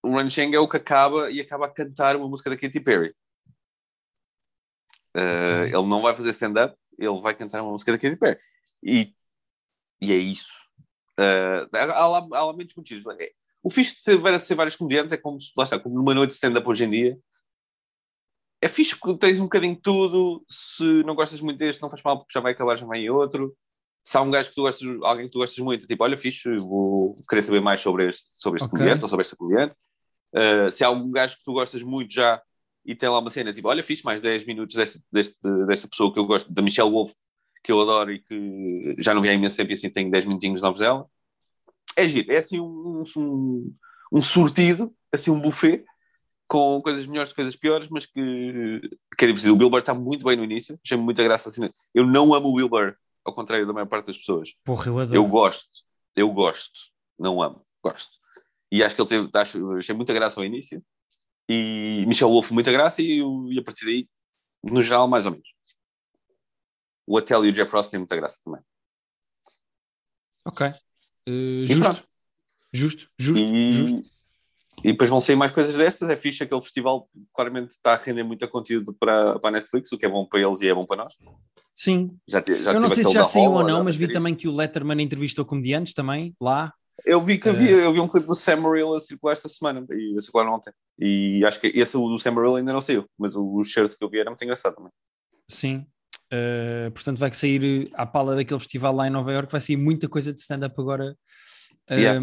o 0.03 0.11
Ron 0.11 0.29
Cheng 0.29 0.55
é 0.55 0.59
o 0.59 0.69
que 0.69 0.77
acaba 0.77 1.31
e 1.31 1.41
acaba 1.41 1.67
a 1.67 1.71
cantar 1.71 2.17
uma 2.17 2.29
música 2.29 2.51
da 2.51 2.57
Katy 2.57 2.81
Perry. 2.81 3.15
Eh, 5.15 5.63
Ok. 5.63 5.79
Ele 5.79 5.89
não 5.89 6.03
vai 6.03 6.15
fazer 6.15 6.31
stand-up, 6.31 6.77
ele 6.99 7.21
vai 7.21 7.35
cantar 7.35 7.63
uma 7.63 7.73
música 7.73 7.93
da 7.93 7.99
Katy 7.99 8.17
Perry. 8.17 8.39
E, 8.83 9.15
e 10.03 10.13
é 10.13 10.17
isso. 10.17 10.49
Eh, 11.19 11.67
há, 11.73 12.07
lá, 12.09 12.19
há 12.33 12.45
lá 12.45 12.53
muitos 12.53 12.75
motivos. 12.75 13.05
É- 13.21 13.31
O 13.63 13.71
fixe 13.71 13.95
de 13.95 14.03
ser, 14.03 14.41
ser 14.41 14.55
vários 14.57 14.75
comediantes 14.75 15.13
é 15.13 15.17
como, 15.17 15.39
lá 15.57 15.63
está, 15.63 15.79
como 15.79 15.95
numa 15.95 16.13
noite 16.13 16.31
de 16.31 16.35
stand-up 16.35 16.69
hoje 16.69 16.85
em 16.85 16.91
dia. 16.91 17.19
É 18.61 18.69
fixe 18.69 18.97
porque 18.97 19.19
tens 19.19 19.39
um 19.39 19.45
bocadinho 19.45 19.77
de 19.77 19.81
tudo. 19.81 20.45
Se 20.49 20.83
não 21.05 21.15
gostas 21.15 21.41
muito 21.41 21.59
deste, 21.59 21.81
não 21.81 21.89
faz 21.89 22.03
mal 22.03 22.19
porque 22.19 22.33
já 22.33 22.41
vai 22.41 22.53
acabar, 22.53 22.77
já 22.77 22.85
vai 22.87 22.99
em 22.99 23.11
outro. 23.11 23.57
Se 24.03 24.17
há 24.17 24.21
um 24.21 24.31
gajo 24.33 24.49
que 24.49 24.57
tu 24.57 24.63
gostas, 24.63 24.89
alguém 25.03 25.27
que 25.27 25.33
tu 25.33 25.39
gostas 25.39 25.59
muito, 25.61 25.87
tipo, 25.87 26.03
olha, 26.03 26.19
fixe, 26.19 26.57
vou 26.57 27.15
querer 27.29 27.43
saber 27.43 27.61
mais 27.61 27.81
sobre 27.81 28.09
este, 28.09 28.31
sobre 28.39 28.59
este 28.59 28.67
Ok. 28.67 28.77
comediante 28.77 29.05
ou 29.05 29.09
sobre 29.09 29.23
esta 29.23 29.37
comediante. 29.37 29.77
Uh, 30.35 30.73
se 30.73 30.83
há 30.83 30.91
um 30.91 31.09
gajo 31.11 31.37
que 31.37 31.45
tu 31.45 31.53
gostas 31.53 31.83
muito 31.85 32.13
já 32.13 32.43
e 32.85 32.97
tem 32.97 33.09
lá 33.09 33.21
uma 33.21 33.31
cena, 33.31 33.53
tipo, 33.53 33.69
olha, 33.69 33.83
fixe, 33.83 34.05
mais 34.05 34.21
10 34.21 34.45
minutos 34.45 34.75
deste, 34.75 35.01
deste, 35.13 35.49
desta 35.67 35.87
pessoa 35.87 36.13
que 36.13 36.19
eu 36.19 36.27
gosto, 36.27 36.53
da 36.53 36.63
Michelle 36.63 36.91
Wolf, 36.91 37.13
que 37.63 37.71
eu 37.73 37.81
adoro 37.81 38.13
e 38.13 38.19
que 38.21 38.97
já 38.99 39.15
não 39.15 39.23
vi 39.23 39.29
há 39.29 39.35
imenso 39.35 39.57
tempo 39.57 39.71
e 39.71 39.75
assim 39.75 39.91
tenho 39.91 40.11
10 40.11 40.25
minutinhos 40.25 40.61
novos 40.63 40.81
dela. 40.81 41.07
É 41.97 42.09
giro, 42.09 42.33
é 42.33 42.39
assim 42.39 42.59
um, 42.61 43.03
um, 43.17 43.75
um 44.13 44.23
sortido, 44.23 44.95
assim 45.13 45.31
um 45.31 45.41
buffet, 45.41 45.85
com 46.49 46.81
coisas 46.83 47.07
melhores, 47.07 47.33
coisas 47.33 47.55
piores, 47.57 47.89
mas 47.89 48.05
que, 48.07 48.81
que 49.17 49.25
é 49.25 49.27
divertido. 49.27 49.55
O 49.55 49.57
Bill 49.57 49.71
Burr 49.71 49.81
está 49.81 49.95
muito 49.95 50.25
bem 50.25 50.37
no 50.37 50.45
início, 50.45 50.79
achei-me 50.85 51.03
muita 51.03 51.23
graça 51.23 51.49
assim. 51.49 51.69
Eu 51.95 52.07
não 52.07 52.35
amo 52.35 52.49
o 52.49 52.55
Bill 52.57 52.69
Burr, 52.69 52.95
ao 53.25 53.35
contrário 53.35 53.67
da 53.67 53.73
maior 53.73 53.87
parte 53.87 54.07
das 54.07 54.19
pessoas. 54.19 54.51
Porra, 54.65 54.89
eu 54.89 54.99
adoro. 54.99 55.17
Eu 55.17 55.27
gosto, 55.27 55.69
eu 56.17 56.29
gosto, 56.31 56.79
não 57.19 57.43
amo, 57.43 57.65
gosto. 57.83 58.11
E 58.71 58.83
acho 58.83 58.97
que 58.97 59.03
ele 59.03 59.09
teve, 59.09 59.31
acho, 59.35 59.73
achei 59.77 59.95
muita 59.95 60.13
graça 60.15 60.41
ao 60.41 60.45
início. 60.45 60.83
E 61.49 62.05
Michel 62.07 62.29
Wolf, 62.31 62.51
muita 62.51 62.73
graça, 62.73 63.03
e, 63.03 63.19
eu- 63.19 63.47
e 63.51 63.59
a 63.59 63.63
partir 63.63 63.85
daí, 63.85 64.07
no 64.65 64.83
geral, 64.83 65.07
mais 65.09 65.27
ou 65.27 65.33
menos. 65.33 65.49
O 67.07 67.19
Attell 67.19 67.45
e 67.45 67.49
o 67.49 67.53
Jeff 67.53 67.73
Ross 67.73 67.89
têm 67.89 67.99
muita 67.99 68.17
graça 68.17 68.41
também. 68.45 68.61
Ok. 70.47 70.67
Uh, 71.29 71.67
justo. 71.67 72.05
Justo, 72.73 73.09
justo, 73.19 73.45
E, 73.45 73.73
justo. 73.73 74.01
e 74.83 74.93
depois 74.93 75.11
vão 75.11 75.21
sair 75.21 75.37
mais 75.37 75.53
coisas 75.53 75.75
destas. 75.77 76.09
É 76.09 76.17
fixe, 76.17 76.43
aquele 76.43 76.63
festival 76.63 77.09
claramente 77.35 77.71
está 77.71 77.93
a 77.93 77.97
render 77.97 78.23
muito 78.23 78.49
conteúdo 78.49 78.95
para, 78.95 79.39
para 79.39 79.51
a 79.51 79.53
Netflix, 79.53 79.93
o 79.93 79.99
que 79.99 80.07
é 80.07 80.09
bom 80.09 80.25
para 80.27 80.41
eles 80.41 80.61
e 80.63 80.69
é 80.69 80.75
bom 80.75 80.87
para 80.87 81.05
nós. 81.05 81.15
Sim. 81.75 82.17
Já, 82.27 82.43
já 82.63 82.73
eu 82.73 82.81
não 82.81 82.89
sei 82.89 83.05
se 83.05 83.13
já 83.13 83.25
saiu 83.25 83.53
ou 83.53 83.63
não, 83.63 83.85
mas 83.85 83.95
vi 83.97 84.11
também 84.11 84.35
que 84.35 84.49
o 84.49 84.55
Letterman 84.55 85.03
entrevistou 85.03 85.45
comediantes 85.45 85.93
também, 85.93 86.35
lá. 86.41 86.73
Eu 87.05 87.21
vi 87.21 87.39
que 87.39 87.49
havia, 87.49 87.71
eu 87.71 87.93
vi 87.93 88.01
um 88.01 88.07
clipe 88.07 88.27
do 88.27 88.35
Sam 88.35 88.59
a 88.97 89.01
circular 89.01 89.33
esta 89.33 89.49
semana 89.49 89.85
e 89.91 90.17
a 90.17 90.21
circular 90.21 90.49
ontem. 90.49 90.73
E 90.99 91.43
acho 91.45 91.61
que 91.61 91.67
esse 91.67 91.95
do 91.95 92.19
Sam 92.19 92.33
Morril 92.33 92.57
ainda 92.57 92.73
não 92.73 92.81
saiu, 92.81 93.07
mas 93.19 93.35
o 93.35 93.63
shirt 93.65 93.97
que 93.97 94.05
eu 94.05 94.09
vi 94.09 94.21
era 94.21 94.31
muito 94.31 94.43
engraçado 94.43 94.77
também. 94.77 94.93
Sim. 95.49 95.87
Uh, 96.33 96.91
portanto, 96.93 97.19
vai 97.19 97.33
sair 97.35 97.91
à 97.95 98.07
pala 98.07 98.35
daquele 98.35 98.59
festival 98.61 98.95
lá 98.95 99.07
em 99.07 99.11
Nova 99.11 99.31
York, 99.33 99.53
vai 99.53 99.61
sair 99.61 99.77
muita 99.77 100.09
coisa 100.09 100.33
de 100.33 100.41
stand-up 100.41 100.75
agora 100.81 101.17
um, 101.91 101.95
Yeah. 101.95 102.21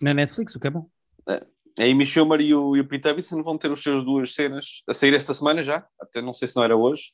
na 0.00 0.12
Netflix, 0.14 0.56
o 0.56 0.60
que 0.60 0.66
é 0.66 0.70
bom. 0.70 0.88
A 1.28 1.82
Amy 1.84 2.04
Schumer 2.04 2.40
e 2.40 2.52
o, 2.54 2.76
e 2.76 2.80
o 2.80 2.88
Pete 2.88 3.02
Davidson 3.04 3.42
vão 3.42 3.56
ter 3.58 3.70
as 3.70 3.80
suas 3.80 4.04
duas 4.04 4.34
cenas 4.34 4.82
a 4.88 4.94
sair 4.94 5.14
esta 5.14 5.32
semana 5.34 5.62
já, 5.62 5.86
até 6.00 6.20
não 6.20 6.34
sei 6.34 6.48
se 6.48 6.56
não 6.56 6.64
era 6.64 6.76
hoje. 6.76 7.12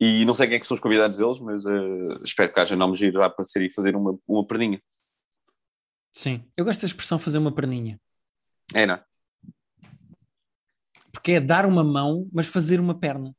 E 0.00 0.24
não 0.24 0.34
sei 0.34 0.46
quem 0.48 0.56
é 0.56 0.58
que 0.58 0.66
são 0.66 0.74
os 0.74 0.80
convidados 0.80 1.18
deles, 1.18 1.38
mas 1.38 1.64
eh, 1.64 2.24
espero 2.24 2.52
que 2.52 2.58
haja 2.60 2.74
nomes 2.74 2.98
giros 2.98 3.20
a 3.22 3.26
aparecer 3.26 3.62
e 3.62 3.72
fazer 3.72 3.94
uma, 3.94 4.18
uma 4.26 4.44
perninha. 4.46 4.82
Sim. 6.12 6.44
Eu 6.56 6.64
gosto 6.64 6.80
da 6.80 6.86
expressão 6.86 7.18
fazer 7.18 7.38
uma 7.38 7.54
perninha, 7.54 8.00
É, 8.74 8.86
não? 8.86 8.94
é? 8.94 9.04
porque 11.12 11.32
é 11.32 11.40
dar 11.40 11.64
uma 11.64 11.84
mão, 11.84 12.28
mas 12.32 12.46
fazer 12.46 12.80
uma 12.80 12.98
perna. 12.98 13.34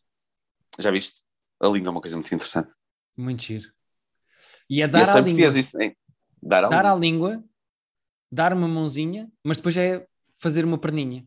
Já 0.80 0.92
viste? 0.92 1.22
A 1.62 1.68
língua 1.68 1.90
é 1.90 1.92
uma 1.92 2.02
coisa 2.02 2.16
muito 2.18 2.34
interessante. 2.34 2.74
Muito 3.18 3.44
giro. 3.44 3.72
E 4.70 4.82
é 4.82 4.86
e 4.86 4.88
dar 4.88 5.08
é 5.08 5.12
à 5.12 5.20
língua. 5.22 5.60
isso, 5.60 5.82
hein? 5.82 5.96
Dar 6.42 6.66
à 6.66 6.70
dar 6.70 6.86
língua. 6.86 6.92
à 6.92 6.96
língua, 6.96 7.44
dar 8.32 8.54
uma 8.54 8.68
mãozinha, 8.68 9.32
mas 9.44 9.58
depois 9.58 9.76
é 9.78 10.06
fazer 10.38 10.66
uma 10.66 10.78
perninha. 10.78 11.26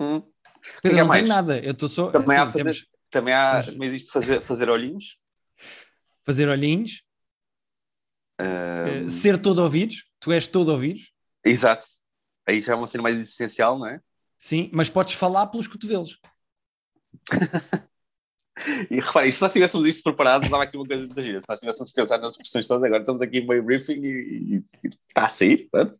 Hum. 0.00 0.22
Pedro, 0.82 0.98
é 0.98 1.00
não 1.02 1.08
mais? 1.08 1.22
tenho 1.22 1.34
nada, 1.34 1.58
eu 1.58 1.72
estou 1.72 1.88
só. 1.88 2.10
Também 2.10 2.36
há 2.36 2.42
assim, 2.42 2.52
fazer- 2.52 2.64
temos 2.64 2.86
Também 3.10 3.34
há, 3.34 3.62
também 3.62 3.88
existe 3.88 4.10
fazer, 4.10 4.40
fazer 4.40 4.68
olhinhos. 4.68 5.18
fazer 6.24 6.48
olhinhos, 6.48 7.02
Ah, 8.38 8.86
eh, 8.88 9.08
ser 9.08 9.40
todo 9.40 9.58
ouvidos, 9.62 10.04
tu 10.20 10.32
és 10.32 10.46
todo 10.46 10.70
ouvidos, 10.72 11.12
Exato. 11.44 11.86
Aí 12.48 12.60
já 12.60 12.72
é 12.72 12.76
uma 12.76 12.86
cena 12.86 13.02
mais 13.02 13.16
existencial, 13.16 13.78
não 13.78 13.86
é? 13.86 14.00
sim, 14.38 14.70
mas 14.72 14.88
podes 14.90 15.14
falar 15.14 15.46
pelos 15.46 15.68
cotovelos. 15.68 16.18
E 18.90 19.00
repara, 19.00 19.30
se 19.30 19.42
nós 19.42 19.52
tivéssemos 19.52 19.86
isto 19.86 20.02
preparado, 20.02 20.48
dava 20.48 20.62
aqui 20.62 20.76
uma 20.76 20.86
coisa 20.86 21.08
de 21.08 21.22
gira. 21.22 21.40
Se 21.40 21.48
nós 21.48 21.60
tivéssemos 21.60 21.92
pensado 21.92 22.22
nas 22.22 22.34
expressões 22.34 22.66
todas, 22.66 22.84
agora 22.84 23.02
estamos 23.02 23.20
aqui 23.20 23.40
meio 23.40 23.62
briefing 23.62 24.00
e 24.02 24.64
está 24.84 25.26
a 25.26 25.28
sair. 25.28 25.68
Pronto. 25.70 25.92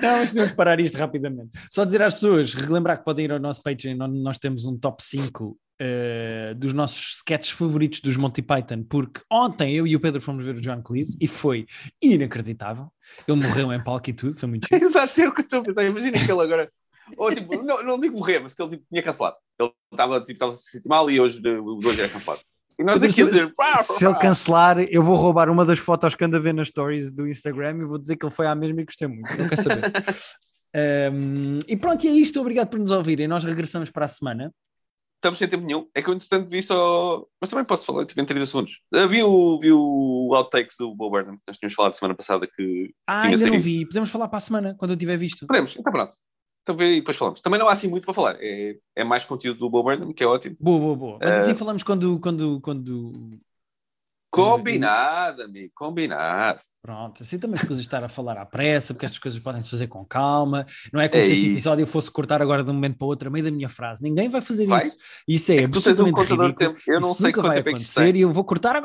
Não, 0.00 0.18
mas 0.18 0.30
podemos 0.30 0.52
parar 0.52 0.80
isto 0.80 0.98
rapidamente. 0.98 1.50
Só 1.70 1.84
dizer 1.84 2.02
às 2.02 2.14
pessoas, 2.14 2.52
relembrar 2.54 2.98
que 2.98 3.04
podem 3.04 3.26
ir 3.26 3.32
ao 3.32 3.38
nosso 3.38 3.62
Patreon, 3.62 3.96
onde 4.00 4.18
nós 4.18 4.38
temos 4.38 4.64
um 4.64 4.76
top 4.76 5.02
5 5.02 5.44
uh, 5.46 6.54
dos 6.56 6.72
nossos 6.72 7.16
sketches 7.16 7.52
favoritos 7.52 8.00
dos 8.00 8.16
Monty 8.16 8.42
Python, 8.42 8.82
porque 8.82 9.20
ontem 9.30 9.74
eu 9.74 9.86
e 9.86 9.94
o 9.94 10.00
Pedro 10.00 10.20
fomos 10.20 10.44
ver 10.44 10.56
o 10.56 10.60
John 10.60 10.82
Cleese 10.82 11.16
e 11.20 11.28
foi 11.28 11.66
inacreditável. 12.02 12.92
Ele 13.26 13.46
morreu 13.46 13.72
em 13.72 13.82
palco 13.82 14.10
e 14.10 14.12
tudo, 14.12 14.34
foi 14.34 14.48
muito. 14.48 14.66
Exato, 14.74 15.20
é 15.20 15.28
o 15.28 15.32
que 15.32 15.40
eu 15.40 15.44
estou 15.44 15.60
a 15.60 15.62
pensar. 15.62 15.84
Imagina 15.84 16.24
que 16.24 16.30
ele 16.30 16.42
agora. 16.42 16.68
Ou 17.16 17.34
tipo, 17.34 17.56
não, 17.62 17.82
não 17.82 17.98
digo 18.00 18.16
morrer, 18.18 18.38
mas 18.40 18.52
que 18.54 18.62
ele 18.62 18.70
tipo, 18.70 18.84
tinha 18.90 19.02
cancelado. 19.02 19.36
Ele 19.58 19.72
estava 19.92 20.20
tipo, 20.20 20.32
estava 20.32 20.52
a 20.52 20.54
se 20.54 20.70
sentir 20.70 20.88
mal 20.88 21.10
e 21.10 21.20
hoje 21.20 21.40
o 21.46 21.78
hoje 21.86 22.00
era 22.00 22.08
cancelado. 22.08 22.40
E 22.78 22.82
nós 22.82 22.96
aqui 22.96 23.06
a 23.06 23.12
se- 23.12 23.24
dizer. 23.24 23.54
pá, 23.54 23.74
pá, 23.76 23.82
Se 23.84 24.04
ele 24.04 24.18
cancelar, 24.18 24.80
eu 24.80 25.02
vou 25.02 25.14
roubar 25.14 25.48
uma 25.48 25.64
das 25.64 25.78
fotos 25.78 26.14
que 26.16 26.24
anda 26.24 26.38
a 26.38 26.40
ver 26.40 26.52
nas 26.52 26.68
stories 26.68 27.12
do 27.12 27.28
Instagram 27.28 27.78
e 27.78 27.84
vou 27.84 27.98
dizer 27.98 28.16
que 28.16 28.24
ele 28.26 28.34
foi 28.34 28.46
à 28.48 28.54
mesma 28.54 28.80
e 28.80 28.84
gostei 28.84 29.06
muito. 29.06 29.28
Não 29.38 29.48
quero 29.48 29.62
saber. 29.62 29.82
Um, 30.76 31.60
e 31.68 31.76
pronto, 31.76 32.04
e 32.04 32.08
é 32.08 32.10
isto. 32.10 32.40
Obrigado 32.40 32.68
por 32.68 32.80
nos 32.80 32.90
ouvirem. 32.90 33.28
Nós 33.28 33.44
regressamos 33.44 33.90
para 33.92 34.06
a 34.06 34.08
semana. 34.08 34.52
Estamos 35.16 35.38
sem 35.38 35.48
tempo 35.48 35.64
nenhum. 35.64 35.88
É 35.94 36.02
que 36.02 36.10
eu, 36.10 36.14
entretanto, 36.14 36.50
vi 36.50 36.62
só. 36.64 37.24
Mas 37.40 37.48
também 37.48 37.64
posso 37.64 37.86
falar, 37.86 38.04
tipo, 38.06 38.20
em 38.20 38.26
30 38.26 38.44
segundos. 38.46 38.80
Ah, 38.92 39.06
Vi 39.06 39.22
o, 39.22 39.58
vi 39.60 39.70
o 39.72 40.32
outtakes 40.34 40.76
do 40.76 40.94
Bo 40.94 41.08
Burnham, 41.10 41.36
que 41.36 41.42
nós 41.46 41.56
tínhamos 41.58 41.74
falado 41.74 41.94
semana 41.96 42.14
passada 42.16 42.46
que 42.46 42.92
Ah, 43.06 43.22
ainda 43.22 43.46
não 43.46 43.60
vi. 43.60 43.86
Podemos 43.86 44.10
falar 44.10 44.26
para 44.28 44.38
a 44.38 44.40
semana, 44.40 44.74
quando 44.76 44.90
eu 44.90 44.96
tiver 44.96 45.16
visto. 45.16 45.46
Podemos, 45.46 45.76
então 45.78 45.92
pronto. 45.92 46.16
E 46.68 46.96
depois 47.00 47.16
falamos. 47.16 47.40
Também 47.40 47.58
não 47.60 47.68
há 47.68 47.72
assim 47.72 47.88
muito 47.88 48.04
para 48.04 48.14
falar. 48.14 48.36
É, 48.40 48.76
é 48.96 49.04
mais 49.04 49.24
conteúdo 49.24 49.58
do 49.58 49.70
Bo 49.70 49.82
Burnham, 49.82 50.12
que 50.12 50.24
é 50.24 50.26
ótimo. 50.26 50.56
Boa, 50.60 50.78
boa, 50.80 50.96
boa. 50.96 51.18
Mas 51.20 51.38
assim 51.38 51.54
falamos 51.54 51.82
quando, 51.82 52.18
quando, 52.20 52.60
quando. 52.60 53.38
Combinado, 54.30 55.42
amigo, 55.42 55.70
combinado. 55.76 56.58
Pronto, 56.82 57.22
assim 57.22 57.38
também 57.38 57.54
as 57.54 57.64
coisas 57.64 57.84
estar 57.84 58.02
a 58.02 58.08
falar 58.08 58.36
à 58.36 58.44
pressa, 58.44 58.92
porque 58.92 59.06
estas 59.06 59.20
coisas 59.20 59.38
podem 59.40 59.62
se 59.62 59.70
fazer 59.70 59.86
com 59.86 60.04
calma. 60.04 60.66
Não 60.92 61.00
é 61.00 61.08
como 61.08 61.22
É 61.22 61.24
se 61.24 61.32
este 61.34 61.44
isso. 61.46 61.52
episódio 61.54 61.82
eu 61.84 61.86
fosse 61.86 62.10
cortar 62.10 62.42
agora 62.42 62.64
de 62.64 62.68
um 62.68 62.74
momento 62.74 62.98
para 62.98 63.04
o 63.04 63.08
outro 63.08 63.28
a 63.28 63.30
meio 63.30 63.44
da 63.44 63.50
minha 63.52 63.68
frase. 63.68 64.02
Ninguém 64.02 64.28
vai 64.28 64.40
fazer 64.40 64.66
Vai? 64.66 64.84
isso. 64.84 64.98
Isso 65.28 65.52
é, 65.52 65.58
É 65.58 65.60
um 65.62 65.64
absolutamente 65.66 66.16
de 66.26 66.34
ridículo. 66.34 66.76
Eu 66.88 67.00
não 67.00 67.10
Isso 67.10 67.18
sei 67.18 67.26
nunca 67.26 67.40
quanto 67.40 67.46
vai 67.46 67.56
tempo 67.56 67.68
é 67.68 67.72
que 67.72 67.76
acontecer 67.76 68.16
e 68.16 68.20
eu 68.22 68.32
vou 68.32 68.42
cortar 68.44 68.74
agora. 68.74 68.82